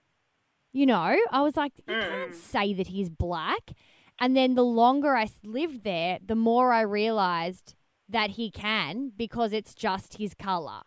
You 0.72 0.87
know, 0.87 1.18
I 1.33 1.42
was 1.42 1.56
like, 1.56 1.72
you 1.78 1.94
can't 1.94 2.30
mm. 2.30 2.35
say 2.35 2.72
that 2.74 2.88
he's 2.88 3.11
black. 3.11 3.72
And 4.20 4.37
then 4.37 4.54
the 4.54 4.64
longer 4.64 5.16
I 5.16 5.28
lived 5.42 5.83
there, 5.83 6.18
the 6.24 6.37
more 6.37 6.72
I 6.72 6.83
realized 6.83 7.74
that 8.09 8.30
he 8.30 8.50
can 8.50 9.12
because 9.16 9.52
it's 9.52 9.74
just 9.74 10.18
his 10.18 10.35
color. 10.35 10.83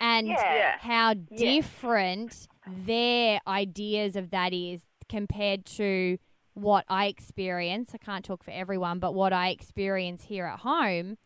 And 0.00 0.28
Yeah. 0.28 0.76
how 0.78 1.14
different 1.14 2.46
their 2.66 3.40
ideas 3.46 4.16
of 4.16 4.30
that 4.30 4.52
is 4.52 4.82
compared 5.08 5.64
to 5.64 6.18
what 6.54 6.84
I 6.88 7.06
experience. 7.06 7.90
I 7.94 7.98
can't 7.98 8.24
talk 8.24 8.42
for 8.42 8.50
everyone, 8.50 8.98
but 8.98 9.14
what 9.14 9.32
I 9.32 9.48
experience 9.48 10.24
here 10.24 10.46
at 10.46 10.60
home. 10.60 11.16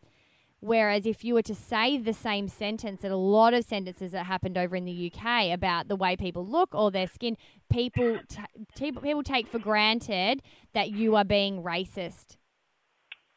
Whereas 0.61 1.07
if 1.07 1.25
you 1.25 1.33
were 1.33 1.41
to 1.41 1.55
say 1.55 1.97
the 1.97 2.13
same 2.13 2.47
sentence, 2.47 3.03
and 3.03 3.11
a 3.11 3.17
lot 3.17 3.55
of 3.55 3.65
sentences 3.65 4.11
that 4.11 4.27
happened 4.27 4.59
over 4.59 4.75
in 4.75 4.85
the 4.85 5.11
UK 5.11 5.51
about 5.51 5.87
the 5.87 5.95
way 5.95 6.15
people 6.15 6.45
look 6.45 6.75
or 6.75 6.91
their 6.91 7.07
skin, 7.07 7.35
people 7.71 8.19
t- 8.29 8.91
people 8.91 9.23
take 9.23 9.47
for 9.47 9.57
granted 9.57 10.43
that 10.73 10.91
you 10.91 11.15
are 11.15 11.25
being 11.25 11.63
racist. 11.63 12.37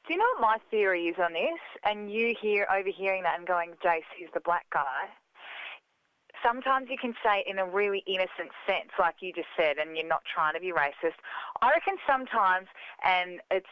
Do 0.07 0.13
you 0.13 0.19
know 0.19 0.27
what 0.37 0.43
my 0.43 0.59
theory 0.71 1.05
is 1.05 1.17
on 1.19 1.33
this? 1.33 1.61
And 1.83 2.13
you 2.13 2.35
hear 2.41 2.67
overhearing 2.71 3.23
that 3.23 3.39
and 3.39 3.49
going, 3.49 3.71
Jace, 3.83 4.03
he's 4.19 4.29
the 4.35 4.41
black 4.41 4.67
guy. 4.71 5.09
Sometimes 6.45 6.89
you 6.91 6.99
can 7.01 7.15
say 7.25 7.41
it 7.41 7.51
in 7.51 7.59
a 7.59 7.65
really 7.65 8.05
innocent 8.07 8.53
sense, 8.67 8.91
like 8.99 9.15
you 9.21 9.33
just 9.33 9.49
said, 9.57 9.79
and 9.79 9.97
you're 9.97 10.07
not 10.07 10.21
trying 10.29 10.53
to 10.53 10.61
be 10.61 10.73
racist. 10.73 11.17
I 11.63 11.71
reckon 11.71 11.97
sometimes, 12.07 12.67
and 13.03 13.41
it's 13.51 13.67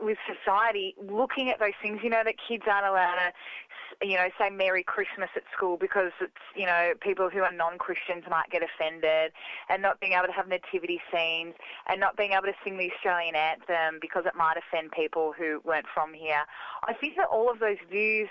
with 0.00 0.18
society 0.26 0.94
looking 1.00 1.50
at 1.50 1.58
those 1.58 1.76
things, 1.80 2.00
you 2.02 2.10
know, 2.10 2.22
that 2.24 2.34
kids 2.48 2.64
aren't 2.70 2.86
allowed 2.86 3.16
to, 3.16 4.06
you 4.06 4.16
know, 4.16 4.28
say 4.38 4.50
Merry 4.50 4.82
Christmas 4.82 5.30
at 5.36 5.42
school 5.56 5.76
because 5.76 6.12
it's, 6.20 6.32
you 6.56 6.66
know, 6.66 6.92
people 7.00 7.30
who 7.30 7.40
are 7.40 7.52
non-Christians 7.52 8.24
might 8.28 8.50
get 8.50 8.62
offended, 8.62 9.32
and 9.68 9.82
not 9.82 10.00
being 10.00 10.12
able 10.12 10.26
to 10.26 10.32
have 10.32 10.48
nativity 10.48 11.00
scenes, 11.12 11.54
and 11.88 12.00
not 12.00 12.16
being 12.16 12.32
able 12.32 12.44
to 12.44 12.54
sing 12.64 12.76
the 12.76 12.90
Australian 12.92 13.36
anthem 13.36 13.98
because 14.00 14.24
it 14.26 14.34
might 14.34 14.56
offend 14.56 14.90
people 14.90 15.32
who 15.36 15.60
weren't 15.64 15.86
from 15.92 16.12
here. 16.12 16.42
I 16.86 16.94
think 16.94 17.16
that 17.16 17.26
all 17.30 17.50
of 17.50 17.60
those 17.60 17.78
views 17.90 18.28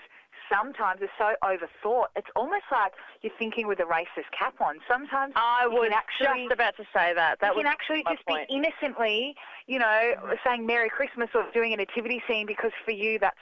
sometimes 0.52 1.00
are 1.02 1.10
so 1.18 1.34
overthought. 1.42 2.06
It's 2.16 2.28
almost 2.36 2.64
like 2.70 2.92
you're 3.22 3.32
thinking 3.38 3.66
with 3.66 3.80
a 3.80 3.84
racist 3.84 4.30
cap 4.36 4.54
on. 4.60 4.76
Sometimes 4.88 5.32
I 5.36 5.66
was 5.66 5.90
actually 5.92 6.44
just 6.44 6.52
about 6.52 6.76
to 6.76 6.84
say 6.94 7.14
that. 7.14 7.40
That 7.40 7.54
you 7.54 7.62
can 7.62 7.66
actually 7.66 8.04
just 8.08 8.24
point. 8.26 8.48
be 8.48 8.54
innocently, 8.54 9.34
you 9.66 9.78
know, 9.78 10.14
saying 10.44 10.66
Merry 10.66 10.88
Christmas 10.88 11.28
or 11.34 11.44
doing 11.52 11.72
a 11.72 11.76
nativity 11.76 12.22
scene 12.28 12.46
because 12.46 12.72
for 12.84 12.92
you 12.92 13.18
that's, 13.18 13.36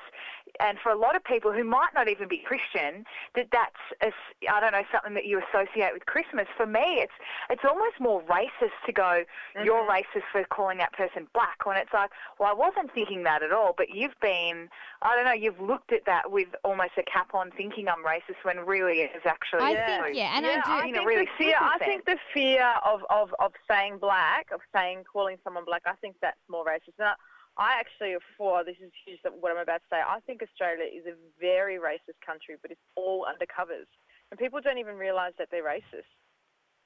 and 0.60 0.78
for 0.82 0.90
a 0.90 0.96
lot 0.96 1.16
of 1.16 1.24
people 1.24 1.52
who 1.52 1.64
might 1.64 1.90
not 1.94 2.08
even 2.08 2.28
be 2.28 2.38
Christian, 2.38 3.04
that 3.34 3.48
that's, 3.52 3.82
a 4.02 4.12
I 4.52 4.60
don't 4.60 4.72
know, 4.72 4.82
something 4.92 5.14
that 5.14 5.24
you 5.24 5.40
associate 5.48 5.92
with 5.92 6.06
Christmas. 6.06 6.46
For 6.56 6.66
me, 6.66 7.00
it's 7.00 7.12
it's 7.50 7.62
almost 7.64 8.00
more 8.00 8.22
racist 8.22 8.76
to 8.86 8.92
go, 8.92 9.24
you're 9.64 9.82
Mm-hmm. 9.82 9.90
racist 9.90 10.24
for 10.30 10.44
calling 10.44 10.78
that 10.78 10.92
person 10.92 11.26
black, 11.34 11.64
when 11.64 11.76
it's 11.76 11.92
like, 11.92 12.10
well, 12.38 12.50
I 12.50 12.52
wasn't 12.52 12.92
thinking 12.94 13.22
that 13.24 13.42
at 13.42 13.52
all, 13.52 13.74
but 13.76 13.90
you've 13.90 14.18
been, 14.20 14.68
I 15.02 15.16
don't 15.16 15.24
know, 15.24 15.32
you've 15.32 15.60
looked 15.60 15.92
at 15.92 16.04
that 16.06 16.30
with 16.30 16.48
almost 16.64 16.92
a 16.98 17.02
cap 17.02 17.34
on, 17.34 17.50
thinking 17.52 17.88
I'm 17.88 18.04
racist 18.04 18.44
when 18.44 18.58
really 18.58 19.00
it 19.00 19.10
is 19.16 19.22
actually. 19.24 19.60
I 19.62 19.72
know, 19.74 20.04
think 20.04 20.16
yeah, 20.16 20.36
and 20.36 20.46
yeah, 20.46 20.62
I 20.66 20.82
do. 20.82 20.88
I 20.88 20.92
think 20.92 21.06
really 21.08 21.24
the 21.24 21.44
fear. 21.44 21.54
I 21.60 21.78
think 21.78 22.04
the 22.04 22.18
fear 22.32 22.74
of, 22.84 23.00
of, 23.10 23.34
of 23.38 23.52
saying 23.68 23.98
black, 23.98 24.46
of 24.52 24.60
saying 24.74 25.04
calling 25.10 25.36
someone 25.44 25.64
black. 25.64 25.82
I 25.86 25.94
think 26.00 26.16
that's 26.20 26.38
more 26.48 26.64
racist. 26.64 26.98
And 26.98 27.08
I, 27.08 27.14
I 27.56 27.76
actually, 27.78 28.16
for 28.36 28.64
this 28.64 28.76
is 28.80 28.90
huge. 29.04 29.20
That 29.22 29.32
what 29.36 29.52
I'm 29.52 29.58
about 29.60 29.82
to 29.84 29.88
say. 29.90 30.00
I 30.00 30.20
think 30.24 30.42
Australia 30.42 30.88
is 30.88 31.04
a 31.06 31.14
very 31.38 31.76
racist 31.76 32.16
country, 32.24 32.56
but 32.60 32.70
it's 32.70 32.80
all 32.96 33.26
undercovers, 33.28 33.88
and 34.30 34.40
people 34.40 34.60
don't 34.60 34.78
even 34.78 34.96
realise 34.96 35.34
that 35.38 35.48
they're 35.50 35.64
racist. 35.64 36.08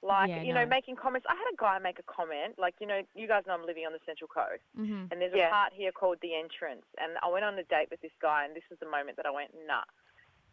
Like 0.03 0.29
Yeah, 0.29 0.43
you 0.43 0.53
know, 0.53 0.67
making 0.67 0.97
comments. 0.97 1.27
I 1.31 1.35
had 1.35 1.49
a 1.53 1.57
guy 1.57 1.79
make 1.79 1.99
a 1.99 2.07
comment. 2.11 2.59
Like 2.59 2.75
you 2.81 2.87
know, 2.87 3.03
you 3.15 3.27
guys 3.27 3.45
know 3.47 3.55
I'm 3.55 3.65
living 3.65 3.87
on 3.87 3.93
the 3.93 4.03
Central 4.05 4.29
Coast, 4.29 4.63
Mhm. 4.77 5.11
and 5.11 5.21
there's 5.21 5.33
Yeah. 5.35 5.49
a 5.49 5.51
part 5.51 5.73
here 5.73 5.93
called 5.93 6.19
the 6.21 6.35
entrance. 6.35 6.85
And 6.99 7.17
I 7.23 7.29
went 7.29 7.45
on 7.45 7.59
a 7.59 7.65
date 7.65 7.91
with 7.91 8.01
this 8.01 8.15
guy, 8.21 8.45
and 8.45 8.55
this 8.55 8.69
was 8.69 8.79
the 8.79 8.87
moment 8.87 9.17
that 9.17 9.27
I 9.27 9.31
went, 9.31 9.55
nah. 9.67 9.85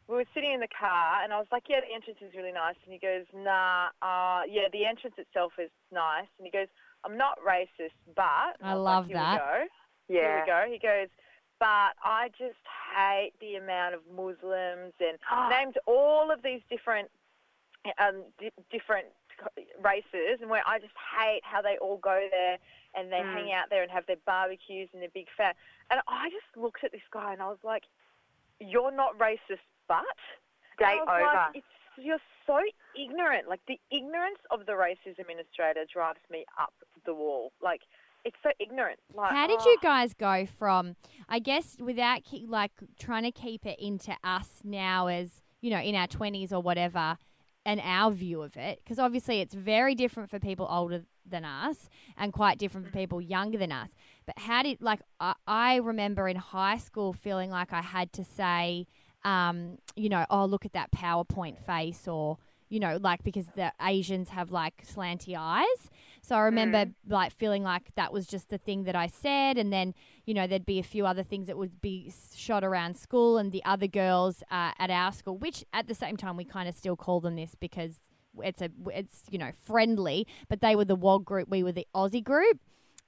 We 0.07 0.15
were 0.17 0.25
sitting 0.33 0.51
in 0.51 0.59
the 0.59 0.67
car, 0.67 1.23
and 1.23 1.31
I 1.33 1.39
was 1.39 1.47
like, 1.51 1.69
yeah, 1.69 1.79
the 1.79 1.93
entrance 1.93 2.21
is 2.21 2.35
really 2.35 2.51
nice. 2.51 2.75
And 2.83 2.91
he 2.91 2.99
goes, 2.99 3.25
nah, 3.33 3.89
uh, 4.01 4.43
yeah, 4.45 4.67
the 4.69 4.85
entrance 4.85 5.17
itself 5.17 5.57
is 5.57 5.71
nice. 5.91 6.27
And 6.37 6.45
he 6.45 6.51
goes, 6.51 6.67
I'm 7.05 7.17
not 7.17 7.39
racist, 7.39 7.95
but. 8.13 8.59
And 8.59 8.69
I 8.69 8.73
love 8.73 9.05
like, 9.05 9.07
Here 9.07 9.17
that. 9.17 9.67
Yeah. 10.09 10.21
Here 10.21 10.41
we 10.41 10.47
go. 10.47 10.71
He 10.73 10.79
goes, 10.79 11.07
but 11.59 11.93
I 12.03 12.29
just 12.37 12.59
hate 12.95 13.33
the 13.39 13.55
amount 13.55 13.95
of 13.95 14.01
Muslims 14.13 14.93
and 14.99 15.17
named 15.49 15.77
all 15.85 16.31
of 16.31 16.41
these 16.43 16.61
different 16.69 17.09
um, 17.99 18.23
di- 18.39 18.51
different 18.71 19.07
races, 19.83 20.39
and 20.41 20.49
where 20.49 20.63
I 20.65 20.79
just 20.79 20.93
hate 21.19 21.41
how 21.43 21.61
they 21.61 21.77
all 21.81 21.97
go 21.97 22.27
there 22.31 22.57
and 22.95 23.11
they 23.11 23.17
Mm. 23.17 23.33
hang 23.33 23.51
out 23.53 23.69
there 23.69 23.81
and 23.81 23.91
have 23.91 24.05
their 24.05 24.21
barbecues 24.25 24.89
and 24.93 25.01
their 25.01 25.09
big 25.13 25.27
fat. 25.35 25.55
And 25.89 25.99
I 26.07 26.29
just 26.29 26.45
looked 26.55 26.83
at 26.83 26.91
this 26.91 27.01
guy 27.11 27.33
and 27.33 27.41
I 27.41 27.47
was 27.47 27.57
like, 27.63 27.83
"You're 28.59 28.91
not 28.91 29.17
racist, 29.17 29.65
but." 29.87 30.05
Date 30.79 30.99
was 30.99 31.07
like, 31.07 31.21
over. 31.23 31.45
it's, 31.55 31.67
you're 31.97 32.21
so 32.47 32.59
ignorant. 32.95 33.47
Like 33.47 33.61
the 33.67 33.79
ignorance 33.91 34.39
of 34.51 34.65
the 34.65 34.73
racism 34.73 35.29
in 35.29 35.39
Australia 35.39 35.85
drives 35.91 36.19
me 36.29 36.45
up 36.59 36.73
the 37.05 37.13
wall. 37.13 37.51
Like 37.61 37.81
it's 38.25 38.37
so 38.41 38.49
ignorant. 38.59 38.99
Like 39.13 39.31
How 39.31 39.47
did 39.47 39.59
oh. 39.61 39.69
you 39.69 39.77
guys 39.81 40.13
go 40.13 40.45
from, 40.57 40.95
I 41.27 41.39
guess, 41.39 41.77
without 41.79 42.21
ke- 42.23 42.47
like 42.47 42.71
trying 42.99 43.23
to 43.23 43.31
keep 43.31 43.65
it 43.65 43.79
into 43.79 44.15
us 44.23 44.47
now 44.63 45.07
as 45.07 45.41
you 45.61 45.69
know 45.69 45.79
in 45.79 45.95
our 45.95 46.07
twenties 46.07 46.53
or 46.53 46.61
whatever, 46.61 47.17
and 47.65 47.81
our 47.83 48.11
view 48.11 48.41
of 48.41 48.55
it? 48.57 48.79
Because 48.83 48.99
obviously 48.99 49.41
it's 49.41 49.53
very 49.53 49.95
different 49.95 50.29
for 50.29 50.39
people 50.39 50.67
older 50.69 51.03
than 51.25 51.45
us 51.45 51.89
and 52.17 52.33
quite 52.33 52.57
different 52.57 52.87
for 52.87 52.93
people 52.93 53.21
younger 53.21 53.57
than 53.57 53.71
us. 53.71 53.89
But 54.25 54.39
how 54.39 54.63
did 54.63 54.81
like 54.81 55.01
I, 55.19 55.33
I 55.47 55.75
remember 55.77 56.27
in 56.27 56.37
high 56.37 56.77
school 56.77 57.13
feeling 57.13 57.49
like 57.49 57.73
I 57.73 57.81
had 57.81 58.13
to 58.13 58.23
say, 58.23 58.87
um, 59.23 59.77
you 59.95 60.09
know, 60.09 60.25
oh 60.29 60.45
look 60.45 60.65
at 60.65 60.73
that 60.73 60.91
PowerPoint 60.91 61.59
face 61.65 62.07
or. 62.07 62.37
You 62.73 62.79
know, 62.79 62.97
like 62.99 63.21
because 63.23 63.47
the 63.55 63.71
Asians 63.79 64.29
have 64.29 64.51
like 64.51 64.83
slanty 64.85 65.35
eyes. 65.37 65.81
So 66.21 66.35
I 66.35 66.39
remember 66.41 66.85
like 67.07 67.31
feeling 67.31 67.63
like 67.63 67.93
that 67.95 68.11
was 68.11 68.25
just 68.25 68.49
the 68.49 68.57
thing 68.57 68.85
that 68.85 68.95
I 68.95 69.07
said, 69.07 69.57
and 69.57 69.71
then 69.71 69.93
you 70.25 70.33
know 70.33 70.47
there'd 70.47 70.65
be 70.65 70.79
a 70.79 70.83
few 70.83 71.05
other 71.05 71.23
things 71.23 71.47
that 71.47 71.57
would 71.57 71.81
be 71.81 72.11
shot 72.35 72.63
around 72.63 72.97
school, 72.97 73.37
and 73.37 73.51
the 73.51 73.63
other 73.63 73.87
girls 73.87 74.41
uh, 74.49 74.71
at 74.79 74.89
our 74.89 75.11
school, 75.11 75.37
which 75.37 75.63
at 75.71 75.87
the 75.87 75.93
same 75.93 76.17
time 76.17 76.35
we 76.35 76.45
kind 76.45 76.67
of 76.67 76.75
still 76.75 76.95
call 76.95 77.19
them 77.21 77.35
this 77.35 77.53
because 77.59 78.01
it's 78.41 78.61
a 78.61 78.69
it's 78.87 79.23
you 79.29 79.37
know 79.37 79.51
friendly, 79.65 80.25
but 80.49 80.61
they 80.61 80.75
were 80.75 80.85
the 80.85 80.95
WOG 80.95 81.25
group, 81.25 81.49
we 81.49 81.61
were 81.63 81.71
the 81.73 81.87
Aussie 81.93 82.23
group. 82.23 82.59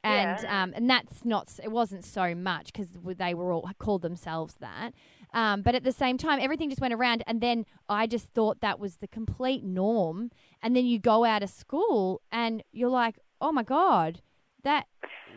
And 0.04 0.46
um, 0.46 0.74
and 0.76 0.88
that's 0.88 1.26
not 1.26 1.52
it 1.64 1.72
wasn't 1.72 2.06
so 2.06 2.36
much 2.36 2.72
because 2.72 2.90
they 3.18 3.34
were 3.34 3.52
all 3.52 3.68
called 3.80 4.04
themselves 4.04 4.54
that, 4.60 4.94
um, 5.36 5.62
but 5.62 5.76
at 5.76 5.84
the 5.84 5.92
same 5.92 6.18
time 6.18 6.40
everything 6.42 6.70
just 6.70 6.82
went 6.82 6.94
around 6.94 7.22
and 7.28 7.40
then 7.42 7.66
I 7.88 8.08
just 8.08 8.28
thought 8.34 8.62
that 8.62 8.80
was 8.80 8.98
the 8.98 9.08
complete 9.08 9.64
norm. 9.64 10.32
And 10.64 10.76
then 10.76 10.86
you 10.88 10.98
go 10.98 11.26
out 11.26 11.44
of 11.44 11.50
school 11.52 12.22
and 12.32 12.64
you're 12.72 12.90
like 12.90 13.20
oh 13.40 13.52
my 13.52 13.62
god 13.64 14.22
that 14.64 14.88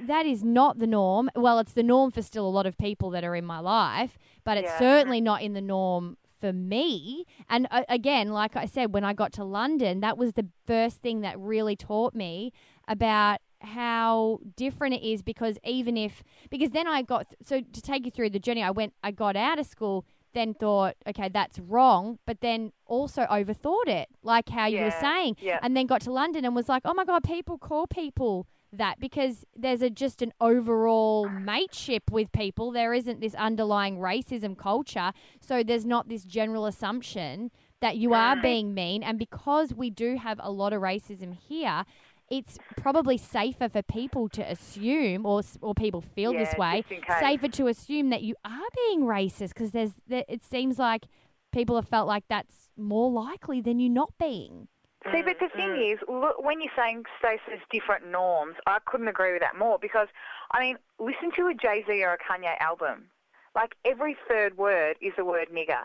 that 0.07 0.25
is 0.25 0.43
not 0.45 0.79
the 0.79 0.87
norm. 0.87 1.29
Well 1.37 1.59
it's 1.59 1.75
the 1.75 1.83
norm 1.83 2.11
for 2.13 2.23
still 2.23 2.47
a 2.47 2.55
lot 2.59 2.65
of 2.67 2.79
people 2.79 3.11
that 3.11 3.25
are 3.25 3.35
in 3.37 3.45
my 3.45 3.59
life 3.59 4.17
but 4.45 4.57
it's 4.57 4.69
Yeah. 4.71 4.79
certainly 4.79 5.21
not 5.21 5.43
in 5.43 5.53
the 5.53 5.61
norm 5.61 6.17
for 6.41 6.53
me. 6.53 7.25
And 7.51 7.67
uh, 7.73 7.83
again 7.89 8.29
like 8.31 8.55
i 8.57 8.65
said 8.65 8.95
when 8.95 9.03
i 9.05 9.13
got 9.13 9.33
to 9.33 9.45
london 9.45 9.99
that 10.01 10.17
was 10.17 10.33
the 10.35 10.47
first 10.67 11.03
thing 11.03 11.21
that 11.23 11.37
really 11.39 11.75
taught 11.77 12.15
me 12.15 12.53
about 12.87 13.41
how 13.61 14.41
different 14.57 14.95
it 14.95 15.03
is 15.03 15.23
because 15.23 15.59
even 15.65 15.97
if 15.97 16.23
because 16.51 16.71
then 16.71 16.87
I 16.87 17.03
got 17.03 17.35
so 17.43 17.61
to 17.61 17.83
take 17.83 18.05
you 18.05 18.11
through 18.11 18.31
the 18.31 18.39
journey 18.39 18.63
I 18.63 18.71
went 18.71 18.95
I 19.03 19.11
got 19.11 19.37
out 19.37 19.59
of 19.59 19.67
school 19.67 20.05
then 20.35 20.55
thought 20.55 20.95
okay 21.09 21.29
that's 21.29 21.59
wrong 21.59 22.19
but 22.27 22.41
then 22.41 22.73
also 22.87 23.23
overthought 23.23 23.89
it 23.89 24.09
like 24.23 24.49
how 24.49 24.67
you 24.67 24.83
were 24.83 24.95
saying 25.01 25.37
yeah. 25.41 25.59
and 25.63 25.77
then 25.77 25.87
got 25.87 26.03
to 26.03 26.13
London 26.13 26.45
and 26.45 26.55
was 26.55 26.69
like 26.69 26.83
oh 26.85 26.95
my 26.95 27.05
god 27.05 27.25
people 27.25 27.59
call 27.59 27.87
people 27.87 28.47
that 28.73 29.01
because 29.01 29.45
there's 29.57 29.83
a 29.83 29.91
just 29.91 30.23
an 30.23 30.33
overall 30.41 31.29
mateship 31.41 32.11
with 32.11 32.31
people. 32.33 32.71
There 32.71 32.95
isn't 32.95 33.21
this 33.21 33.35
underlying 33.35 33.99
racism 33.99 34.57
culture. 34.57 35.13
So 35.41 35.63
there's 35.63 35.87
not 35.87 36.09
this 36.09 36.25
general 36.25 36.67
assumption 36.67 37.51
that 37.81 37.97
you 37.97 38.13
are 38.13 38.37
being 38.43 38.75
mean. 38.75 39.03
And 39.03 39.19
because 39.19 39.73
we 39.73 39.89
do 39.89 40.17
have 40.17 40.41
a 40.43 40.51
lot 40.51 40.73
of 40.73 40.83
racism 40.83 41.37
here 41.37 41.85
it's 42.31 42.59
probably 42.77 43.17
safer 43.17 43.69
for 43.69 43.83
people 43.83 44.29
to 44.31 44.43
assume 44.43 45.25
or 45.25 45.43
or 45.61 45.75
people 45.75 46.01
feel 46.01 46.33
this 46.33 46.55
way 46.59 46.83
just 46.83 46.93
in 46.93 47.01
case. 47.01 47.21
safer 47.21 47.49
to 47.49 47.67
assume 47.69 48.11
that 48.11 48.23
you 48.23 48.35
are 48.45 48.69
being 48.87 49.03
racist 49.03 49.49
because 49.49 49.73
there's 49.73 49.93
there, 50.07 50.25
it 50.29 50.45
seems 50.45 50.79
like 50.79 51.07
people 51.53 51.77
have 51.77 51.89
felt 51.89 52.07
like 52.07 52.25
that's 52.29 52.71
more 52.77 53.11
likely 53.11 53.61
than 53.61 53.79
you 53.81 53.89
not 53.89 54.13
being 54.19 54.69
See, 55.13 55.23
but 55.23 55.39
the 55.39 55.47
mm, 55.47 55.53
thing 55.53 55.69
mm. 55.71 55.93
is, 55.93 55.99
look, 56.09 56.43
when 56.43 56.61
you're 56.61 56.73
saying 56.77 57.05
Stacey, 57.19 57.41
there's 57.47 57.61
different 57.71 58.11
norms, 58.11 58.57
I 58.67 58.79
couldn't 58.85 59.09
agree 59.09 59.33
with 59.33 59.43
that 59.43 59.57
more 59.57 59.79
because, 59.81 60.09
I 60.51 60.61
mean, 60.61 60.77
listen 60.99 61.31
to 61.37 61.47
a 61.47 61.55
Jay 61.55 61.85
Z 61.87 62.03
or 62.03 62.15
a 62.15 62.19
Kanye 62.19 62.59
album. 62.61 63.05
Like 63.55 63.75
every 63.85 64.17
third 64.29 64.57
word 64.57 64.97
is 65.01 65.13
the 65.17 65.25
word 65.25 65.49
nigger. 65.55 65.83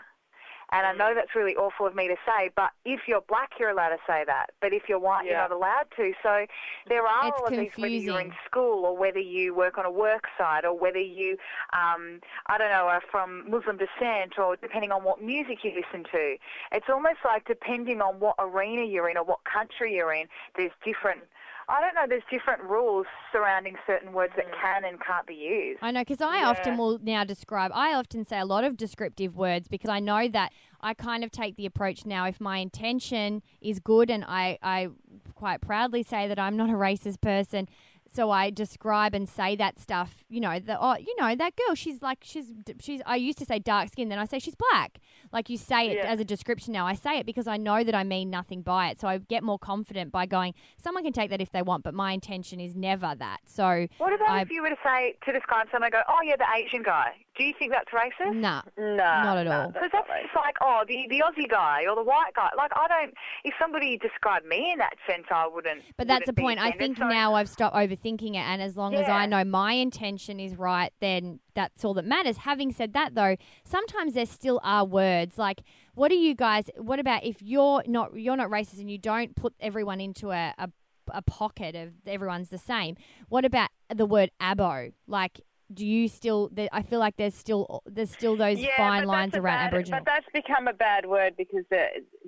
And 0.74 0.88
I 0.88 0.94
know 0.94 1.14
that's 1.14 1.36
really 1.36 1.56
awful 1.56 1.86
of 1.86 1.94
me 1.94 2.08
to 2.08 2.16
say, 2.26 2.50
but 2.56 2.72
if 2.84 3.02
you're 3.08 3.22
black, 3.22 3.52
you're 3.60 3.70
allowed 3.70 3.90
to 3.90 4.00
say 4.08 4.24
that. 4.26 4.48
But 4.60 4.74
if 4.74 4.84
you're 4.90 4.98
white, 5.00 5.26
you're 5.26 5.38
not 5.38 5.52
allowed 5.52 5.86
to. 5.98 6.14
So 6.24 6.48
there 6.90 7.06
are 7.06 7.28
It's 7.28 7.38
all 7.40 7.46
of 7.46 7.52
these, 7.52 7.70
whether 7.78 7.94
you're 7.94 8.20
in 8.20 8.34
school 8.44 8.84
or 8.84 8.98
whether 8.98 9.20
you 9.20 9.54
work 9.54 9.78
on 9.78 9.86
a 9.86 9.92
work 9.92 10.24
site 10.36 10.66
or 10.66 10.76
whether 10.78 11.00
you, 11.00 11.38
um, 11.74 12.20
I 12.48 12.58
don't 12.58 12.72
know, 12.72 12.88
are 12.88 13.04
from 13.12 13.50
Muslim 13.50 13.78
descent 13.78 14.40
or 14.40 14.56
depending 14.56 14.92
on 14.92 15.04
what 15.04 15.22
music 15.22 15.60
you 15.64 15.72
listen 15.76 16.06
to. 16.12 16.38
It's 16.72 16.88
almost 16.90 17.20
like 17.24 17.46
depending 17.46 18.02
on 18.02 18.20
what 18.20 18.36
arena 18.40 18.84
you're 18.84 19.10
in 19.10 19.18
or 19.18 19.24
what 19.24 19.40
country 19.44 19.96
you're 19.96 20.14
in, 20.14 20.28
there's 20.58 20.72
different. 20.84 21.22
I 21.70 21.82
don't 21.82 21.96
know. 21.96 22.06
There's 22.08 22.24
different 22.30 22.64
rules 22.64 23.06
surrounding 23.32 23.76
certain 23.88 24.14
words 24.14 24.34
that 24.36 24.46
mm. 24.48 24.62
can 24.62 24.86
and 24.86 25.00
can't 25.02 25.26
be 25.26 25.36
used. 25.36 25.80
I 25.82 25.92
know 25.92 26.02
because 26.02 26.22
I 26.22 26.44
often 26.44 26.78
will 26.78 27.00
now 27.02 27.24
describe. 27.24 27.72
I 27.74 27.94
often 27.94 28.26
say 28.26 28.40
a 28.40 28.46
lot 28.46 28.64
of 28.64 28.78
descriptive 28.78 29.36
words 29.36 29.68
because 29.68 29.90
I 29.90 30.00
know 30.00 30.28
that 30.30 30.52
I 30.82 30.94
kind 30.94 31.24
of 31.24 31.32
take 31.32 31.56
the 31.56 31.66
approach 31.66 32.06
now. 32.06 32.26
If 32.26 32.42
my 32.42 32.58
intention 32.58 33.42
is 33.62 33.80
good, 33.80 34.10
and 34.10 34.26
I, 34.28 34.58
I 34.62 34.90
quite 35.36 35.62
proudly 35.62 36.04
say 36.04 36.28
that 36.28 36.40
I'm 36.40 36.58
not 36.58 36.70
a 36.70 36.74
racist 36.74 37.22
person, 37.22 37.70
so 38.14 38.30
I 38.32 38.50
describe 38.50 39.14
and 39.16 39.28
say 39.28 39.56
that 39.56 39.80
stuff. 39.80 40.24
You 40.30 40.40
know, 40.40 40.60
the 40.60 40.78
oh, 40.80 40.96
you 40.98 41.16
know 41.20 41.36
that 41.36 41.56
girl. 41.56 41.76
She's 41.76 42.02
like 42.02 42.20
she's 42.24 42.52
she's. 42.80 43.02
I 43.06 43.16
used 43.16 43.38
to 43.40 43.46
say 43.46 43.60
dark 43.60 43.90
skin, 43.90 44.10
then 44.10 44.20
I 44.20 44.26
say 44.26 44.40
she's 44.40 44.56
black. 44.56 45.00
Like 45.32 45.50
you 45.50 45.58
say 45.58 45.88
it 45.90 45.98
Yeah. 45.98 46.12
as 46.12 46.20
a 46.20 46.26
description 46.26 46.74
now. 46.74 46.86
I 46.86 46.94
say 46.94 47.18
it 47.20 47.26
because 47.26 47.48
I 47.48 47.58
know 47.58 47.84
that 47.84 47.96
I 47.96 48.04
mean 48.04 48.30
nothing 48.30 48.62
by 48.62 48.90
it. 48.90 49.00
So 49.00 49.08
I 49.08 49.18
get 49.18 49.44
more 49.44 49.58
confident 49.60 50.12
by 50.12 50.26
going. 50.26 50.54
Someone 50.78 51.04
can 51.04 51.14
take 51.14 51.30
that 51.32 51.42
if 51.42 51.52
they 51.52 51.62
want, 51.62 51.84
but 51.84 51.94
my 51.94 52.12
intention 52.12 52.60
is 52.60 52.76
never 52.76 53.14
that. 53.18 53.40
So 53.46 53.88
What 53.98 54.14
about 54.14 54.30
I- 54.30 54.42
if 54.42 54.52
you 54.52 54.62
were 54.62 54.70
to 54.70 54.78
say 54.84 55.16
to 55.26 55.32
describe 55.32 55.68
someone, 55.72 55.90
go, 55.92 56.02
"Oh, 56.08 56.20
yeah, 56.24 56.36
the 56.38 56.46
Asian 56.56 56.84
guy." 56.84 57.16
Do 57.36 57.44
you 57.44 57.54
think 57.58 57.72
that's 57.72 57.90
racist? 57.90 58.36
nah. 58.36 58.62
No, 58.78 58.96
Not 58.96 59.38
at 59.40 59.48
all. 59.48 59.68
Because 59.70 59.90
that's 59.92 60.08
just 60.08 60.36
like, 60.36 60.56
oh, 60.62 60.84
the 60.88 61.08
the 61.10 61.24
Aussie 61.26 61.50
guy 61.50 61.84
or 61.90 61.96
the 61.96 62.04
white 62.04 62.34
guy. 62.36 62.50
Like, 62.56 62.72
I 62.76 62.88
don't. 62.88 63.14
If 63.44 63.54
somebody 63.60 63.98
described 63.98 64.46
me 64.46 64.72
in 64.72 64.78
that 64.78 64.94
sense, 65.10 65.26
I 65.32 65.48
wouldn't. 65.48 65.82
But 65.98 66.08
that's 66.08 66.26
the 66.28 66.32
wouldn't 66.32 66.46
point. 66.46 66.60
I 66.60 66.72
think 66.78 66.98
So- 66.98 67.08
now 67.08 67.34
I've 67.34 67.50
stopped 67.50 67.76
overthinking 67.76 68.36
it, 68.36 68.46
and 68.46 68.62
as 68.62 68.78
long 68.78 68.94
as 68.94 69.10
I 69.10 69.26
know 69.26 69.44
my 69.44 69.74
intention 69.74 70.40
is 70.40 70.56
right, 70.56 70.94
then 71.00 71.40
that's 71.56 71.84
all 71.84 71.94
that 71.96 72.06
matters. 72.06 72.38
Having 72.38 72.74
said 72.74 72.94
that, 72.94 73.16
though, 73.16 73.36
sometimes 73.64 74.14
there 74.14 74.26
still 74.28 74.60
are 74.64 74.86
words 74.86 75.38
like, 75.38 75.64
"What 75.96 76.12
are 76.12 76.16
you 76.16 76.36
guys? 76.36 76.70
What 76.78 77.00
about 77.00 77.24
if 77.24 77.42
you're 77.42 77.84
not 77.88 78.16
you're 78.16 78.38
not 78.38 78.50
racist 78.50 78.80
and 78.80 78.92
you 78.92 78.98
don't 79.00 79.36
put 79.36 79.54
everyone 79.60 80.00
into 80.02 80.32
a, 80.32 80.54
a 80.58 80.70
a 81.12 81.22
pocket 81.22 81.76
of 81.76 81.90
everyone's 82.08 82.50
the 82.50 82.58
same? 82.58 82.96
What 83.28 83.44
about 83.44 83.70
the 83.94 84.06
word 84.06 84.32
abo? 84.42 84.94
Like, 85.08 85.42
do 85.72 85.86
you 85.86 86.08
still? 86.08 86.50
there- 86.52 86.70
I 86.72 86.82
feel 86.82 87.00
like 87.00 87.16
there's 87.18 87.36
still 87.36 87.84
there's 87.86 88.12
still 88.12 88.36
those 88.36 88.60
yeah, 88.60 88.76
fine 88.78 89.06
lines 89.06 89.36
around 89.36 89.58
bad, 89.58 89.68
Aboriginal. 89.68 90.00
But 90.00 90.06
that's 90.06 90.26
become 90.34 90.68
a 90.68 90.74
bad 90.74 91.06
word 91.06 91.36
because 91.38 91.66
uh, 91.72 91.78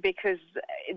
because 0.02 0.38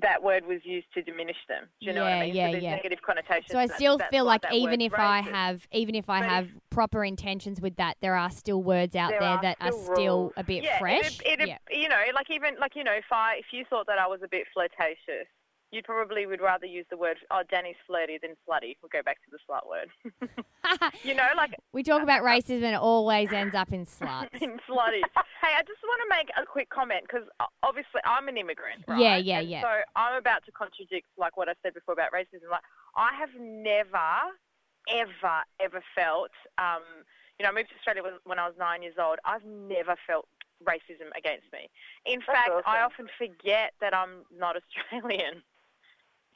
that 0.00 0.22
word 0.22 0.46
was 0.46 0.60
used 0.64 0.86
to 0.94 1.02
diminish 1.02 1.36
them. 1.48 1.64
Do 1.80 1.86
you 1.86 1.92
know 1.92 2.02
what 2.02 2.08
Yeah, 2.10 2.16
I 2.16 2.20
mean? 2.26 2.34
yeah, 2.34 2.50
so 2.52 2.56
yeah. 2.58 2.70
negative 2.76 2.98
connotations. 3.04 3.50
So 3.50 3.58
I 3.58 3.66
still 3.66 3.98
feel 4.10 4.24
like 4.24 4.44
even 4.52 4.80
if 4.80 4.92
I 4.94 5.20
have 5.20 5.66
even 5.72 5.94
if 5.94 6.08
I 6.10 6.20
But 6.20 6.28
have 6.28 6.48
proper 6.70 7.04
intentions 7.04 7.60
with 7.60 7.76
that, 7.76 7.96
there 8.00 8.14
are 8.14 8.30
still 8.30 8.62
words 8.62 8.94
out 8.96 9.10
There 9.10 9.20
there, 9.20 9.28
are 9.28 9.42
that 9.42 9.56
are 9.60 9.72
still 9.72 9.94
still 9.94 10.18
rules. 10.20 10.32
a 10.36 10.44
bit 10.44 10.64
yeah, 10.64 10.78
fresh. 10.78 11.20
It, 11.24 11.40
it, 11.40 11.48
yeah. 11.48 11.58
You 11.70 11.88
know, 11.88 12.00
like 12.14 12.30
even 12.30 12.56
like 12.60 12.72
you 12.76 12.84
know, 12.84 12.92
if 12.92 13.10
I 13.10 13.36
if 13.38 13.46
you 13.52 13.64
thought 13.68 13.86
that 13.86 13.98
I 13.98 14.06
was 14.06 14.20
a 14.22 14.28
bit 14.28 14.46
flirtatious, 14.54 15.26
you 15.70 15.82
probably 15.82 16.26
would 16.26 16.40
rather 16.40 16.66
use 16.66 16.86
the 16.90 16.96
word 16.96 17.18
"oh, 17.30 17.42
Danny's 17.50 17.76
flirty" 17.86 18.18
than 18.20 18.32
slutty. 18.48 18.76
We'll 18.82 18.90
go 18.90 19.02
back 19.02 19.18
to 19.24 19.30
the 19.30 19.38
slut 19.48 19.68
word. 19.68 19.90
you 21.04 21.14
know, 21.14 21.28
like 21.36 21.54
we 21.72 21.82
talk 21.82 22.02
about 22.02 22.22
racism 22.22 22.64
and 22.64 22.74
it 22.74 22.80
always 22.80 23.32
ends 23.32 23.54
up 23.54 23.72
in 23.72 23.84
sluts. 23.84 24.28
in 24.40 24.58
slutty. 24.68 25.02
hey, 25.42 25.52
I 25.56 25.62
just 25.66 25.82
want 25.84 26.00
to 26.02 26.16
make 26.16 26.28
a 26.36 26.46
quick 26.46 26.70
comment 26.70 27.02
because 27.02 27.28
obviously 27.62 28.00
I'm 28.04 28.28
an 28.28 28.36
immigrant, 28.36 28.84
right? 28.88 29.00
Yeah, 29.00 29.16
yeah, 29.16 29.40
And 29.40 29.50
yeah. 29.50 29.62
So 29.62 29.68
I'm 29.96 30.16
about 30.16 30.44
to 30.46 30.52
contradict 30.52 31.06
like 31.18 31.36
what 31.36 31.48
I 31.48 31.54
said 31.62 31.74
before 31.74 31.92
about 31.92 32.12
racism. 32.12 32.50
Like 32.50 32.64
I 32.96 33.10
have 33.18 33.30
never, 33.38 34.08
ever, 34.90 35.44
ever 35.60 35.82
felt. 35.94 36.30
Um, 36.56 36.82
you 37.38 37.44
know, 37.44 37.50
I 37.50 37.54
moved 37.54 37.68
to 37.70 37.76
Australia 37.76 38.02
when, 38.02 38.14
when 38.24 38.38
I 38.38 38.46
was 38.46 38.54
nine 38.58 38.82
years 38.82 38.96
old. 38.98 39.18
I've 39.24 39.44
never 39.44 39.94
felt 40.06 40.26
racism 40.64 41.14
against 41.16 41.46
me. 41.52 41.70
In 42.06 42.20
fact, 42.20 42.50
I 42.66 42.80
often 42.80 43.06
forget 43.16 43.72
that 43.80 43.94
I'm 43.94 44.24
not 44.36 44.56
Australian. 44.92 45.42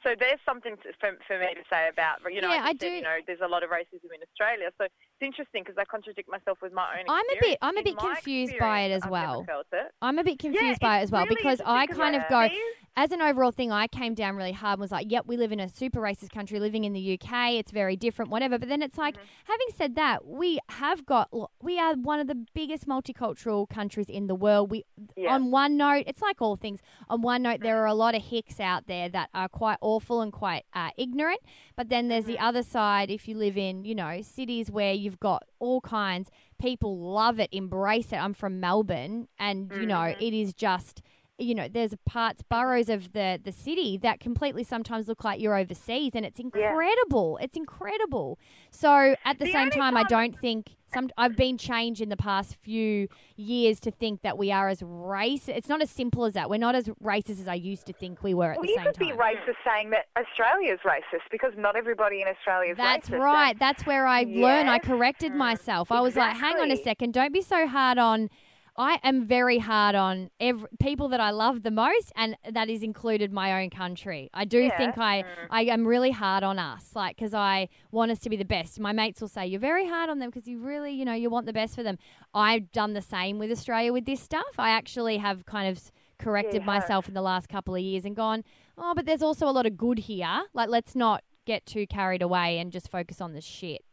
So 0.03 0.15
there's 0.19 0.39
something 0.45 0.75
to, 0.83 0.91
for, 0.99 1.15
for 1.25 1.39
me 1.39 1.55
to 1.55 1.63
say 1.71 1.87
about, 1.87 2.19
you 2.29 2.41
know, 2.41 2.51
Yeah, 2.51 2.61
I, 2.61 2.67
I 2.67 2.71
said, 2.75 2.79
do- 2.79 2.99
you 2.99 3.01
know, 3.01 3.17
there's 3.25 3.41
a 3.41 3.47
lot 3.47 3.63
of 3.63 3.69
racism 3.71 4.11
in 4.11 4.19
Australia. 4.21 4.69
So 4.77 4.87
it's 5.19 5.25
interesting 5.25 5.63
because 5.63 5.77
I 5.77 5.85
contradict 5.85 6.29
myself 6.29 6.59
with 6.61 6.73
my 6.73 6.99
own 6.99 7.05
I'm 7.07 7.25
a 7.37 7.39
bit- 7.41 7.57
I'm 7.61 7.77
a 7.77 7.83
bit 7.83 7.97
confused 7.97 8.55
by 8.59 8.81
it 8.81 8.91
as 8.91 9.03
I've 9.03 9.09
well. 9.11 9.45
It. 9.71 9.77
I'm 10.01 10.17
a 10.19 10.23
bit 10.23 10.39
confused 10.39 10.79
Yeah, 10.81 10.87
by 10.87 10.99
it 10.99 11.03
as 11.03 11.11
well 11.11 11.23
really 11.23 11.35
because 11.35 11.61
I 11.65 11.87
kind 11.87 12.15
of 12.15 12.23
go 12.29 12.47
as 12.95 13.11
an 13.11 13.21
overall 13.21 13.51
thing. 13.51 13.71
I 13.71 13.87
came 13.87 14.13
down 14.13 14.35
really 14.35 14.51
hard 14.51 14.73
and 14.73 14.81
was 14.81 14.91
like, 14.91 15.11
"Yep, 15.11 15.25
we 15.25 15.35
live 15.35 15.51
in 15.51 15.59
a 15.59 15.67
super 15.67 15.99
racist 15.99 16.29
country, 16.31 16.59
living 16.59 16.83
in 16.83 16.93
the 16.93 17.13
UK. 17.19 17.55
It's 17.57 17.71
very 17.71 17.95
different, 17.95 18.29
whatever." 18.29 18.59
But 18.59 18.69
then 18.69 18.81
it's 18.83 18.97
like, 18.99 19.15
Mm-hmm. 19.15 19.51
having 19.51 19.67
said 19.75 19.95
that, 19.95 20.25
we 20.27 20.59
have 20.69 21.03
got 21.05 21.29
we 21.61 21.79
are 21.79 21.95
one 21.95 22.19
of 22.19 22.27
the 22.27 22.35
biggest 22.53 22.87
multicultural 22.87 23.67
countries 23.67 24.09
in 24.09 24.27
the 24.27 24.35
world. 24.35 24.69
We 24.69 24.83
Yeah. 25.17 25.33
on 25.33 25.49
one 25.49 25.75
note, 25.75 26.03
it's 26.07 26.21
like 26.21 26.39
all 26.41 26.55
things. 26.55 26.81
On 27.09 27.21
one 27.23 27.41
note, 27.41 27.61
there 27.61 27.81
are 27.81 27.87
a 27.87 27.95
lot 27.95 28.13
of 28.15 28.23
hicks 28.25 28.59
out 28.59 28.85
there 28.87 29.09
that 29.09 29.29
are 29.33 29.49
quite 29.49 29.77
awful 29.81 30.21
and 30.21 30.31
quite 30.31 30.65
uh, 30.73 30.89
ignorant. 30.97 31.39
But 31.75 31.89
then 31.89 32.09
there's 32.09 32.25
the 32.25 32.37
other 32.39 32.61
side. 32.61 33.09
If 33.09 33.27
you 33.27 33.35
live 33.35 33.57
in, 33.57 33.85
you 33.85 33.95
know, 33.95 34.21
cities 34.21 34.69
where 34.69 34.93
you've 35.03 35.19
got 35.19 35.43
all 35.59 35.81
kinds, 35.81 36.29
people 36.59 36.97
love 36.97 37.39
it, 37.39 37.49
embrace 37.51 38.11
it. 38.11 38.17
I'm 38.17 38.33
from 38.33 38.59
Melbourne, 38.59 39.27
and 39.37 39.71
you 39.75 39.85
know, 39.85 39.95
mm. 39.95 40.21
it 40.21 40.33
is 40.33 40.53
just. 40.53 41.01
You 41.39 41.55
know, 41.55 41.67
there's 41.67 41.93
parts, 42.05 42.43
boroughs 42.43 42.89
of 42.89 43.13
the, 43.13 43.39
the 43.43 43.51
city 43.51 43.97
that 43.97 44.19
completely 44.19 44.63
sometimes 44.63 45.07
look 45.07 45.23
like 45.23 45.41
you're 45.41 45.57
overseas, 45.57 46.11
and 46.13 46.25
it's 46.25 46.39
incredible. 46.39 47.39
It's 47.41 47.57
incredible. 47.57 48.37
So 48.69 49.15
at 49.25 49.39
the, 49.39 49.45
The 49.45 49.51
same 49.51 49.61
only 49.61 49.71
time, 49.71 49.97
I 49.97 50.03
don't 50.03 50.39
think 50.39 50.75
some. 50.93 51.09
I've 51.17 51.35
been 51.35 51.57
changed 51.57 52.01
in 52.01 52.09
the 52.09 52.17
past 52.17 52.55
few 52.55 53.07
years 53.35 53.79
to 53.81 53.91
think 53.91 54.21
that 54.21 54.37
we 54.37 54.51
are 54.51 54.69
as 54.69 54.81
racist. 54.81 55.49
It's 55.49 55.69
not 55.69 55.81
as 55.81 55.89
simple 55.89 56.25
as 56.25 56.33
that. 56.33 56.49
We're 56.49 56.57
not 56.57 56.75
as 56.75 56.85
racist 57.03 57.41
as 57.41 57.47
I 57.47 57.55
used 57.55 57.87
to 57.87 57.93
think 57.93 58.23
we 58.23 58.33
were 58.33 58.51
at 58.51 58.57
Well, 58.57 58.67
the 58.67 58.73
you 58.73 58.85
could 58.85 58.99
be 58.99 59.11
racist 59.11 59.55
saying 59.65 59.89
that 59.89 60.05
Australia's 60.15 60.79
racist 60.85 61.23
because 61.31 61.53
not 61.57 61.75
everybody 61.75 62.21
in 62.21 62.27
Australia 62.27 62.71
is 62.71 62.77
That's 62.77 63.09
racist. 63.09 63.19
right. 63.19 63.59
That's 63.59 63.85
where 63.85 64.05
I 64.05 64.23
learned. 64.23 64.69
I 64.69 64.79
corrected 64.79 65.31
mm, 65.31 65.37
myself. 65.37 65.91
I 65.91 65.99
was 66.01 66.15
like, 66.15 66.35
hang 66.37 66.57
on 66.57 66.69
a 66.69 66.77
second. 66.77 67.13
Don't 67.13 67.33
be 67.33 67.41
so 67.41 67.67
hard 67.67 67.97
on. 67.97 68.29
I 68.75 68.99
am 69.03 69.25
very 69.27 69.59
hard 69.59 69.93
on 69.93 70.31
every, 70.39 70.67
people 70.79 71.07
that 71.09 71.19
I 71.19 71.29
love 71.29 71.61
the 71.61 71.69
most, 71.69 72.11
and 72.15 72.35
that 72.49 72.69
is 72.69 72.81
included 72.81 73.31
my 73.31 73.61
own 73.61 73.69
country. 73.69 74.31
I 74.33 74.45
do 74.45 74.57
Yeah. 74.59 74.75
think 74.77 74.97
I, 74.97 75.21
mm. 75.21 75.25
I 75.51 75.61
am 75.65 75.85
really 75.85 76.09
hard 76.09 76.43
on 76.43 76.57
us, 76.57 76.89
like 76.95 77.15
because 77.15 77.35
I 77.35 77.69
want 77.91 78.09
us 78.11 78.19
to 78.21 78.29
be 78.31 78.35
the 78.35 78.45
best. 78.45 78.79
My 78.79 78.91
mates 78.91 79.21
will 79.21 79.27
say 79.27 79.45
you're 79.45 79.59
very 79.59 79.87
hard 79.87 80.09
on 80.09 80.17
them 80.17 80.31
because 80.31 80.47
you 80.47 80.57
really, 80.59 80.91
you 80.91 81.05
know, 81.05 81.13
you 81.13 81.29
want 81.29 81.45
the 81.45 81.53
best 81.53 81.75
for 81.75 81.83
them. 81.83 81.99
I've 82.33 82.71
done 82.71 82.93
the 82.93 83.01
same 83.01 83.37
with 83.37 83.51
Australia 83.51 83.93
with 83.93 84.05
this 84.05 84.21
stuff. 84.21 84.43
I 84.57 84.71
actually 84.71 85.17
have 85.17 85.45
kind 85.45 85.67
of 85.69 85.91
corrected 86.17 86.53
you 86.55 86.59
have. 86.61 86.65
myself 86.81 87.07
in 87.07 87.13
the 87.13 87.21
last 87.21 87.49
couple 87.49 87.75
of 87.75 87.81
years 87.81 88.05
and 88.05 88.15
gone, 88.15 88.43
oh, 88.77 88.93
but 88.95 89.05
there's 89.05 89.21
also 89.21 89.47
a 89.47 89.51
lot 89.51 89.67
of 89.67 89.77
good 89.77 89.99
here. 89.99 90.43
Like, 90.53 90.69
let's 90.69 90.95
not 90.95 91.23
get 91.45 91.65
too 91.67 91.85
carried 91.85 92.23
away 92.23 92.57
and 92.57 92.71
just 92.71 92.89
focus 92.89 93.21
on 93.21 93.33
the 93.33 93.41
shit. 93.41 93.83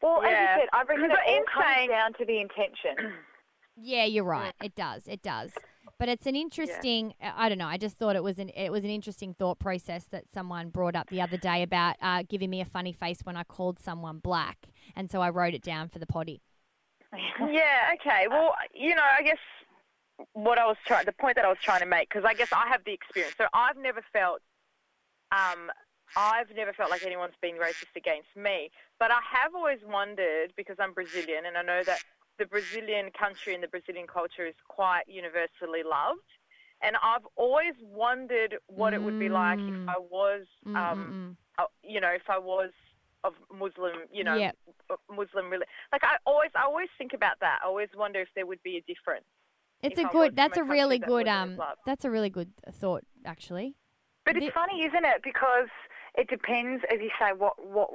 Well, 0.00 0.22
as 0.22 0.30
you 0.30 0.60
said, 0.62 0.68
I 0.72 0.82
reckon 0.84 1.04
it 1.04 1.10
all 1.10 1.42
comes 1.52 1.66
saying- 1.76 1.90
down 1.90 2.14
to 2.14 2.24
the 2.24 2.40
intention. 2.40 3.12
Yeah, 3.82 4.04
you're 4.04 4.24
right. 4.24 4.52
It 4.62 4.74
does. 4.74 5.02
It 5.06 5.22
does. 5.22 5.52
But 5.98 6.08
it's 6.08 6.26
an 6.26 6.34
interesting. 6.36 7.14
I 7.20 7.48
don't 7.48 7.58
know. 7.58 7.66
I 7.66 7.76
just 7.76 7.98
thought 7.98 8.16
it 8.16 8.22
was 8.22 8.38
an 8.38 8.48
it 8.50 8.70
was 8.70 8.84
an 8.84 8.90
interesting 8.90 9.34
thought 9.34 9.58
process 9.58 10.04
that 10.10 10.24
someone 10.32 10.70
brought 10.70 10.96
up 10.96 11.08
the 11.10 11.20
other 11.20 11.36
day 11.36 11.62
about 11.62 11.96
uh, 12.00 12.22
giving 12.28 12.48
me 12.50 12.60
a 12.60 12.64
funny 12.64 12.92
face 12.92 13.20
when 13.24 13.36
I 13.36 13.44
called 13.44 13.78
someone 13.78 14.18
black, 14.18 14.66
and 14.96 15.10
so 15.10 15.20
I 15.20 15.28
wrote 15.30 15.52
it 15.54 15.62
down 15.62 15.88
for 15.88 15.98
the 15.98 16.06
potty. 16.06 16.40
Yeah. 17.40 17.94
Okay. 17.94 18.28
Well, 18.28 18.54
you 18.72 18.94
know, 18.94 19.02
I 19.18 19.22
guess 19.22 19.38
what 20.34 20.58
I 20.58 20.66
was 20.66 20.76
trying, 20.86 21.06
the 21.06 21.12
point 21.12 21.36
that 21.36 21.44
I 21.44 21.48
was 21.48 21.58
trying 21.60 21.80
to 21.80 21.86
make, 21.86 22.08
because 22.08 22.24
I 22.24 22.34
guess 22.34 22.52
I 22.52 22.68
have 22.68 22.84
the 22.84 22.92
experience. 22.92 23.34
So 23.36 23.46
I've 23.52 23.76
never 23.76 24.02
felt, 24.12 24.40
um, 25.32 25.70
I've 26.16 26.54
never 26.54 26.72
felt 26.72 26.90
like 26.90 27.04
anyone's 27.04 27.34
been 27.40 27.56
racist 27.56 27.96
against 27.96 28.28
me. 28.36 28.70
But 28.98 29.10
I 29.10 29.18
have 29.32 29.54
always 29.54 29.80
wondered 29.86 30.52
because 30.56 30.76
I'm 30.78 30.92
Brazilian, 30.92 31.46
and 31.46 31.56
I 31.56 31.62
know 31.62 31.82
that 31.82 32.00
the 32.40 32.46
Brazilian 32.46 33.10
country 33.16 33.54
and 33.54 33.62
the 33.62 33.68
Brazilian 33.68 34.06
culture 34.08 34.46
is 34.46 34.58
quite 34.66 35.04
universally 35.06 35.82
loved. 35.88 36.30
And 36.82 36.96
I've 37.02 37.26
always 37.36 37.74
wondered 37.82 38.56
what 38.66 38.94
it 38.94 39.02
would 39.04 39.18
be 39.18 39.28
like 39.28 39.60
if 39.68 39.74
Mm. 39.74 39.88
I 39.96 39.98
was, 39.98 40.46
Mm, 40.66 40.76
um, 40.76 40.98
mm, 40.98 41.62
uh, 41.62 41.66
you 41.82 42.00
know, 42.00 42.08
if 42.20 42.28
I 42.28 42.38
was 42.38 42.72
of 43.22 43.34
Muslim, 43.52 43.96
you 44.10 44.24
know, 44.24 44.34
Yep. 44.34 44.56
Muslim 45.10 45.50
really. 45.50 45.66
Like 45.92 46.02
I 46.02 46.16
always, 46.24 46.50
I 46.54 46.62
always 46.62 46.88
think 46.96 47.12
about 47.12 47.38
that. 47.40 47.60
I 47.62 47.66
always 47.66 47.90
wonder 47.94 48.18
if 48.20 48.28
there 48.34 48.46
would 48.46 48.62
be 48.62 48.78
a 48.78 48.84
difference. 48.92 49.26
It's 49.82 49.98
a 49.98 50.06
I 50.06 50.10
good. 50.10 50.36
That's 50.36 50.56
a 50.56 50.64
really 50.64 50.98
that 50.98 51.06
good. 51.06 51.28
Um. 51.28 51.60
That's 51.84 52.04
a 52.06 52.10
really 52.10 52.30
good 52.30 52.50
thought, 52.72 53.04
actually. 53.26 53.76
But 54.24 54.36
it's 54.36 54.54
funny, 54.54 54.84
isn't 54.84 55.04
it? 55.04 55.22
Because 55.22 55.68
it 56.16 56.28
depends, 56.28 56.84
as 56.92 57.00
you 57.00 57.10
say, 57.18 57.32
what 57.36 57.54
what 57.64 57.90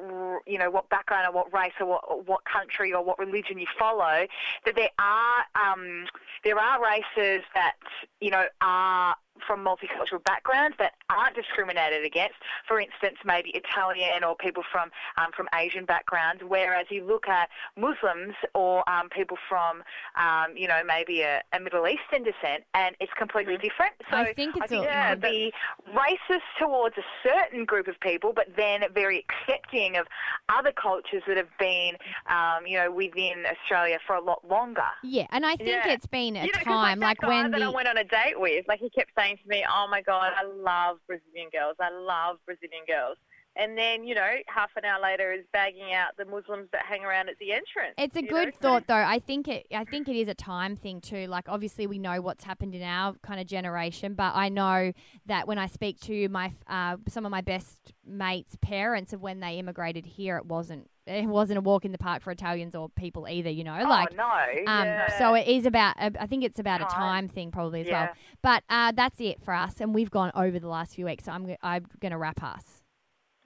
you 0.47 0.57
know, 0.57 0.69
what 0.69 0.89
background 0.89 1.27
or 1.27 1.33
what 1.33 1.53
race 1.53 1.73
or 1.79 1.87
what 1.87 2.27
what 2.27 2.41
country 2.45 2.93
or 2.93 3.03
what 3.03 3.19
religion 3.19 3.57
you 3.57 3.67
follow. 3.77 4.25
That 4.65 4.75
there 4.75 4.89
are 4.99 5.43
um, 5.55 6.05
there 6.43 6.57
are 6.57 6.81
races 6.83 7.43
that 7.53 7.75
you 8.21 8.31
know 8.31 8.45
are 8.61 9.15
from 9.45 9.63
multicultural 9.63 10.23
backgrounds 10.23 10.75
that 10.79 10.93
aren't 11.09 11.35
discriminated 11.35 12.05
against. 12.05 12.35
For 12.67 12.79
instance, 12.79 13.17
maybe 13.25 13.51
Italian 13.51 14.23
or 14.23 14.35
people 14.35 14.63
from 14.71 14.91
um, 15.17 15.31
from 15.35 15.47
Asian 15.55 15.85
backgrounds. 15.85 16.43
Whereas 16.45 16.87
you 16.89 17.03
look 17.03 17.27
at 17.27 17.49
Muslims 17.77 18.35
or 18.53 18.87
um, 18.89 19.09
people 19.09 19.37
from 19.49 19.83
um, 20.15 20.55
you 20.55 20.67
know 20.67 20.81
maybe 20.85 21.21
a, 21.21 21.41
a, 21.53 21.59
Middle 21.59 21.87
Eastern 21.87 22.23
descent, 22.23 22.63
and 22.73 22.95
it's 22.99 23.11
completely 23.17 23.57
different. 23.57 23.93
So 24.09 24.17
I 24.17 24.33
think 24.33 24.55
it's 24.55 24.63
I 24.63 24.67
think 24.67 24.85
a, 24.85 25.11
it 25.13 25.21
be 25.21 25.53
racist 25.93 26.45
towards 26.59 26.95
a 26.97 27.03
certain 27.23 27.65
group 27.65 27.87
of 27.87 27.99
people, 27.99 28.33
but 28.33 28.47
then 28.55 28.81
very 28.93 29.25
accepting 29.25 29.97
of 29.97 30.05
other 30.49 30.71
cultures 30.71 31.23
that 31.27 31.37
have 31.37 31.49
been 31.59 31.93
um, 32.29 32.65
you 32.65 32.77
know 32.77 32.91
within 32.91 33.45
Australia 33.45 33.97
for 34.05 34.15
a 34.15 34.21
lot 34.21 34.47
longer. 34.47 34.81
Yeah, 35.03 35.27
and 35.31 35.45
I 35.45 35.55
think 35.55 35.69
Yeah. 35.69 35.91
it's 35.91 36.05
been 36.05 36.35
a 36.35 36.45
You 36.45 36.51
know, 36.53 36.63
time 36.63 36.99
like, 36.99 37.21
like 37.21 37.29
when 37.29 37.51
that 37.51 37.61
I 37.61 37.65
the 37.65 37.71
went 37.71 37.87
on 37.87 37.97
a 37.97 38.03
date 38.03 38.39
with, 38.39 38.67
like 38.67 38.79
he 38.79 38.89
kept 38.89 39.11
saying 39.17 39.24
to 39.33 39.47
me, 39.47 39.65
"Oh 39.67 39.87
my 39.89 40.01
god, 40.01 40.33
I 40.35 40.43
love 40.43 40.99
Brazilian 41.07 41.49
girls. 41.51 41.75
I 41.79 41.89
love 41.89 42.37
Brazilian 42.45 42.85
girls." 42.85 43.17
And 43.57 43.77
then, 43.77 44.03
you 44.03 44.15
know, 44.15 44.29
half 44.47 44.71
an 44.75 44.83
hour 44.83 45.01
later 45.01 45.31
is 45.31 45.45
bagging 45.53 45.93
out 45.93 46.17
the 46.17 46.25
Muslims 46.25 46.67
that 46.73 46.85
hang 46.85 47.05
around 47.05 47.29
at 47.29 47.37
the 47.39 47.51
entrance. 47.53 47.93
It's 47.97 48.15
a 48.17 48.21
good 48.21 48.47
know? 48.47 48.51
Thought, 48.59 48.87
though. 48.87 48.95
I 48.95 49.19
think 49.19 49.47
it. 49.47 49.65
I 49.73 49.85
think 49.85 50.09
it 50.09 50.15
is 50.17 50.27
a 50.27 50.33
time 50.33 50.75
thing 50.75 50.99
too. 50.99 51.27
Like, 51.27 51.45
obviously, 51.47 51.87
we 51.87 51.97
know 51.97 52.21
what's 52.21 52.43
happened 52.43 52.75
in 52.75 52.81
our 52.81 53.13
kind 53.23 53.39
of 53.39 53.47
generation, 53.47 54.13
but 54.13 54.33
I 54.35 54.49
know 54.49 54.91
that 55.27 55.47
when 55.47 55.57
I 55.57 55.67
speak 55.67 55.99
to 56.01 56.27
my 56.29 56.51
uh, 56.67 56.97
some 57.07 57.25
of 57.25 57.31
my 57.31 57.41
best 57.41 57.93
mates' 58.05 58.57
parents 58.61 59.13
of 59.13 59.21
when 59.21 59.39
they 59.39 59.57
immigrated 59.57 60.05
here, 60.05 60.37
it 60.37 60.45
wasn't. 60.45 60.89
It 61.07 61.27
wasn't 61.27 61.59
a 61.59 61.61
walk 61.61 61.85
in 61.85 61.91
the 61.91 61.99
park 61.99 62.23
for 62.23 62.31
Italians 62.31 62.73
or 62.73 62.89
people 62.89 63.27
either. 63.29 63.49
You 63.51 63.63
know, 63.63 63.77
like. 63.87 64.09
oh 64.11 64.15
no, 64.15 64.71
Um, 64.71 64.87
yeah. 64.87 65.17
So 65.19 65.33
it 65.35 65.47
is 65.47 65.65
about. 65.65 65.95
uh, 65.99 66.09
I 66.19 66.25
think 66.25 66.43
it's 66.43 66.59
about 66.59 66.81
a 66.81 66.85
Time. 66.85 66.89
time 66.99 67.27
thing 67.29 67.51
probably 67.51 67.81
as 67.81 67.87
Yeah. 67.87 68.05
well. 68.05 68.13
But 68.41 68.63
uh, 68.69 68.91
that's 68.91 69.21
it 69.21 69.41
for 69.43 69.53
us, 69.53 69.79
and 69.79 69.93
we've 69.93 70.09
gone 70.11 70.31
over 70.35 70.59
the 70.59 70.67
last 70.67 70.95
few 70.95 71.05
weeks. 71.05 71.23
So 71.25 71.31
I'm. 71.31 71.55
I'm 71.61 71.85
going 72.01 72.11
to 72.11 72.17
wrap 72.17 72.43
us. 72.43 72.81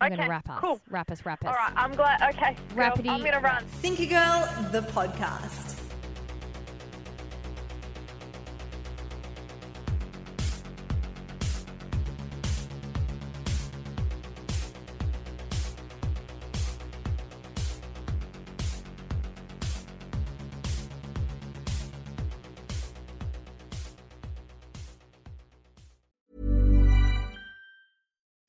I'm 0.01 0.09
going 0.09 0.21
to 0.21 0.29
wrap 0.29 0.49
us. 0.49 0.59
cool. 0.59 0.79
Wrap 0.89 1.11
us. 1.11 1.25
Wrap 1.25 1.43
us. 1.43 1.49
All 1.49 1.53
right, 1.55 1.73
I'm 1.75 1.93
glad. 1.93 2.21
Okay, 2.33 2.55
girl, 2.73 2.93
I'm 3.09 3.21
gonna 3.23 3.39
run. 3.41 3.65
Thinker 3.81 4.05
Girl, 4.05 4.47
the 4.71 4.81
podcast. 4.93 5.88